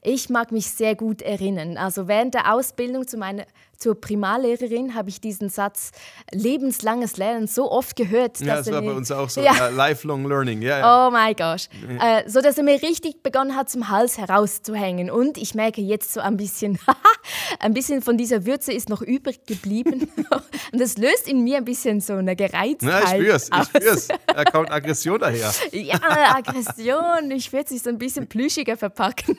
Ich 0.00 0.28
mag 0.28 0.52
mich 0.52 0.70
sehr 0.70 0.94
gut 0.94 1.22
erinnern. 1.22 1.76
Also 1.76 2.06
während 2.06 2.34
der 2.34 2.54
Ausbildung 2.54 3.08
zu 3.08 3.16
meiner 3.16 3.46
zur 3.78 4.00
Primarlehrerin 4.00 4.94
habe 4.94 5.08
ich 5.08 5.20
diesen 5.20 5.48
Satz 5.48 5.90
lebenslanges 6.32 7.16
Lernen 7.16 7.46
so 7.46 7.70
oft 7.70 7.96
gehört. 7.96 8.40
Ja, 8.40 8.56
dass 8.56 8.66
das 8.66 8.74
war 8.74 8.80
mir, 8.82 8.90
bei 8.90 8.96
uns 8.96 9.10
auch 9.10 9.28
so, 9.28 9.40
Ja. 9.40 9.54
ja, 9.54 9.68
lifelong 9.68 10.26
learning. 10.28 10.62
Ja, 10.62 10.78
ja. 10.78 11.08
Oh 11.08 11.10
mein 11.10 11.34
Gott. 11.34 11.68
Äh, 12.00 12.28
so 12.28 12.40
dass 12.40 12.58
er 12.58 12.64
mir 12.64 12.80
richtig 12.82 13.22
begonnen 13.22 13.56
hat, 13.56 13.68
zum 13.70 13.88
Hals 13.88 14.18
herauszuhängen. 14.18 15.10
Und 15.10 15.36
ich 15.38 15.54
merke 15.54 15.80
jetzt 15.80 16.12
so 16.12 16.20
ein 16.20 16.36
bisschen, 16.36 16.78
ein 17.60 17.74
bisschen 17.74 18.02
von 18.02 18.16
dieser 18.16 18.46
Würze 18.46 18.72
ist 18.72 18.88
noch 18.88 19.02
übrig 19.02 19.44
geblieben. 19.46 20.08
Und 20.72 20.80
das 20.80 20.96
löst 20.98 21.28
in 21.28 21.44
mir 21.44 21.58
ein 21.58 21.64
bisschen 21.64 22.00
so 22.00 22.14
eine 22.14 22.36
Gereiztheit. 22.36 22.82
Ja, 22.82 23.00
ich 23.02 23.08
spür's, 23.22 23.48
ich 23.48 23.52
aus. 23.52 23.66
spür's. 23.68 24.08
Da 24.26 24.44
kommt 24.44 24.70
Aggression 24.70 25.18
daher. 25.20 25.52
Ja, 25.72 25.98
Aggression. 26.36 27.30
Ich 27.30 27.52
würde 27.52 27.68
sich 27.68 27.82
so 27.82 27.90
ein 27.90 27.98
bisschen 27.98 28.26
plüschiger 28.26 28.76
verpacken. 28.76 29.36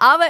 Aber 0.00 0.24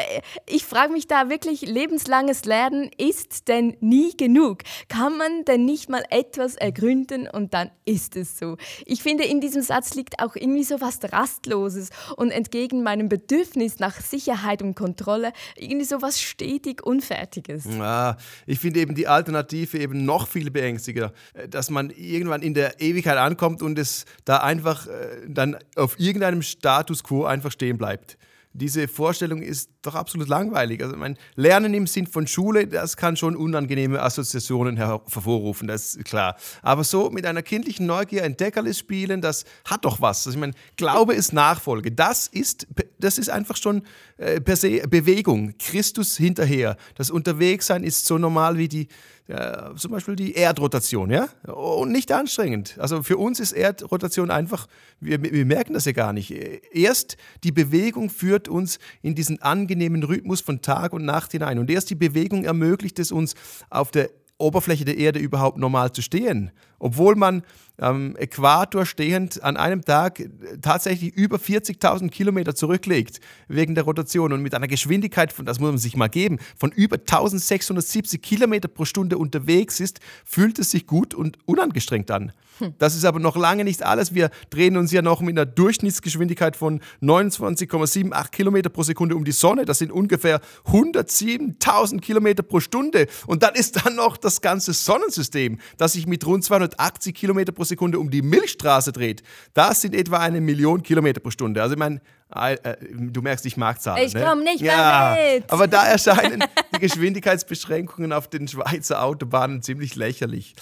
ich 0.47 0.65
frage 0.65 0.93
mich 0.93 1.07
da 1.07 1.31
wirklich, 1.31 1.63
lebenslanges 1.63 2.45
Lernen 2.45 2.91
ist 2.99 3.47
denn 3.47 3.77
nie 3.81 4.17
genug? 4.17 4.65
Kann 4.89 5.17
man 5.17 5.45
denn 5.45 5.65
nicht 5.65 5.89
mal 5.89 6.03
etwas 6.11 6.57
ergründen 6.57 7.29
und 7.29 7.55
dann 7.55 7.71
ist 7.85 8.17
es 8.17 8.37
so? 8.37 8.57
Ich 8.85 9.01
finde, 9.01 9.25
in 9.25 9.41
diesem 9.41 9.63
Satz 9.63 9.95
liegt 9.95 10.21
auch 10.21 10.35
irgendwie 10.35 10.65
so 10.65 10.81
was 10.81 10.99
Rastloses 11.13 11.91
und 12.17 12.33
entgegen 12.33 12.83
meinem 12.83 13.09
Bedürfnis 13.09 13.79
nach 13.79 14.01
Sicherheit 14.01 14.61
und 14.61 14.75
Kontrolle 14.75 15.33
irgendwie 15.57 15.87
so 15.87 16.03
was 16.03 16.21
stetig 16.21 16.83
Unfertiges. 16.83 17.65
Ja, 17.67 18.17
ich 18.47 18.59
finde 18.59 18.81
eben 18.81 18.97
die 18.97 19.07
Alternative 19.07 19.79
eben 19.79 20.05
noch 20.05 20.27
viel 20.27 20.51
beängstigender, 20.51 21.13
äh, 21.35 21.49
dass 21.49 21.71
man 21.71 21.91
irgendwann 21.91 22.43
in 22.43 22.55
der 22.55 22.81
Ewigkeit 22.81 23.19
ankommt 23.19 23.63
und 23.63 23.79
es 23.79 24.05
da 24.25 24.39
einfach 24.39 24.89
äh, 24.89 25.29
dann 25.29 25.57
auf 25.77 25.97
irgendeinem 26.01 26.43
Status 26.43 27.05
quo 27.05 27.25
einfach 27.25 27.53
stehen 27.53 27.79
bleibt. 27.79 28.19
Diese 28.53 28.89
Vorstellung 28.89 29.43
ist 29.43 29.71
doch 29.83 29.95
absolut 29.95 30.29
langweilig. 30.29 30.83
Also 30.83 30.97
mein 30.97 31.17
Lernen 31.37 31.75
im 31.75 31.87
Sinn 31.87 32.07
von 32.07 32.27
Schule, 32.27 32.67
das 32.67 32.97
kann 32.97 33.17
schon 33.17 33.37
unangenehme 33.37 34.03
Assoziationen 34.03 34.77
her- 34.77 35.01
hervorrufen, 35.11 35.69
das 35.69 35.95
ist 35.95 36.05
klar. 36.05 36.37
Aber 36.63 36.85
so 36.85 37.11
mit 37.11 37.27
einer 37.27 37.43
kindlichen 37.43 37.87
Neugier 37.87 38.25
ein 38.25 38.37
Deckerlis 38.37 38.79
spielen, 38.79 39.21
das 39.21 39.45
hat 39.65 39.85
doch 39.85 40.01
was. 40.01 40.27
Also 40.27 40.37
ich 40.37 40.41
meine, 40.41 40.53
Glaube 40.77 41.15
ist 41.15 41.33
Nachfolge. 41.33 41.93
Das 41.93 42.27
ist, 42.27 42.67
das 42.99 43.19
ist 43.19 43.31
einfach 43.31 43.57
schon 43.57 43.83
äh, 44.19 44.41
per 44.41 44.57
se 44.57 44.87
Bewegung. 44.89 45.55
Christus 45.59 46.17
hinterher. 46.17 46.77
Das 46.95 47.11
Unterwegssein 47.11 47.85
ist 47.85 48.07
so 48.07 48.19
normal 48.19 48.59
wie 48.59 48.69
die, 48.69 48.89
äh, 49.29 49.75
zum 49.77 49.93
Beispiel 49.93 50.17
die 50.17 50.35
Erdrotation, 50.35 51.11
ja? 51.11 51.29
Und 51.51 51.93
nicht 51.93 52.13
anstrengend. 52.13 52.77
Also 52.79 53.03
für 53.03 53.17
uns 53.17 53.41
ist 53.41 53.53
Erdrotation 53.53 54.31
einfach, 54.31 54.67
wir, 54.99 55.23
wir 55.23 55.47
merken 55.47 55.73
das 55.73 55.85
ja 55.85 55.93
gar 55.93 56.13
nicht. 56.13 56.31
Erst 56.31 57.17
die 57.45 57.53
Bewegung 57.53 58.11
führt 58.11 58.49
uns 58.49 58.79
in 59.03 59.15
diesen 59.15 59.41
angenehmen 59.71 60.03
Rhythmus 60.03 60.41
von 60.41 60.63
Tag 60.63 60.93
und 60.93 61.05
Nacht 61.05 61.31
hinein. 61.31 61.61
Und 61.61 61.71
erst 61.71 61.91
die 61.91 61.95
Bewegung 61.95 62.45
ermöglicht 62.45 62.99
es 62.99 63.13
uns, 63.13 63.35
auf 63.71 63.93
der 63.93 64.11
Oberfläche 64.37 64.85
der 64.85 64.99
Erde 64.99 65.21
überhaupt 65.21 65.59
normal 65.59 65.93
zu 65.93 66.03
stehen. 66.03 66.51
Obwohl 66.81 67.15
man 67.15 67.45
am 67.81 68.15
Äquator 68.17 68.85
stehend 68.85 69.43
an 69.43 69.57
einem 69.57 69.83
Tag 69.83 70.23
tatsächlich 70.61 71.15
über 71.15 71.39
40.000 71.39 72.11
Kilometer 72.11 72.55
zurücklegt 72.55 73.21
wegen 73.49 73.75
der 73.75 73.85
Rotation 73.85 74.33
und 74.33 74.43
mit 74.43 74.55
einer 74.55 74.69
Geschwindigkeit 74.69 75.33
von, 75.33 75.47
das 75.47 75.61
muss 75.61 75.71
man 75.71 75.79
sich 75.79 75.97
mal 75.97 76.09
geben, 76.09 76.39
von 76.57 76.73
über 76.73 76.97
1670 76.97 78.21
Kilometer 78.21 78.69
pro 78.69 78.85
Stunde 78.85 79.17
unterwegs 79.17 79.81
ist, 79.81 80.01
fühlt 80.25 80.59
es 80.59 80.71
sich 80.71 80.87
gut 80.87 81.15
und 81.15 81.39
unangestrengt 81.47 82.11
an. 82.11 82.33
Das 82.79 82.95
ist 82.95 83.07
aber 83.07 83.21
noch 83.21 83.37
lange 83.37 83.65
nicht 83.65 83.83
alles. 83.83 84.15
Wir 84.15 84.31
drehen 84.51 84.77
uns 84.77 84.93
ja 84.93 85.01
noch 85.01 85.23
mit 85.23 85.39
einer 85.39 85.47
Durchschnittsgeschwindigkeit 85.47 86.57
von 86.57 86.81
29,78 87.01 88.31
Kilometer 88.31 88.69
pro 88.69 88.83
Sekunde 88.83 89.17
um 89.17 89.25
die 89.25 89.33
Sonne. 89.33 89.65
Das 89.65 89.79
sind 89.79 89.91
ungefähr 89.91 90.41
107.000 90.67 92.01
Kilometer 92.01 92.43
pro 92.43 92.61
Stunde. 92.61 93.07
Und 93.27 93.43
dann 93.43 93.55
ist 93.55 93.85
dann 93.85 93.97
noch 93.97 94.19
das 94.19 94.43
ganze 94.43 94.75
Sonnensystem, 94.75 95.59
das 95.79 95.95
sich 95.95 96.07
mit 96.07 96.27
rund 96.27 96.45
280 96.71 97.15
Kilometer 97.15 97.53
pro 97.53 97.65
Sekunde 97.65 97.99
um 97.99 98.11
die 98.11 98.23
Milchstraße 98.23 98.93
dreht. 98.93 99.23
Das 99.55 99.81
sind 99.81 99.95
etwa 99.95 100.19
eine 100.19 100.41
Million 100.41 100.83
Kilometer 100.83 101.21
pro 101.21 101.31
Stunde. 101.31 101.63
Also 101.63 101.75
ich 101.75 101.79
meine, 101.79 102.01
äh, 102.35 102.55
äh, 102.55 102.77
du 102.89 103.23
merkst, 103.23 103.45
ich 103.47 103.57
mag 103.57 103.81
Zahlen. 103.83 104.07
Ich 104.07 104.15
ne? 104.15 104.25
komm 104.25 104.45
nicht 104.45 104.61
mehr 104.61 104.73
ja, 104.73 105.17
mit. 105.35 105.51
Aber 105.51 105.67
da 105.67 105.87
erscheinen 105.87 106.45
die 106.75 106.79
Geschwindigkeitsbeschränkungen 106.79 108.13
auf 108.13 108.29
den 108.29 108.47
Schweizer 108.47 109.03
Autobahnen 109.03 109.63
ziemlich 109.63 109.97
lächerlich. 109.97 110.55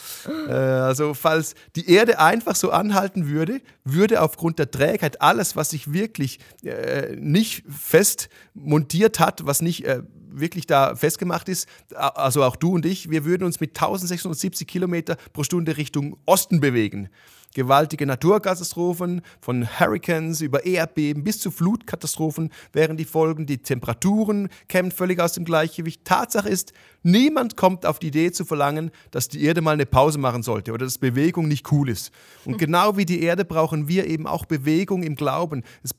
Äh, 0.49 0.53
also 0.53 1.13
falls 1.13 1.55
die 1.77 1.91
Erde 1.91 2.19
einfach 2.19 2.57
so 2.57 2.71
anhalten 2.71 3.29
würde, 3.29 3.61
würde 3.85 4.23
aufgrund 4.23 4.59
der 4.59 4.71
Trägheit 4.71 5.21
alles, 5.21 5.57
was 5.57 5.71
sich 5.71 5.93
wirklich 5.93 6.39
äh, 6.65 7.15
nicht 7.17 7.65
fest 7.69 8.31
montiert 8.55 9.21
hat, 9.21 9.45
was 9.45 9.61
nicht 9.61 9.85
äh, 9.85 10.03
wirklich 10.31 10.67
da 10.67 10.95
festgemacht 10.95 11.49
ist, 11.49 11.69
also 11.95 12.45
auch 12.45 12.57
du 12.57 12.75
und 12.75 12.87
ich, 12.87 13.11
wir 13.11 13.25
würden 13.25 13.45
uns 13.45 13.61
mit 13.61 13.71
1670 13.71 14.67
Kilometer 14.67 15.17
pro 15.33 15.43
Stunde 15.43 15.77
Richtung 15.77 16.17
Osten 16.27 16.61
bewegen. 16.61 17.09
Gewaltige 17.55 18.07
Naturkatastrophen, 18.07 19.23
von 19.41 19.67
Hurricanes 19.81 20.41
über 20.41 20.67
Erdbeben 20.67 21.25
bis 21.25 21.41
zu 21.41 21.51
Flutkatastrophen 21.51 22.51
wären 22.73 22.97
die 22.97 23.05
Folgen. 23.05 23.47
Die 23.47 23.59
Temperaturen 23.59 24.49
kämen 24.69 24.91
völlig 24.91 25.21
aus 25.21 25.33
dem 25.33 25.45
Gleichgewicht. 25.45 26.05
Tatsache 26.05 26.49
ist, 26.49 26.73
niemand 27.03 27.57
kommt 27.57 27.87
auf 27.87 27.99
die 27.99 28.09
Idee 28.09 28.33
zu 28.33 28.45
verlangen, 28.45 28.91
dass 29.11 29.29
die 29.29 29.43
Erde 29.43 29.61
mal 29.61 29.73
eine 29.73 29.87
Pause 29.87 30.19
machen 30.19 30.43
sollte 30.43 30.73
oder 30.73 30.85
dass 30.85 30.99
Bewegung 30.99 31.49
nicht 31.49 31.73
cool 31.73 31.89
ist. 31.89 32.13
Und 32.45 32.59
genau 32.59 32.97
wie 32.97 33.07
die 33.07 33.23
Erde 33.23 33.45
brauchen 33.45 33.89
wir 33.89 34.07
eben 34.07 34.27
auch 34.27 34.45
Bewegung 34.45 35.03
im 35.03 35.15
Glauben. 35.15 35.63
Es 35.83 35.93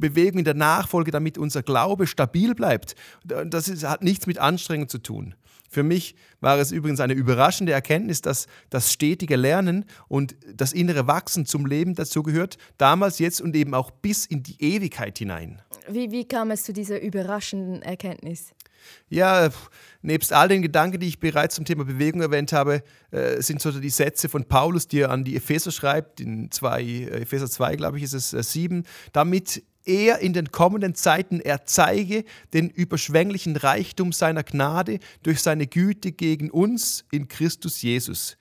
Bewegung 0.00 0.38
in 0.38 0.44
der 0.44 0.54
Nachfolge, 0.54 1.10
damit 1.10 1.38
unser 1.38 1.62
Glaube 1.62 2.06
stabil 2.06 2.54
bleibt. 2.54 2.96
Das 3.24 3.68
ist, 3.68 3.86
hat 3.86 4.02
nichts 4.02 4.26
mit 4.26 4.38
Anstrengung 4.38 4.88
zu 4.88 4.98
tun. 4.98 5.34
Für 5.70 5.84
mich 5.84 6.16
war 6.40 6.58
es 6.58 6.72
übrigens 6.72 6.98
eine 6.98 7.12
überraschende 7.12 7.72
Erkenntnis, 7.72 8.22
dass 8.22 8.48
das 8.70 8.92
stetige 8.92 9.36
Lernen 9.36 9.84
und 10.08 10.36
das 10.52 10.72
innere 10.72 11.06
Wachsen 11.06 11.46
zum 11.46 11.64
Leben 11.64 11.94
dazugehört, 11.94 12.58
damals, 12.76 13.20
jetzt 13.20 13.40
und 13.40 13.54
eben 13.54 13.72
auch 13.72 13.92
bis 13.92 14.26
in 14.26 14.42
die 14.42 14.60
Ewigkeit 14.60 15.16
hinein. 15.16 15.62
Wie, 15.88 16.10
wie 16.10 16.26
kam 16.26 16.50
es 16.50 16.64
zu 16.64 16.72
dieser 16.72 17.00
überraschenden 17.00 17.82
Erkenntnis? 17.82 18.52
Ja, 19.08 19.50
nebst 20.02 20.32
all 20.32 20.48
den 20.48 20.62
Gedanken, 20.62 20.98
die 20.98 21.06
ich 21.06 21.20
bereits 21.20 21.54
zum 21.54 21.64
Thema 21.64 21.84
Bewegung 21.84 22.20
erwähnt 22.20 22.52
habe, 22.52 22.82
äh, 23.12 23.40
sind 23.40 23.60
so 23.60 23.70
die 23.70 23.90
Sätze 23.90 24.28
von 24.28 24.44
Paulus, 24.44 24.88
die 24.88 25.00
er 25.00 25.10
an 25.10 25.22
die 25.22 25.36
Epheser 25.36 25.70
schreibt, 25.70 26.20
in 26.20 26.50
zwei, 26.50 26.82
äh, 26.82 27.22
Epheser 27.22 27.48
2, 27.48 27.76
glaube 27.76 27.98
ich, 27.98 28.04
ist 28.04 28.14
es 28.14 28.32
äh, 28.32 28.42
7, 28.42 28.84
damit 29.12 29.62
er 29.84 30.18
in 30.20 30.32
den 30.32 30.50
kommenden 30.50 30.94
Zeiten 30.94 31.40
erzeige 31.40 32.24
den 32.52 32.70
überschwänglichen 32.70 33.56
Reichtum 33.56 34.12
seiner 34.12 34.42
Gnade 34.42 34.98
durch 35.22 35.40
seine 35.40 35.66
Güte 35.66 36.12
gegen 36.12 36.50
uns 36.50 37.04
in 37.10 37.28
Christus 37.28 37.82
Jesus. 37.82 38.36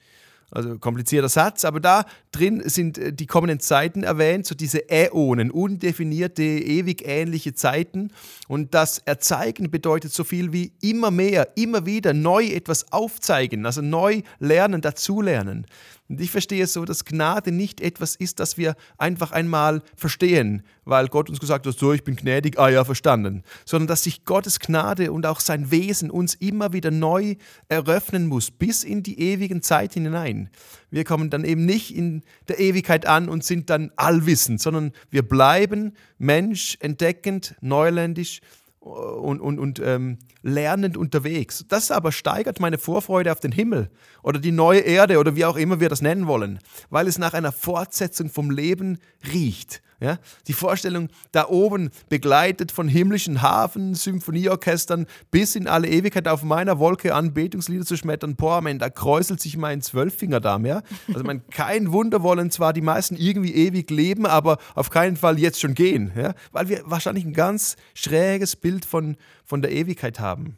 Also 0.51 0.79
komplizierter 0.79 1.29
Satz, 1.29 1.63
aber 1.63 1.79
da 1.79 2.05
drin 2.31 2.63
sind 2.65 2.97
äh, 2.97 3.13
die 3.13 3.27
kommenden 3.27 3.59
Zeiten 3.59 4.03
erwähnt, 4.03 4.47
so 4.47 4.55
diese 4.55 4.89
Äonen, 4.89 5.51
undefinierte, 5.51 6.41
ewig 6.41 7.03
ähnliche 7.05 7.53
Zeiten. 7.53 8.11
Und 8.47 8.73
das 8.73 8.97
Erzeigen 8.99 9.69
bedeutet 9.69 10.11
so 10.11 10.23
viel 10.23 10.51
wie 10.51 10.71
immer 10.81 11.11
mehr, 11.11 11.49
immer 11.55 11.85
wieder 11.85 12.13
neu 12.13 12.45
etwas 12.47 12.91
aufzeigen, 12.91 13.67
also 13.67 13.81
neu 13.81 14.23
lernen, 14.39 14.81
dazulernen. 14.81 15.67
Und 16.09 16.19
ich 16.19 16.31
verstehe 16.31 16.63
es 16.63 16.73
so, 16.73 16.85
dass 16.85 17.05
Gnade 17.05 17.51
nicht 17.51 17.81
etwas 17.81 18.15
ist, 18.15 18.39
das 18.39 18.57
wir 18.57 18.75
einfach 18.97 19.31
einmal 19.31 19.83
verstehen, 19.95 20.63
weil 20.83 21.07
Gott 21.07 21.29
uns 21.29 21.39
gesagt 21.39 21.67
hat, 21.67 21.77
so, 21.77 21.93
ich 21.93 22.03
bin 22.03 22.15
gnädig, 22.15 22.57
ah 22.57 22.67
ja, 22.67 22.83
verstanden. 22.83 23.43
Sondern 23.63 23.87
dass 23.87 24.03
sich 24.03 24.25
Gottes 24.25 24.59
Gnade 24.59 25.11
und 25.11 25.27
auch 25.27 25.39
sein 25.39 25.69
Wesen 25.69 26.09
uns 26.09 26.33
immer 26.33 26.73
wieder 26.73 26.89
neu 26.89 27.35
eröffnen 27.67 28.25
muss, 28.25 28.49
bis 28.49 28.83
in 28.83 29.03
die 29.03 29.19
ewigen 29.19 29.61
Zeiten 29.61 30.03
hinein. 30.03 30.49
Wir 30.89 31.03
kommen 31.03 31.29
dann 31.29 31.45
eben 31.45 31.65
nicht 31.65 31.95
in 31.95 32.23
der 32.47 32.59
Ewigkeit 32.59 33.05
an 33.05 33.29
und 33.29 33.43
sind 33.43 33.69
dann 33.69 33.91
allwissend, 33.95 34.59
sondern 34.61 34.93
wir 35.11 35.21
bleiben 35.21 35.93
Mensch, 36.17 36.75
entdeckend, 36.79 37.55
neuländisch 37.61 38.41
und, 38.79 39.39
und, 39.41 39.59
und 39.59 39.79
ähm, 39.83 40.17
lernend 40.41 40.97
unterwegs. 40.97 41.65
Das 41.67 41.91
aber 41.91 42.11
steigert 42.11 42.59
meine 42.59 42.77
Vorfreude 42.77 43.31
auf 43.31 43.39
den 43.39 43.51
Himmel 43.51 43.89
oder 44.23 44.39
die 44.39 44.51
neue 44.51 44.81
Erde 44.81 45.19
oder 45.19 45.35
wie 45.35 45.45
auch 45.45 45.57
immer 45.57 45.79
wir 45.79 45.89
das 45.89 46.01
nennen 46.01 46.27
wollen, 46.27 46.59
weil 46.89 47.07
es 47.07 47.17
nach 47.17 47.33
einer 47.33 47.51
Fortsetzung 47.51 48.29
vom 48.29 48.51
Leben 48.51 48.99
riecht. 49.31 49.81
Ja? 50.01 50.17
Die 50.47 50.53
Vorstellung 50.53 51.09
da 51.31 51.47
oben, 51.47 51.89
begleitet 52.09 52.71
von 52.71 52.87
himmlischen 52.87 53.41
Hafen, 53.41 53.95
Symphonieorchestern, 53.95 55.05
bis 55.31 55.55
in 55.55 55.67
alle 55.67 55.89
Ewigkeit 55.89 56.27
auf 56.27 56.43
meiner 56.43 56.79
Wolke 56.79 57.13
Anbetungslieder 57.13 57.85
zu 57.85 57.97
schmettern, 57.97 58.35
boah, 58.35 58.61
man, 58.61 58.79
da 58.79 58.89
kräuselt 58.89 59.41
sich 59.41 59.57
mein 59.57 59.81
Zwölffingerdarm. 59.81 60.65
Ja? 60.65 60.81
Also 61.07 61.23
man, 61.23 61.47
kein 61.49 61.91
Wunder 61.91 62.23
wollen 62.23 62.51
zwar 62.51 62.73
die 62.73 62.81
meisten 62.81 63.15
irgendwie 63.15 63.53
ewig 63.53 63.89
leben, 63.91 64.25
aber 64.25 64.57
auf 64.75 64.89
keinen 64.89 65.17
Fall 65.17 65.37
jetzt 65.37 65.59
schon 65.59 65.73
gehen. 65.73 66.11
Ja? 66.15 66.33
Weil 66.51 66.69
wir 66.69 66.81
wahrscheinlich 66.85 67.25
ein 67.25 67.33
ganz 67.33 67.75
schräges 67.93 68.55
Bild 68.55 68.85
von, 68.85 69.17
von 69.49 69.61
der 69.61 69.71
Ewigkeit 69.71 70.19
haben. 70.19 70.57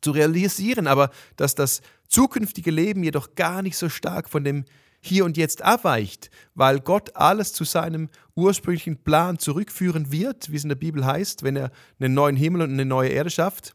Zu 0.00 0.12
realisieren 0.12 0.86
aber, 0.86 1.10
dass 1.36 1.54
das 1.54 1.82
zukünftige 2.08 2.70
Leben 2.70 3.02
jedoch 3.02 3.34
gar 3.34 3.60
nicht 3.60 3.76
so 3.76 3.88
stark 3.88 4.30
von 4.30 4.44
dem 4.44 4.64
hier 5.02 5.24
und 5.24 5.36
jetzt 5.36 5.62
abweicht, 5.62 6.30
weil 6.54 6.78
Gott 6.80 7.16
alles 7.16 7.52
zu 7.52 7.64
seinem 7.64 8.08
ursprünglichen 8.36 9.02
Plan 9.02 9.38
zurückführen 9.38 10.12
wird, 10.12 10.52
wie 10.52 10.56
es 10.56 10.62
in 10.62 10.68
der 10.68 10.76
Bibel 10.76 11.04
heißt, 11.04 11.42
wenn 11.42 11.56
er 11.56 11.70
einen 11.98 12.14
neuen 12.14 12.36
Himmel 12.36 12.62
und 12.62 12.72
eine 12.72 12.84
neue 12.84 13.08
Erde 13.08 13.30
schafft, 13.30 13.74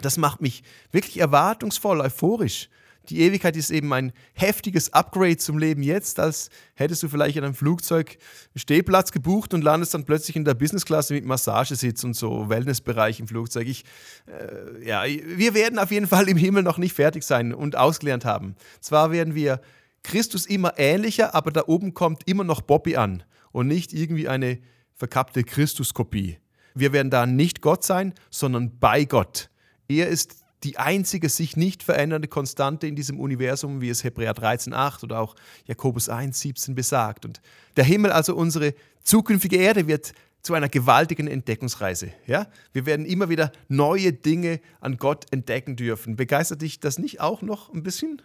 das 0.00 0.16
macht 0.16 0.40
mich 0.40 0.62
wirklich 0.90 1.18
erwartungsvoll, 1.18 2.00
euphorisch. 2.00 2.68
Die 3.08 3.20
Ewigkeit 3.20 3.56
ist 3.56 3.70
eben 3.70 3.92
ein 3.92 4.12
heftiges 4.34 4.92
Upgrade 4.92 5.38
zum 5.38 5.58
Leben 5.58 5.82
jetzt, 5.82 6.20
als 6.20 6.50
hättest 6.74 7.02
du 7.02 7.08
vielleicht 7.08 7.36
in 7.36 7.44
einem 7.44 7.54
Flugzeug 7.54 8.18
Stehplatz 8.54 9.12
gebucht 9.12 9.54
und 9.54 9.62
landest 9.62 9.94
dann 9.94 10.04
plötzlich 10.04 10.36
in 10.36 10.44
der 10.44 10.54
Businessklasse 10.54 11.14
mit 11.14 11.24
Massagesitz 11.24 12.04
und 12.04 12.14
so 12.14 12.48
Wellnessbereich 12.48 13.20
im 13.20 13.28
Flugzeug. 13.28 13.66
Ich, 13.66 13.84
äh, 14.26 14.86
ja, 14.86 15.04
wir 15.04 15.54
werden 15.54 15.78
auf 15.78 15.90
jeden 15.90 16.06
Fall 16.06 16.28
im 16.28 16.36
Himmel 16.36 16.62
noch 16.62 16.78
nicht 16.78 16.92
fertig 16.92 17.22
sein 17.22 17.54
und 17.54 17.76
ausgelernt 17.76 18.24
haben. 18.24 18.56
Zwar 18.80 19.10
werden 19.10 19.34
wir 19.34 19.60
Christus 20.02 20.46
immer 20.46 20.78
ähnlicher, 20.78 21.34
aber 21.34 21.50
da 21.50 21.64
oben 21.66 21.94
kommt 21.94 22.28
immer 22.28 22.44
noch 22.44 22.60
Bobby 22.60 22.96
an 22.96 23.22
und 23.52 23.68
nicht 23.68 23.92
irgendwie 23.92 24.28
eine 24.28 24.58
verkappte 24.94 25.44
Christuskopie. 25.44 26.38
Wir 26.74 26.92
werden 26.92 27.10
da 27.10 27.26
nicht 27.26 27.62
Gott 27.62 27.84
sein, 27.84 28.14
sondern 28.30 28.78
bei 28.78 29.04
Gott. 29.04 29.50
Er 29.88 30.08
ist 30.08 30.44
die 30.64 30.78
einzige 30.78 31.28
sich 31.28 31.56
nicht 31.56 31.82
verändernde 31.82 32.28
Konstante 32.28 32.86
in 32.86 32.96
diesem 32.96 33.20
Universum, 33.20 33.80
wie 33.80 33.90
es 33.90 34.04
Hebräer 34.04 34.34
13,8 34.34 35.04
oder 35.04 35.20
auch 35.20 35.36
Jakobus 35.66 36.10
1,17 36.10 36.74
besagt. 36.74 37.24
Und 37.24 37.40
der 37.76 37.84
Himmel, 37.84 38.10
also 38.10 38.34
unsere 38.34 38.74
zukünftige 39.02 39.56
Erde, 39.56 39.86
wird 39.86 40.12
zu 40.42 40.54
einer 40.54 40.68
gewaltigen 40.68 41.26
Entdeckungsreise. 41.26 42.12
Ja? 42.26 42.46
Wir 42.72 42.86
werden 42.86 43.06
immer 43.06 43.28
wieder 43.28 43.52
neue 43.68 44.12
Dinge 44.12 44.60
an 44.80 44.96
Gott 44.96 45.26
entdecken 45.30 45.76
dürfen. 45.76 46.16
Begeistert 46.16 46.62
dich 46.62 46.80
das 46.80 46.98
nicht 46.98 47.20
auch 47.20 47.42
noch 47.42 47.72
ein 47.72 47.82
bisschen? 47.82 48.22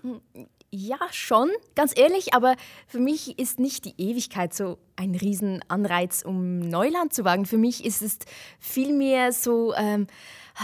Ja, 0.76 0.98
schon, 1.12 1.52
ganz 1.76 1.94
ehrlich, 1.96 2.34
aber 2.34 2.56
für 2.88 2.98
mich 2.98 3.38
ist 3.38 3.60
nicht 3.60 3.86
die 3.86 3.94
Ewigkeit 4.00 4.56
so 4.56 4.80
ein 4.96 5.14
Riesenanreiz, 5.14 6.24
um 6.26 6.58
Neuland 6.58 7.14
zu 7.14 7.24
wagen. 7.24 7.46
Für 7.46 7.60
mich 7.60 7.86
ist 7.86 8.02
es 8.02 8.18
vielmehr 8.60 9.32
so. 9.34 9.76
Ähm, 9.76 10.08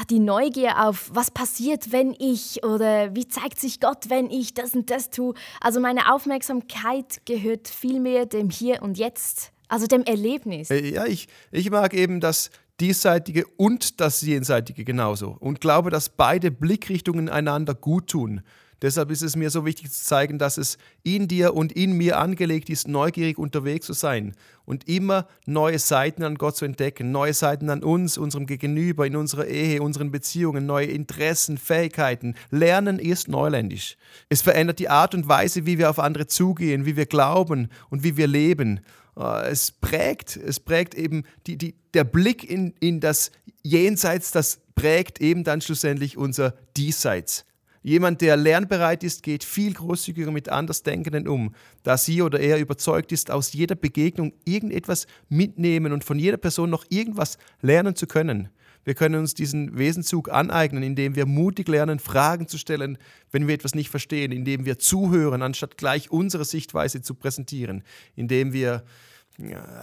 die 0.09 0.19
Neugier 0.19 0.87
auf, 0.87 1.09
was 1.13 1.31
passiert, 1.31 1.91
wenn 1.91 2.15
ich 2.19 2.63
oder 2.63 3.15
wie 3.15 3.27
zeigt 3.27 3.59
sich 3.59 3.79
Gott, 3.79 4.09
wenn 4.09 4.29
ich 4.29 4.53
das 4.53 4.75
und 4.75 4.91
das 4.91 5.09
tue. 5.09 5.33
Also 5.61 5.79
meine 5.79 6.13
Aufmerksamkeit 6.13 7.25
gehört 7.25 7.67
vielmehr 7.67 8.27
dem 8.27 8.51
Hier 8.51 8.83
und 8.83 8.99
Jetzt, 8.99 9.51
also 9.67 9.87
dem 9.87 10.03
Erlebnis. 10.03 10.69
Äh, 10.69 10.93
ja, 10.93 11.05
ich, 11.05 11.27
ich 11.51 11.71
mag 11.71 11.95
eben 11.95 12.19
das 12.19 12.51
Diesseitige 12.79 13.45
und 13.57 13.99
das 13.99 14.21
Jenseitige 14.21 14.85
genauso 14.85 15.35
und 15.39 15.59
glaube, 15.59 15.89
dass 15.89 16.09
beide 16.09 16.51
Blickrichtungen 16.51 17.27
einander 17.27 17.73
gut 17.73 18.07
tun. 18.07 18.41
Deshalb 18.81 19.11
ist 19.11 19.21
es 19.21 19.35
mir 19.35 19.49
so 19.49 19.65
wichtig 19.65 19.91
zu 19.91 20.03
zeigen, 20.03 20.37
dass 20.37 20.57
es 20.57 20.77
in 21.03 21.27
dir 21.27 21.53
und 21.53 21.71
in 21.71 21.93
mir 21.93 22.17
angelegt 22.17 22.69
ist, 22.69 22.87
neugierig 22.87 23.37
unterwegs 23.37 23.85
zu 23.85 23.93
sein 23.93 24.35
und 24.65 24.87
immer 24.87 25.27
neue 25.45 25.79
Seiten 25.79 26.23
an 26.23 26.35
Gott 26.35 26.55
zu 26.55 26.65
entdecken, 26.65 27.11
neue 27.11 27.33
Seiten 27.33 27.69
an 27.69 27.83
uns, 27.83 28.17
unserem 28.17 28.45
Gegenüber, 28.45 29.07
in 29.07 29.15
unserer 29.15 29.47
Ehe, 29.47 29.81
unseren 29.81 30.11
Beziehungen, 30.11 30.65
neue 30.65 30.85
Interessen, 30.85 31.57
Fähigkeiten. 31.57 32.35
Lernen 32.51 32.99
ist 32.99 33.27
neuländisch. 33.27 33.97
Es 34.29 34.41
verändert 34.41 34.79
die 34.79 34.89
Art 34.89 35.13
und 35.15 35.27
Weise, 35.27 35.65
wie 35.65 35.77
wir 35.77 35.89
auf 35.89 35.99
andere 35.99 36.27
zugehen, 36.27 36.85
wie 36.85 36.95
wir 36.95 37.05
glauben 37.07 37.69
und 37.89 38.03
wie 38.03 38.15
wir 38.15 38.27
leben. 38.27 38.81
Äh, 39.17 39.49
es 39.49 39.71
prägt, 39.71 40.37
es 40.37 40.59
prägt 40.59 40.95
eben 40.95 41.23
die, 41.47 41.57
die, 41.57 41.75
der 41.93 42.03
Blick 42.03 42.49
in, 42.49 42.73
in 42.79 42.99
das 42.99 43.31
Jenseits, 43.63 44.31
das 44.31 44.59
prägt 44.75 45.19
eben 45.19 45.43
dann 45.43 45.61
schlussendlich 45.61 46.17
unser 46.17 46.53
Diesseits. 46.77 47.45
Jemand, 47.81 48.21
der 48.21 48.35
lernbereit 48.35 49.03
ist, 49.03 49.23
geht 49.23 49.43
viel 49.43 49.73
großzügiger 49.73 50.31
mit 50.31 50.49
Andersdenkenden 50.49 51.27
um, 51.27 51.55
da 51.83 51.97
sie 51.97 52.21
oder 52.21 52.39
er 52.39 52.59
überzeugt 52.59 53.11
ist, 53.11 53.31
aus 53.31 53.53
jeder 53.53 53.75
Begegnung 53.75 54.33
irgendetwas 54.45 55.07
mitnehmen 55.29 55.93
und 55.93 56.03
von 56.03 56.19
jeder 56.19 56.37
Person 56.37 56.69
noch 56.69 56.85
irgendwas 56.89 57.37
lernen 57.61 57.95
zu 57.95 58.05
können. 58.05 58.49
Wir 58.85 58.95
können 58.95 59.19
uns 59.19 59.33
diesen 59.33 59.77
Wesenzug 59.77 60.31
aneignen, 60.31 60.83
indem 60.83 61.15
wir 61.15 61.25
mutig 61.25 61.67
lernen, 61.67 61.99
Fragen 61.99 62.47
zu 62.47 62.57
stellen, 62.57 62.97
wenn 63.31 63.47
wir 63.47 63.55
etwas 63.55 63.75
nicht 63.75 63.89
verstehen, 63.89 64.31
indem 64.31 64.65
wir 64.65 64.79
zuhören, 64.79 65.41
anstatt 65.41 65.77
gleich 65.77 66.11
unsere 66.11 66.45
Sichtweise 66.45 67.01
zu 67.01 67.13
präsentieren, 67.13 67.83
indem 68.15 68.53
wir 68.53 68.83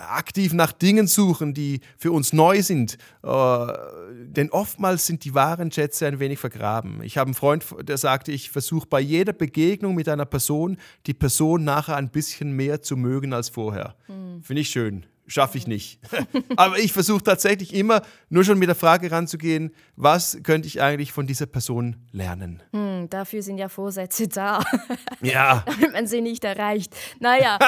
aktiv 0.09 0.53
nach 0.53 0.73
Dingen 0.73 1.07
suchen, 1.07 1.55
die 1.55 1.81
für 1.99 2.13
uns 2.13 2.33
neu 2.33 2.63
sind. 2.63 2.99
Äh, 3.23 3.67
denn 4.25 4.51
oftmals 4.51 5.07
sind 5.07 5.25
die 5.25 5.35
wahren 5.35 5.71
Schätze 5.73 6.07
ein 6.07 6.19
wenig 6.19 6.39
vergraben. 6.39 7.03
Ich 7.03 7.19
habe 7.19 7.29
einen 7.29 7.35
Freund, 7.35 7.65
der 7.83 7.99
sagte, 7.99 8.33
ich 8.33 8.51
versuche 8.51 8.87
bei 8.87 9.01
jeder 9.01 9.33
Begegnung 9.33 9.95
mit 9.95 10.09
einer 10.09 10.27
Person, 10.27 10.77
die 11.07 11.15
Person 11.15 11.65
nachher 11.65 11.97
ein 11.97 12.11
bisschen 12.11 12.53
mehr 12.53 12.83
zu 12.83 12.97
mögen 12.97 13.33
als 13.33 13.49
vorher. 13.49 13.97
Mhm. 14.09 14.43
Finde 14.43 14.63
ich 14.63 14.69
schön 14.69 15.07
schaffe 15.27 15.59
ich 15.59 15.67
nicht. 15.67 16.01
Aber 16.57 16.79
ich 16.79 16.93
versuche 16.93 17.23
tatsächlich 17.23 17.75
immer 17.75 18.03
nur 18.29 18.45
schon 18.45 18.59
mit 18.59 18.69
der 18.69 18.77
Frage 18.77 19.11
ranzugehen, 19.11 19.75
was 19.97 20.39
könnte 20.43 20.69
ich 20.69 20.81
eigentlich 20.81 21.13
von 21.13 21.27
dieser 21.27 21.47
Person 21.47 21.97
lernen? 22.13 22.63
Hm, 22.73 23.09
dafür 23.11 23.43
sind 23.43 23.59
ja 23.59 23.69
Vorsätze 23.69 24.29
da. 24.29 24.63
Ja. 25.23 25.65
Damit 25.67 25.93
man 25.93 26.07
sie 26.07 26.21
nicht 26.21 26.45
erreicht. 26.45 26.95
Naja. 27.21 27.59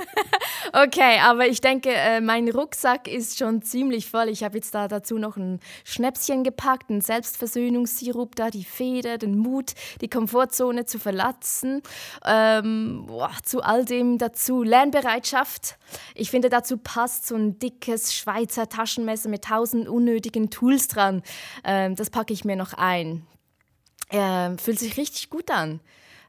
okay, 0.72 1.18
aber 1.20 1.46
ich 1.46 1.60
denke, 1.60 1.90
äh, 1.90 2.20
mein 2.20 2.48
Rucksack 2.48 3.08
ist 3.08 3.38
schon 3.38 3.62
ziemlich 3.62 4.08
voll. 4.08 4.28
Ich 4.28 4.44
habe 4.44 4.56
jetzt 4.56 4.74
da 4.74 4.86
dazu 4.86 5.18
noch 5.18 5.36
ein 5.36 5.58
Schnäpschen 5.84 6.44
gepackt, 6.44 6.88
einen 6.90 7.00
Selbstversöhnungssirup 7.00 8.36
da, 8.36 8.50
die 8.50 8.64
Feder, 8.64 9.18
den 9.18 9.36
Mut, 9.36 9.72
die 10.00 10.08
Komfortzone 10.08 10.86
zu 10.86 10.98
verlassen. 10.98 11.82
Ähm, 12.24 13.04
boah, 13.06 13.32
zu 13.42 13.60
all 13.60 13.84
dem 13.84 14.18
dazu 14.18 14.62
Lernbereitschaft. 14.62 15.78
Ich 16.14 16.30
finde 16.30 16.48
dazu 16.48 16.77
passt 16.78 17.26
so 17.26 17.34
ein 17.34 17.58
dickes 17.58 18.14
Schweizer 18.14 18.68
Taschenmesser 18.68 19.28
mit 19.28 19.44
tausend 19.44 19.88
unnötigen 19.88 20.50
Tools 20.50 20.88
dran. 20.88 21.22
Ähm, 21.64 21.96
das 21.96 22.10
packe 22.10 22.32
ich 22.32 22.44
mir 22.44 22.56
noch 22.56 22.74
ein. 22.74 23.26
Äh, 24.10 24.56
fühlt 24.58 24.78
sich 24.78 24.96
richtig 24.96 25.30
gut 25.30 25.50
an. 25.50 25.80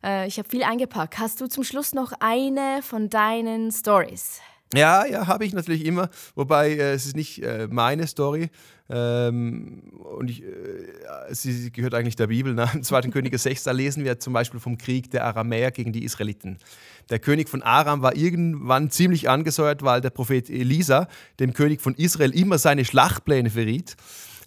Äh, 0.04 0.28
ich 0.28 0.38
habe 0.38 0.50
viel 0.50 0.64
eingepackt. 0.64 1.18
Hast 1.20 1.42
du 1.42 1.48
zum 1.48 1.64
Schluss 1.64 1.94
noch 1.94 2.14
eine 2.20 2.82
von 2.82 3.10
deinen 3.10 3.72
Stories? 3.72 4.42
Ja, 4.74 5.06
ja, 5.06 5.26
habe 5.26 5.46
ich 5.46 5.54
natürlich 5.54 5.84
immer. 5.84 6.10
Wobei 6.36 6.72
äh, 6.72 6.94
es 6.94 7.08
ist 7.08 7.16
nicht 7.16 7.42
äh, 7.42 7.68
meine 7.72 8.06
Story. 8.06 8.50
Ähm, 8.88 9.82
und 10.18 10.30
ich, 10.30 10.44
äh, 10.44 10.48
sie 11.30 11.72
gehört 11.72 11.96
eigentlich 11.96 12.16
der 12.16 12.28
Bibel. 12.28 12.54
Ne? 12.54 12.70
Im 12.74 12.84
2. 12.84 13.02
Könige 13.10 13.38
6, 13.40 13.64
da 13.64 13.72
lesen 13.72 14.04
wir 14.04 14.20
zum 14.20 14.34
Beispiel 14.34 14.60
vom 14.60 14.78
Krieg 14.78 15.10
der 15.10 15.26
Aramäer 15.26 15.72
gegen 15.72 15.92
die 15.92 16.04
Israeliten. 16.04 16.60
Der 17.10 17.18
König 17.18 17.50
von 17.50 17.64
Aram 17.64 18.04
war 18.04 18.16
irgendwann 18.16 18.92
ziemlich 18.92 19.28
angesäuert, 19.28 19.82
weil 19.84 20.02
der 20.02 20.12
Prophet 20.12 20.50
Elisa 20.50 21.08
dem 21.40 21.54
König 21.54 21.82
von 21.82 21.96
Israel 21.96 22.36
immer 22.36 22.60
seine 22.60 22.86
Schlachtpläne 22.86 23.50
verriet. 23.50 23.96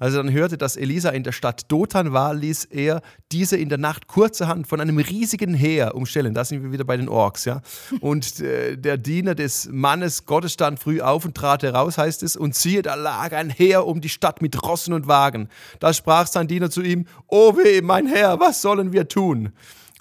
Als 0.03 0.15
er 0.15 0.25
dann 0.25 0.33
hörte, 0.33 0.59
dass 0.59 0.77
Elisa 0.77 1.11
in 1.11 1.23
der 1.23 1.31
Stadt 1.31 1.71
Dothan 1.71 2.13
war, 2.13 2.35
ließ 2.35 2.65
er 2.65 3.03
diese 3.31 3.57
in 3.57 3.69
der 3.69 3.79
Nacht 3.79 4.09
kurzerhand 4.09 4.67
von 4.67 4.81
einem 4.81 4.99
riesigen 4.99 5.55
Heer 5.55 5.95
umstellen. 5.95 6.35
Da 6.35 6.45
sind 6.45 6.61
wir 6.65 6.73
wieder 6.73 6.83
bei 6.83 6.97
den 6.97 7.09
Orks. 7.09 7.45
Ja? 7.45 7.63
Und 8.01 8.41
äh, 8.41 8.77
der 8.77 8.97
Diener 8.97 9.37
des 9.37 9.69
Mannes 9.71 10.27
Gottes 10.27 10.55
stand 10.55 10.81
früh 10.81 11.01
auf 11.01 11.25
und 11.25 11.37
trat 11.37 11.63
heraus, 11.63 11.99
heißt 11.99 12.25
es, 12.25 12.35
und 12.35 12.57
siehe, 12.57 12.83
da 12.83 12.97
lag 12.97 13.33
ein 13.33 13.49
Heer 13.49 13.87
um 13.87 14.01
die 14.01 14.09
Stadt 14.09 14.43
mit 14.43 14.61
Rossen 14.65 14.93
und 14.93 15.07
Wagen. 15.07 15.49
Da 15.79 15.93
sprach 15.93 16.27
sein 16.27 16.49
Diener 16.49 16.69
zu 16.69 16.83
ihm, 16.83 17.07
O 17.29 17.57
weh, 17.57 17.81
mein 17.81 18.09
Herr, 18.09 18.41
was 18.41 18.61
sollen 18.61 18.93
wir 18.93 19.07
tun? 19.07 19.53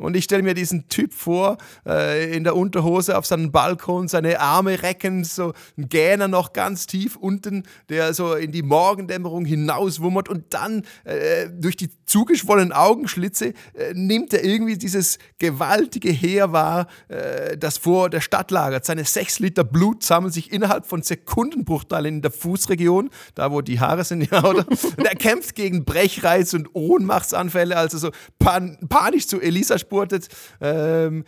Und 0.01 0.15
ich 0.15 0.23
stelle 0.23 0.43
mir 0.43 0.53
diesen 0.53 0.87
Typ 0.89 1.13
vor, 1.13 1.57
äh, 1.85 2.35
in 2.35 2.43
der 2.43 2.55
Unterhose 2.55 3.17
auf 3.17 3.25
seinem 3.25 3.51
Balkon, 3.51 4.07
seine 4.07 4.39
Arme 4.39 4.81
recken, 4.81 5.23
so 5.23 5.53
ein 5.77 5.89
Gähner 5.89 6.27
noch 6.27 6.53
ganz 6.53 6.87
tief 6.87 7.15
unten, 7.15 7.63
der 7.89 8.13
so 8.13 8.33
in 8.33 8.51
die 8.51 8.63
Morgendämmerung 8.63 9.45
hinauswummert 9.45 10.29
und 10.29 10.53
dann 10.53 10.83
äh, 11.03 11.49
durch 11.49 11.75
die 11.75 11.89
zugeschwollenen 12.05 12.73
Augenschlitze 12.73 13.53
äh, 13.73 13.93
nimmt 13.93 14.33
er 14.33 14.43
irgendwie 14.43 14.77
dieses 14.77 15.17
gewaltige 15.39 16.11
Heer 16.11 16.51
wahr, 16.51 16.87
äh, 17.07 17.57
das 17.57 17.77
vor 17.77 18.09
der 18.09 18.21
Stadt 18.21 18.51
lagert. 18.51 18.85
Seine 18.85 19.05
sechs 19.05 19.39
Liter 19.39 19.63
Blut 19.63 20.03
sammeln 20.03 20.31
sich 20.31 20.51
innerhalb 20.51 20.85
von 20.85 21.01
Sekundenbruchteilen 21.01 22.15
in 22.15 22.21
der 22.21 22.31
Fußregion, 22.31 23.09
da 23.35 23.51
wo 23.51 23.61
die 23.61 23.79
Haare 23.79 24.03
sind, 24.03 24.21
ja, 24.31 24.43
oder? 24.43 24.67
Und 24.67 25.05
er 25.05 25.15
kämpft 25.15 25.55
gegen 25.55 25.85
Brechreiz 25.85 26.53
und 26.53 26.69
Ohnmachtsanfälle, 26.73 27.77
also 27.77 27.97
so 27.97 28.11
pan 28.39 28.77
panisch 28.89 29.27
zu 29.27 29.39
Elisa 29.39 29.77
gespurtet. 29.91 30.27
Ähm, 30.61 31.25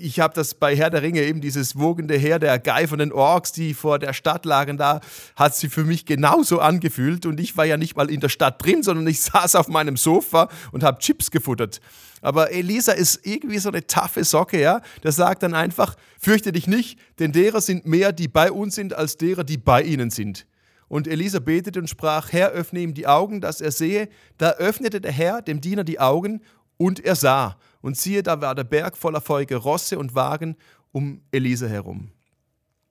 ich 0.00 0.20
habe 0.20 0.34
das 0.34 0.54
bei 0.54 0.76
Herr 0.76 0.90
der 0.90 1.02
Ringe 1.02 1.22
eben 1.22 1.40
dieses 1.40 1.78
wogende 1.78 2.16
Heer 2.16 2.38
der 2.38 2.58
geifernden 2.58 3.12
Orks, 3.12 3.52
die 3.52 3.74
vor 3.74 3.98
der 3.98 4.12
Stadt 4.12 4.44
lagen, 4.44 4.76
da 4.76 5.00
hat 5.36 5.56
sie 5.56 5.68
für 5.68 5.84
mich 5.84 6.04
genauso 6.04 6.60
angefühlt 6.60 7.26
und 7.26 7.40
ich 7.40 7.56
war 7.56 7.64
ja 7.64 7.76
nicht 7.76 7.96
mal 7.96 8.10
in 8.10 8.20
der 8.20 8.28
Stadt 8.28 8.62
drin, 8.64 8.82
sondern 8.82 9.06
ich 9.06 9.20
saß 9.22 9.56
auf 9.56 9.68
meinem 9.68 9.96
Sofa 9.96 10.48
und 10.72 10.84
habe 10.84 10.98
Chips 10.98 11.30
gefuttert. 11.30 11.80
Aber 12.20 12.52
Elisa 12.52 12.92
ist 12.92 13.26
irgendwie 13.26 13.58
so 13.58 13.68
eine 13.70 13.86
taffe 13.86 14.24
Socke, 14.24 14.60
ja. 14.60 14.80
Der 15.02 15.12
sagt 15.12 15.42
dann 15.42 15.54
einfach, 15.54 15.94
fürchte 16.18 16.52
dich 16.52 16.66
nicht, 16.66 16.98
denn 17.18 17.32
derer 17.32 17.60
sind 17.60 17.86
mehr, 17.86 18.12
die 18.12 18.28
bei 18.28 18.50
uns 18.50 18.74
sind, 18.74 18.94
als 18.94 19.16
derer, 19.16 19.44
die 19.44 19.58
bei 19.58 19.82
ihnen 19.82 20.10
sind. 20.10 20.46
Und 20.88 21.08
Elisa 21.08 21.38
betete 21.38 21.80
und 21.80 21.90
sprach, 21.90 22.32
Herr, 22.32 22.50
öffne 22.50 22.80
ihm 22.80 22.94
die 22.94 23.06
Augen, 23.06 23.40
dass 23.40 23.60
er 23.60 23.72
sehe. 23.72 24.08
Da 24.38 24.52
öffnete 24.52 25.00
der 25.00 25.12
Herr 25.12 25.42
dem 25.42 25.60
Diener 25.60 25.84
die 25.84 26.00
Augen 26.00 26.40
und 26.76 27.04
er 27.04 27.16
sah 27.16 27.56
Und 27.84 27.98
siehe, 27.98 28.22
da 28.22 28.40
war 28.40 28.54
der 28.54 28.64
Berg 28.64 28.96
voller 28.96 29.20
feurige 29.20 29.56
Rosse 29.56 29.98
und 29.98 30.14
Wagen 30.14 30.56
um 30.90 31.20
Elisa 31.32 31.66
herum. 31.66 32.12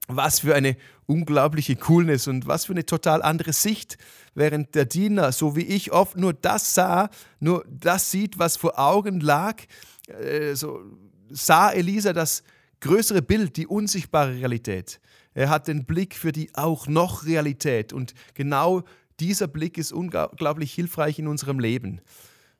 Was 0.07 0.41
für 0.41 0.53
eine 0.53 0.77
unglaubliche 1.07 1.75
Coolness 1.75 2.27
und 2.27 2.45
was 2.45 2.65
für 2.65 2.73
eine 2.73 2.85
total 2.85 3.23
andere 3.23 3.53
Sicht, 3.53 3.97
während 4.35 4.75
der 4.75 4.85
Diener, 4.85 5.31
so 5.31 5.55
wie 5.55 5.63
ich 5.63 5.91
oft 5.91 6.15
nur 6.15 6.33
das 6.33 6.75
sah, 6.75 7.09
nur 7.39 7.65
das 7.67 8.11
sieht, 8.11 8.37
was 8.37 8.55
vor 8.55 8.77
Augen 8.77 9.19
lag, 9.19 9.63
äh, 10.09 10.53
so 10.53 10.79
sah 11.27 11.71
Elisa 11.71 12.13
das 12.13 12.43
größere 12.79 13.23
Bild, 13.23 13.57
die 13.57 13.65
unsichtbare 13.65 14.35
Realität. 14.35 14.99
Er 15.33 15.49
hat 15.49 15.67
den 15.67 15.85
Blick 15.85 16.13
für 16.13 16.31
die 16.31 16.53
auch 16.53 16.85
noch 16.85 17.25
Realität 17.25 17.93
und 17.93 18.13
genau 18.35 18.83
dieser 19.19 19.47
Blick 19.47 19.79
ist 19.79 19.91
unglaublich 19.91 20.71
hilfreich 20.71 21.17
in 21.17 21.27
unserem 21.27 21.59
Leben. 21.59 21.99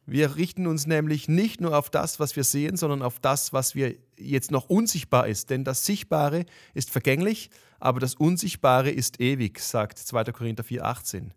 Wir 0.06 0.36
richten 0.36 0.68
uns 0.68 0.86
nämlich 0.86 1.30
nicht 1.30 1.62
nur 1.62 1.78
auf 1.78 1.90
das, 1.90 2.20
was 2.20 2.36
wir 2.36 2.44
sehen, 2.44 2.76
sondern 2.76 3.02
auf 3.02 3.20
das, 3.20 3.54
was 3.54 3.74
wir 3.74 3.96
jetzt 4.18 4.52
noch 4.52 4.70
unsichtbar 4.70 5.28
ist. 5.28 5.50
Denn 5.50 5.64
das 5.64 5.86
Sichtbare 5.86 6.46
ist 6.74 6.90
vergänglich, 6.90 7.50
aber 7.80 8.00
das 8.00 8.16
Unsichtbare 8.16 8.90
ist 8.90 9.22
ewig, 9.22 9.60
sagt 9.60 9.98
2. 9.98 10.26
Korinther 10.26 10.64
4,18. 10.64 11.30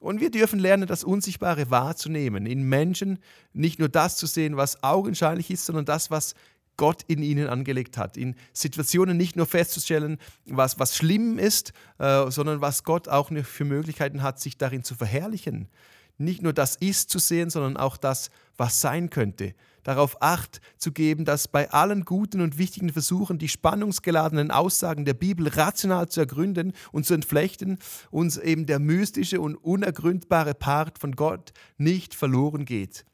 Und 0.00 0.20
wir 0.20 0.30
dürfen 0.30 0.58
lernen, 0.58 0.86
das 0.86 1.04
Unsichtbare 1.04 1.70
wahrzunehmen, 1.70 2.46
in 2.46 2.64
Menschen 2.64 3.20
nicht 3.52 3.78
nur 3.78 3.88
das 3.88 4.16
zu 4.16 4.26
sehen, 4.26 4.56
was 4.56 4.82
augenscheinlich 4.82 5.50
ist, 5.50 5.64
sondern 5.64 5.86
das, 5.86 6.10
was 6.10 6.34
Gott 6.76 7.04
in 7.06 7.22
ihnen 7.22 7.46
angelegt 7.46 7.96
hat. 7.96 8.16
In 8.16 8.34
Situationen 8.52 9.16
nicht 9.16 9.36
nur 9.36 9.46
festzustellen, 9.46 10.18
was, 10.46 10.78
was 10.78 10.96
schlimm 10.96 11.38
ist, 11.38 11.72
äh, 11.98 12.30
sondern 12.30 12.60
was 12.60 12.82
Gott 12.82 13.08
auch 13.08 13.30
für 13.44 13.64
Möglichkeiten 13.64 14.22
hat, 14.22 14.40
sich 14.40 14.58
darin 14.58 14.82
zu 14.82 14.94
verherrlichen. 14.96 15.68
Nicht 16.16 16.42
nur 16.42 16.52
das 16.52 16.76
Ist 16.76 17.10
zu 17.10 17.18
sehen, 17.18 17.50
sondern 17.50 17.76
auch 17.76 17.96
das, 17.96 18.30
was 18.56 18.80
sein 18.80 19.10
könnte. 19.10 19.54
Darauf 19.82 20.22
Acht 20.22 20.60
zu 20.78 20.92
geben, 20.92 21.24
dass 21.24 21.48
bei 21.48 21.70
allen 21.70 22.04
guten 22.04 22.40
und 22.40 22.56
wichtigen 22.56 22.90
Versuchen, 22.90 23.38
die 23.38 23.48
spannungsgeladenen 23.48 24.50
Aussagen 24.50 25.04
der 25.04 25.14
Bibel 25.14 25.48
rational 25.48 26.08
zu 26.08 26.20
ergründen 26.20 26.72
und 26.92 27.04
zu 27.04 27.14
entflechten, 27.14 27.78
uns 28.10 28.38
eben 28.38 28.64
der 28.66 28.78
mystische 28.78 29.40
und 29.40 29.56
unergründbare 29.56 30.54
Part 30.54 30.98
von 30.98 31.12
Gott 31.16 31.52
nicht 31.76 32.14
verloren 32.14 32.64
geht. 32.64 33.04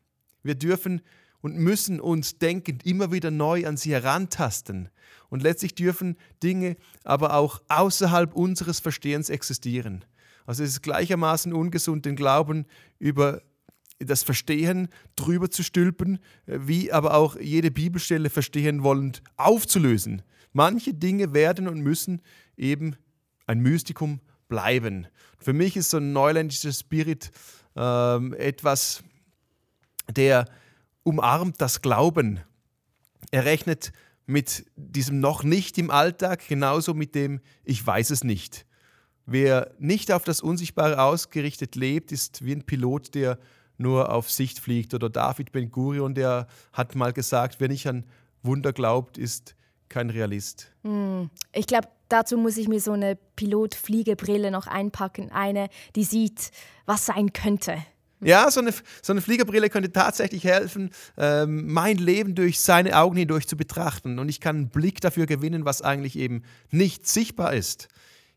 Wir 0.42 0.54
dürfen 0.54 1.00
und 1.40 1.56
müssen 1.56 2.00
uns 2.00 2.38
denkend 2.38 2.84
immer 2.86 3.12
wieder 3.12 3.30
neu 3.30 3.66
an 3.66 3.76
sie 3.76 3.92
herantasten. 3.92 4.90
Und 5.28 5.42
letztlich 5.42 5.74
dürfen 5.74 6.16
Dinge 6.42 6.76
aber 7.04 7.34
auch 7.34 7.62
außerhalb 7.68 8.34
unseres 8.34 8.80
Verstehens 8.80 9.30
existieren. 9.30 10.04
Also 10.50 10.64
es 10.64 10.70
ist 10.70 10.82
gleichermaßen 10.82 11.52
ungesund, 11.52 12.06
den 12.06 12.16
Glauben 12.16 12.66
über 12.98 13.40
das 14.00 14.24
Verstehen 14.24 14.88
drüber 15.14 15.48
zu 15.48 15.62
stülpen, 15.62 16.18
wie 16.44 16.90
aber 16.90 17.14
auch 17.14 17.36
jede 17.38 17.70
Bibelstelle 17.70 18.30
verstehen 18.30 18.82
wollend 18.82 19.22
aufzulösen. 19.36 20.22
Manche 20.52 20.92
Dinge 20.92 21.34
werden 21.34 21.68
und 21.68 21.82
müssen 21.82 22.20
eben 22.56 22.96
ein 23.46 23.60
Mystikum 23.60 24.18
bleiben. 24.48 25.06
Für 25.38 25.52
mich 25.52 25.76
ist 25.76 25.90
so 25.90 25.98
ein 25.98 26.12
neuländischer 26.12 26.72
Spirit 26.72 27.30
ähm, 27.76 28.34
etwas, 28.34 29.04
der 30.10 30.46
umarmt 31.04 31.60
das 31.60 31.80
Glauben. 31.80 32.40
Er 33.30 33.44
rechnet 33.44 33.92
mit 34.26 34.64
diesem 34.74 35.20
noch 35.20 35.44
nicht 35.44 35.78
im 35.78 35.92
Alltag, 35.92 36.48
genauso 36.48 36.92
mit 36.92 37.14
dem 37.14 37.38
Ich 37.62 37.86
weiß 37.86 38.10
es 38.10 38.24
nicht. 38.24 38.66
Wer 39.30 39.70
nicht 39.78 40.10
auf 40.10 40.24
das 40.24 40.40
Unsichtbare 40.40 41.00
ausgerichtet 41.00 41.76
lebt, 41.76 42.10
ist 42.10 42.44
wie 42.44 42.50
ein 42.50 42.64
Pilot, 42.64 43.14
der 43.14 43.38
nur 43.78 44.12
auf 44.12 44.28
Sicht 44.28 44.58
fliegt. 44.58 44.92
Oder 44.92 45.08
David 45.08 45.52
Ben 45.52 45.70
Gurion, 45.70 46.16
der 46.16 46.48
hat 46.72 46.96
mal 46.96 47.12
gesagt, 47.12 47.60
wer 47.60 47.68
nicht 47.68 47.86
an 47.86 48.02
Wunder 48.42 48.72
glaubt, 48.72 49.18
ist 49.18 49.54
kein 49.88 50.10
Realist. 50.10 50.72
Hm. 50.82 51.30
Ich 51.52 51.68
glaube, 51.68 51.86
dazu 52.08 52.38
muss 52.38 52.56
ich 52.56 52.66
mir 52.66 52.80
so 52.80 52.90
eine 52.90 53.16
Pilot-Fliegebrille 53.36 54.50
noch 54.50 54.66
einpacken. 54.66 55.30
Eine, 55.30 55.68
die 55.94 56.02
sieht, 56.02 56.50
was 56.86 57.06
sein 57.06 57.32
könnte. 57.32 57.76
Ja, 58.20 58.50
so 58.50 58.58
eine, 58.58 58.74
so 59.00 59.12
eine 59.12 59.20
Fliegerbrille 59.20 59.70
könnte 59.70 59.92
tatsächlich 59.92 60.42
helfen, 60.42 60.90
ähm, 61.16 61.72
mein 61.72 61.98
Leben 61.98 62.34
durch 62.34 62.58
seine 62.58 62.98
Augen 62.98 63.16
hindurch 63.16 63.46
zu 63.46 63.56
betrachten. 63.56 64.18
Und 64.18 64.28
ich 64.28 64.40
kann 64.40 64.56
einen 64.56 64.68
Blick 64.70 65.00
dafür 65.00 65.26
gewinnen, 65.26 65.64
was 65.64 65.82
eigentlich 65.82 66.18
eben 66.18 66.42
nicht 66.72 67.06
sichtbar 67.06 67.54
ist. 67.54 67.86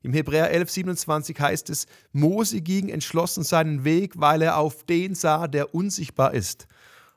Im 0.04 0.14
Hebräer 0.14 0.52
11, 0.52 0.70
27 0.70 1.40
heißt 1.40 1.70
es, 1.70 1.88
Mose 2.12 2.62
ging 2.62 2.90
entschlossen 2.90 3.44
seinen 3.44 3.86
Weg, 3.86 4.20
weil 4.20 4.42
er 4.42 4.58
auf 4.58 4.84
den 4.84 5.16
sah, 5.16 5.48
der 5.48 5.74
unsichtbar 5.74 6.34
ist. 6.34 6.68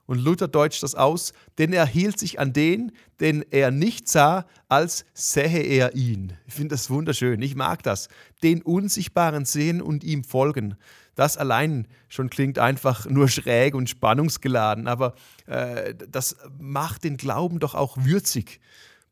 Und 0.06 0.20
Luther 0.20 0.46
deutscht 0.46 0.84
das 0.84 0.94
aus, 0.94 1.32
denn 1.58 1.72
er 1.72 1.84
hielt 1.84 2.18
sich 2.18 2.38
an 2.38 2.52
den, 2.52 2.92
den 3.18 3.44
er 3.50 3.72
nicht 3.72 4.08
sah, 4.08 4.46
als 4.68 5.04
sähe 5.14 5.62
er 5.62 5.96
ihn. 5.96 6.32
Ich 6.46 6.54
finde 6.54 6.76
das 6.76 6.90
wunderschön, 6.90 7.42
ich 7.42 7.56
mag 7.56 7.82
das. 7.82 8.08
Den 8.44 8.62
Unsichtbaren 8.62 9.44
sehen 9.44 9.82
und 9.82 10.04
ihm 10.04 10.22
folgen. 10.22 10.76
Das 11.16 11.36
allein 11.36 11.88
schon 12.08 12.30
klingt 12.30 12.60
einfach 12.60 13.06
nur 13.06 13.28
schräg 13.28 13.74
und 13.74 13.90
spannungsgeladen, 13.90 14.86
aber 14.86 15.14
äh, 15.46 15.94
das 16.08 16.36
macht 16.58 17.02
den 17.02 17.16
Glauben 17.16 17.58
doch 17.58 17.74
auch 17.74 17.96
würzig. 17.98 18.60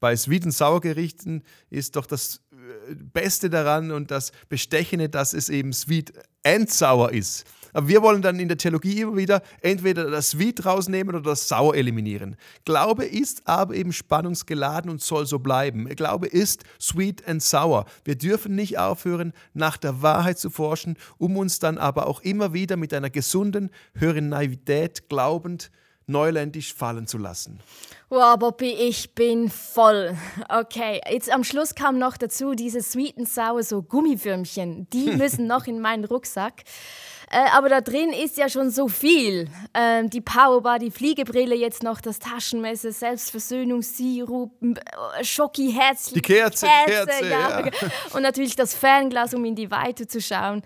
Bei 0.00 0.14
Sweet- 0.14 0.44
und 0.44 0.50
Sauergerichten 0.50 1.42
ist 1.70 1.96
doch 1.96 2.04
das 2.04 2.42
Beste 3.12 3.50
daran 3.50 3.90
und 3.90 4.10
das 4.10 4.32
Bestechende, 4.48 5.08
dass 5.08 5.32
es 5.32 5.48
eben 5.48 5.72
sweet 5.72 6.12
and 6.44 6.70
sour 6.70 7.12
ist. 7.12 7.44
Aber 7.74 7.88
wir 7.88 8.02
wollen 8.02 8.22
dann 8.22 8.38
in 8.38 8.46
der 8.46 8.56
Theologie 8.56 9.00
immer 9.00 9.16
wieder 9.16 9.42
entweder 9.60 10.08
das 10.08 10.30
Sweet 10.30 10.64
rausnehmen 10.64 11.14
oder 11.14 11.30
das 11.30 11.48
Sauer 11.48 11.74
eliminieren. 11.74 12.36
Glaube 12.64 13.04
ist 13.04 13.46
aber 13.48 13.74
eben 13.74 13.92
spannungsgeladen 13.92 14.90
und 14.90 15.02
soll 15.02 15.26
so 15.26 15.40
bleiben. 15.40 15.88
Glaube 15.96 16.28
ist 16.28 16.62
sweet 16.80 17.26
and 17.26 17.42
sour. 17.42 17.84
Wir 18.04 18.16
dürfen 18.16 18.54
nicht 18.54 18.78
aufhören, 18.78 19.32
nach 19.54 19.76
der 19.76 20.02
Wahrheit 20.02 20.38
zu 20.38 20.50
forschen, 20.50 20.96
um 21.18 21.36
uns 21.36 21.58
dann 21.58 21.76
aber 21.76 22.06
auch 22.06 22.20
immer 22.20 22.52
wieder 22.52 22.76
mit 22.76 22.94
einer 22.94 23.10
gesunden, 23.10 23.70
höheren 23.94 24.28
Naivität 24.28 25.08
glaubend 25.08 25.72
neuländisch 26.07 26.74
fallen 26.74 27.07
zu 27.07 27.18
lassen. 27.18 27.61
Wow, 28.11 28.38
Bobby, 28.38 28.70
ich 28.70 29.14
bin 29.14 29.50
voll. 29.50 30.16
Okay, 30.48 31.00
jetzt 31.11 31.32
am 31.32 31.42
Schluss 31.42 31.74
kam 31.74 31.98
noch 31.98 32.16
dazu 32.16 32.55
diese 32.55 32.82
sweet 32.82 33.18
and 33.18 33.28
sour, 33.28 33.62
so 33.62 33.82
Gummifürmchen. 33.82 34.88
Die 34.90 35.11
müssen 35.16 35.46
noch 35.46 35.66
in 35.66 35.80
meinen 35.80 36.05
Rucksack. 36.05 36.62
Äh, 37.30 37.48
aber 37.52 37.68
da 37.68 37.80
drin 37.80 38.11
ist 38.11 38.36
ja 38.36 38.48
schon 38.48 38.70
so 38.70 38.86
viel. 38.86 39.48
Ähm, 39.72 40.11
die 40.11 40.20
Powerbar, 40.20 40.78
die 40.78 40.90
Fliegebrille, 40.90 41.57
jetzt 41.57 41.82
noch 41.82 42.00
das 42.00 42.20
Taschenmesser, 42.20 42.92
Selbstversöhnungssirup, 42.92 44.52
äh, 44.62 45.24
Schoki, 45.24 45.72
Herz, 45.72 46.12
die 46.12 46.20
Kerze, 46.20 46.66
Kerze, 46.66 47.07
Kerze 47.07 47.28
ja. 47.28 47.61
ja. 47.66 47.70
Und 48.12 48.22
natürlich 48.22 48.55
das 48.55 48.74
Fernglas, 48.74 49.34
um 49.34 49.44
in 49.44 49.57
die 49.57 49.70
Weite 49.70 50.07
zu 50.07 50.20
schauen. 50.20 50.62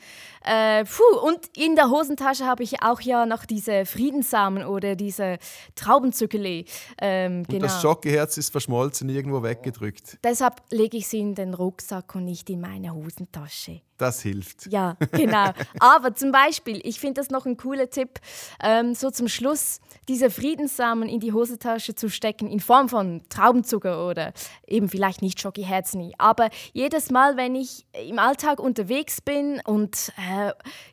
Äh, 0.48 0.84
puh, 0.84 1.18
und 1.26 1.40
in 1.56 1.76
der 1.76 1.90
Hosentasche 1.90 2.46
habe 2.46 2.62
ich 2.62 2.82
auch 2.82 3.02
ja 3.02 3.26
noch 3.26 3.44
diese 3.44 3.84
Friedenssamen 3.84 4.64
oder 4.64 4.96
diese 4.96 5.38
Traubenzückele. 5.74 6.64
Ähm, 7.00 7.40
und 7.40 7.48
genau. 7.48 7.66
das 7.66 7.82
Schokiherz 7.82 8.38
ist 8.38 8.50
verschmolzen, 8.50 9.10
irgendwo 9.10 9.42
weggedrückt. 9.42 10.18
Deshalb 10.24 10.62
lege 10.70 10.96
ich 10.96 11.06
sie 11.06 11.18
in 11.20 11.34
den 11.34 11.52
Rucksack 11.52 12.14
und 12.14 12.24
nicht 12.24 12.48
in 12.48 12.62
meine 12.62 12.94
Hosentasche. 12.94 13.82
Das 13.98 14.22
hilft. 14.22 14.68
Ja, 14.70 14.96
genau. 15.10 15.50
Aber 15.80 16.14
zum 16.14 16.30
Beispiel, 16.30 16.80
ich 16.84 17.00
finde 17.00 17.20
das 17.20 17.30
noch 17.30 17.46
ein 17.46 17.56
cooler 17.56 17.90
Tipp, 17.90 18.20
ähm, 18.62 18.94
so 18.94 19.10
zum 19.10 19.26
Schluss 19.26 19.80
diese 20.08 20.30
Friedenssamen 20.30 21.08
in 21.08 21.18
die 21.18 21.32
Hosentasche 21.32 21.96
zu 21.96 22.08
stecken 22.08 22.48
in 22.48 22.60
Form 22.60 22.88
von 22.88 23.22
Traubenzucker 23.28 24.08
oder 24.08 24.32
eben 24.66 24.88
vielleicht 24.88 25.20
nicht 25.20 25.40
Schokiherzen. 25.40 26.12
Aber 26.16 26.48
jedes 26.72 27.10
Mal, 27.10 27.36
wenn 27.36 27.56
ich 27.56 27.86
im 27.92 28.20
Alltag 28.20 28.60
unterwegs 28.60 29.20
bin 29.20 29.60
und 29.66 30.12
äh, 30.16 30.37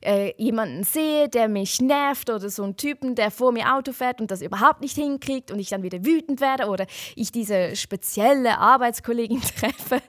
äh, 0.01 0.33
jemanden 0.37 0.83
sehe, 0.83 1.29
der 1.29 1.47
mich 1.47 1.81
nervt 1.81 2.29
oder 2.29 2.49
so 2.49 2.63
einen 2.63 2.77
Typen, 2.77 3.15
der 3.15 3.31
vor 3.31 3.51
mir 3.51 3.73
Auto 3.75 3.91
fährt 3.91 4.21
und 4.21 4.31
das 4.31 4.41
überhaupt 4.41 4.81
nicht 4.81 4.95
hinkriegt 4.95 5.51
und 5.51 5.59
ich 5.59 5.69
dann 5.69 5.83
wieder 5.83 6.05
wütend 6.05 6.41
werde 6.41 6.67
oder 6.67 6.85
ich 7.15 7.31
diese 7.31 7.75
spezielle 7.75 8.57
Arbeitskollegin 8.57 9.41
treffe, 9.59 10.01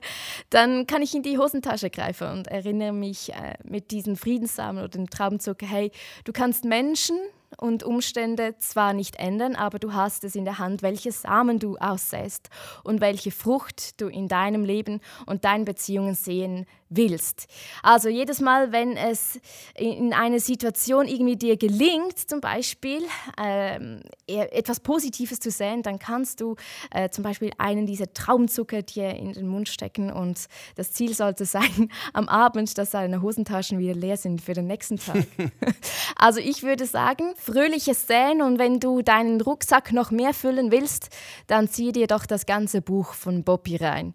dann 0.49 0.87
kann 0.87 1.01
ich 1.01 1.15
in 1.15 1.23
die 1.23 1.37
Hosentasche 1.37 1.89
greifen 1.89 2.29
und 2.29 2.47
erinnere 2.47 2.93
mich 2.93 3.33
äh, 3.33 3.55
mit 3.63 3.91
diesen 3.91 4.15
Friedenssamen 4.15 4.83
oder 4.83 4.89
dem 4.89 5.09
Traumzucker, 5.09 5.65
hey, 5.65 5.91
du 6.23 6.31
kannst 6.31 6.65
Menschen 6.65 7.17
und 7.55 7.83
Umstände 7.83 8.55
zwar 8.59 8.93
nicht 8.93 9.17
ändern, 9.17 9.55
aber 9.55 9.79
du 9.79 9.93
hast 9.93 10.23
es 10.23 10.35
in 10.35 10.45
der 10.45 10.59
Hand, 10.59 10.81
welche 10.81 11.11
Samen 11.11 11.59
du 11.59 11.77
aussäst 11.77 12.49
und 12.83 12.99
welche 13.01 13.31
Frucht 13.31 13.99
du 14.01 14.07
in 14.07 14.27
deinem 14.27 14.65
Leben 14.65 14.99
und 15.25 15.45
deinen 15.45 15.65
Beziehungen 15.65 16.15
sehen 16.15 16.65
willst. 16.89 17.47
Also 17.83 18.09
jedes 18.09 18.39
Mal, 18.39 18.71
wenn 18.71 18.95
es 18.95 19.39
in 19.75 20.13
einer 20.13 20.39
Situation 20.39 21.07
irgendwie 21.07 21.35
dir 21.35 21.57
gelingt, 21.57 22.17
zum 22.17 22.41
Beispiel 22.41 23.03
ähm, 23.41 24.01
e-, 24.27 24.37
etwas 24.37 24.79
Positives 24.79 25.39
zu 25.39 25.51
sehen, 25.51 25.83
dann 25.83 25.99
kannst 25.99 26.41
du 26.41 26.55
äh, 26.91 27.09
zum 27.09 27.23
Beispiel 27.23 27.51
einen 27.57 27.85
dieser 27.85 28.13
Traumzucker 28.13 28.81
dir 28.81 29.09
in 29.09 29.33
den 29.33 29.47
Mund 29.47 29.69
stecken 29.69 30.11
und 30.11 30.47
das 30.75 30.91
Ziel 30.91 31.13
sollte 31.13 31.45
sein, 31.45 31.89
am 32.13 32.29
Abend, 32.29 32.77
dass 32.77 32.91
deine 32.91 33.21
Hosentaschen 33.21 33.79
wieder 33.79 33.93
leer 33.93 34.17
sind 34.17 34.41
für 34.41 34.53
den 34.53 34.67
nächsten 34.67 34.97
Tag. 34.97 35.25
also 36.15 36.39
ich 36.39 36.63
würde 36.63 36.85
sagen, 36.85 37.33
fröhliches 37.35 38.07
Säen 38.07 38.41
und 38.41 38.59
wenn 38.59 38.79
du 38.79 39.01
deinen 39.01 39.41
Rucksack 39.41 39.91
noch 39.91 40.11
mehr 40.11 40.33
füllen 40.33 40.71
willst, 40.71 41.09
dann 41.47 41.67
zieh 41.67 41.91
dir 41.91 42.07
doch 42.07 42.25
das 42.25 42.45
ganze 42.45 42.81
Buch 42.81 43.13
von 43.13 43.43
Bobby 43.43 43.75
rein. 43.77 44.13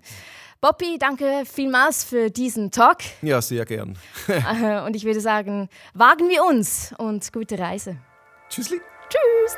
Bobby, 0.62 0.96
danke 0.96 1.42
vielmals 1.44 2.04
für 2.04 2.30
diesen 2.30 2.70
Talk. 2.70 2.98
Ja, 3.20 3.42
sehr 3.42 3.64
gern. 3.64 3.98
Äh, 4.28 4.80
und 4.86 4.94
ich 4.94 5.04
würde 5.04 5.20
sagen, 5.20 5.68
wagen 5.92 6.28
wir 6.28 6.44
uns 6.44 6.94
und 6.98 7.32
gute 7.32 7.58
Reise. 7.58 7.96
Tschüssli. 8.48 8.80
Tschüss. 9.08 9.56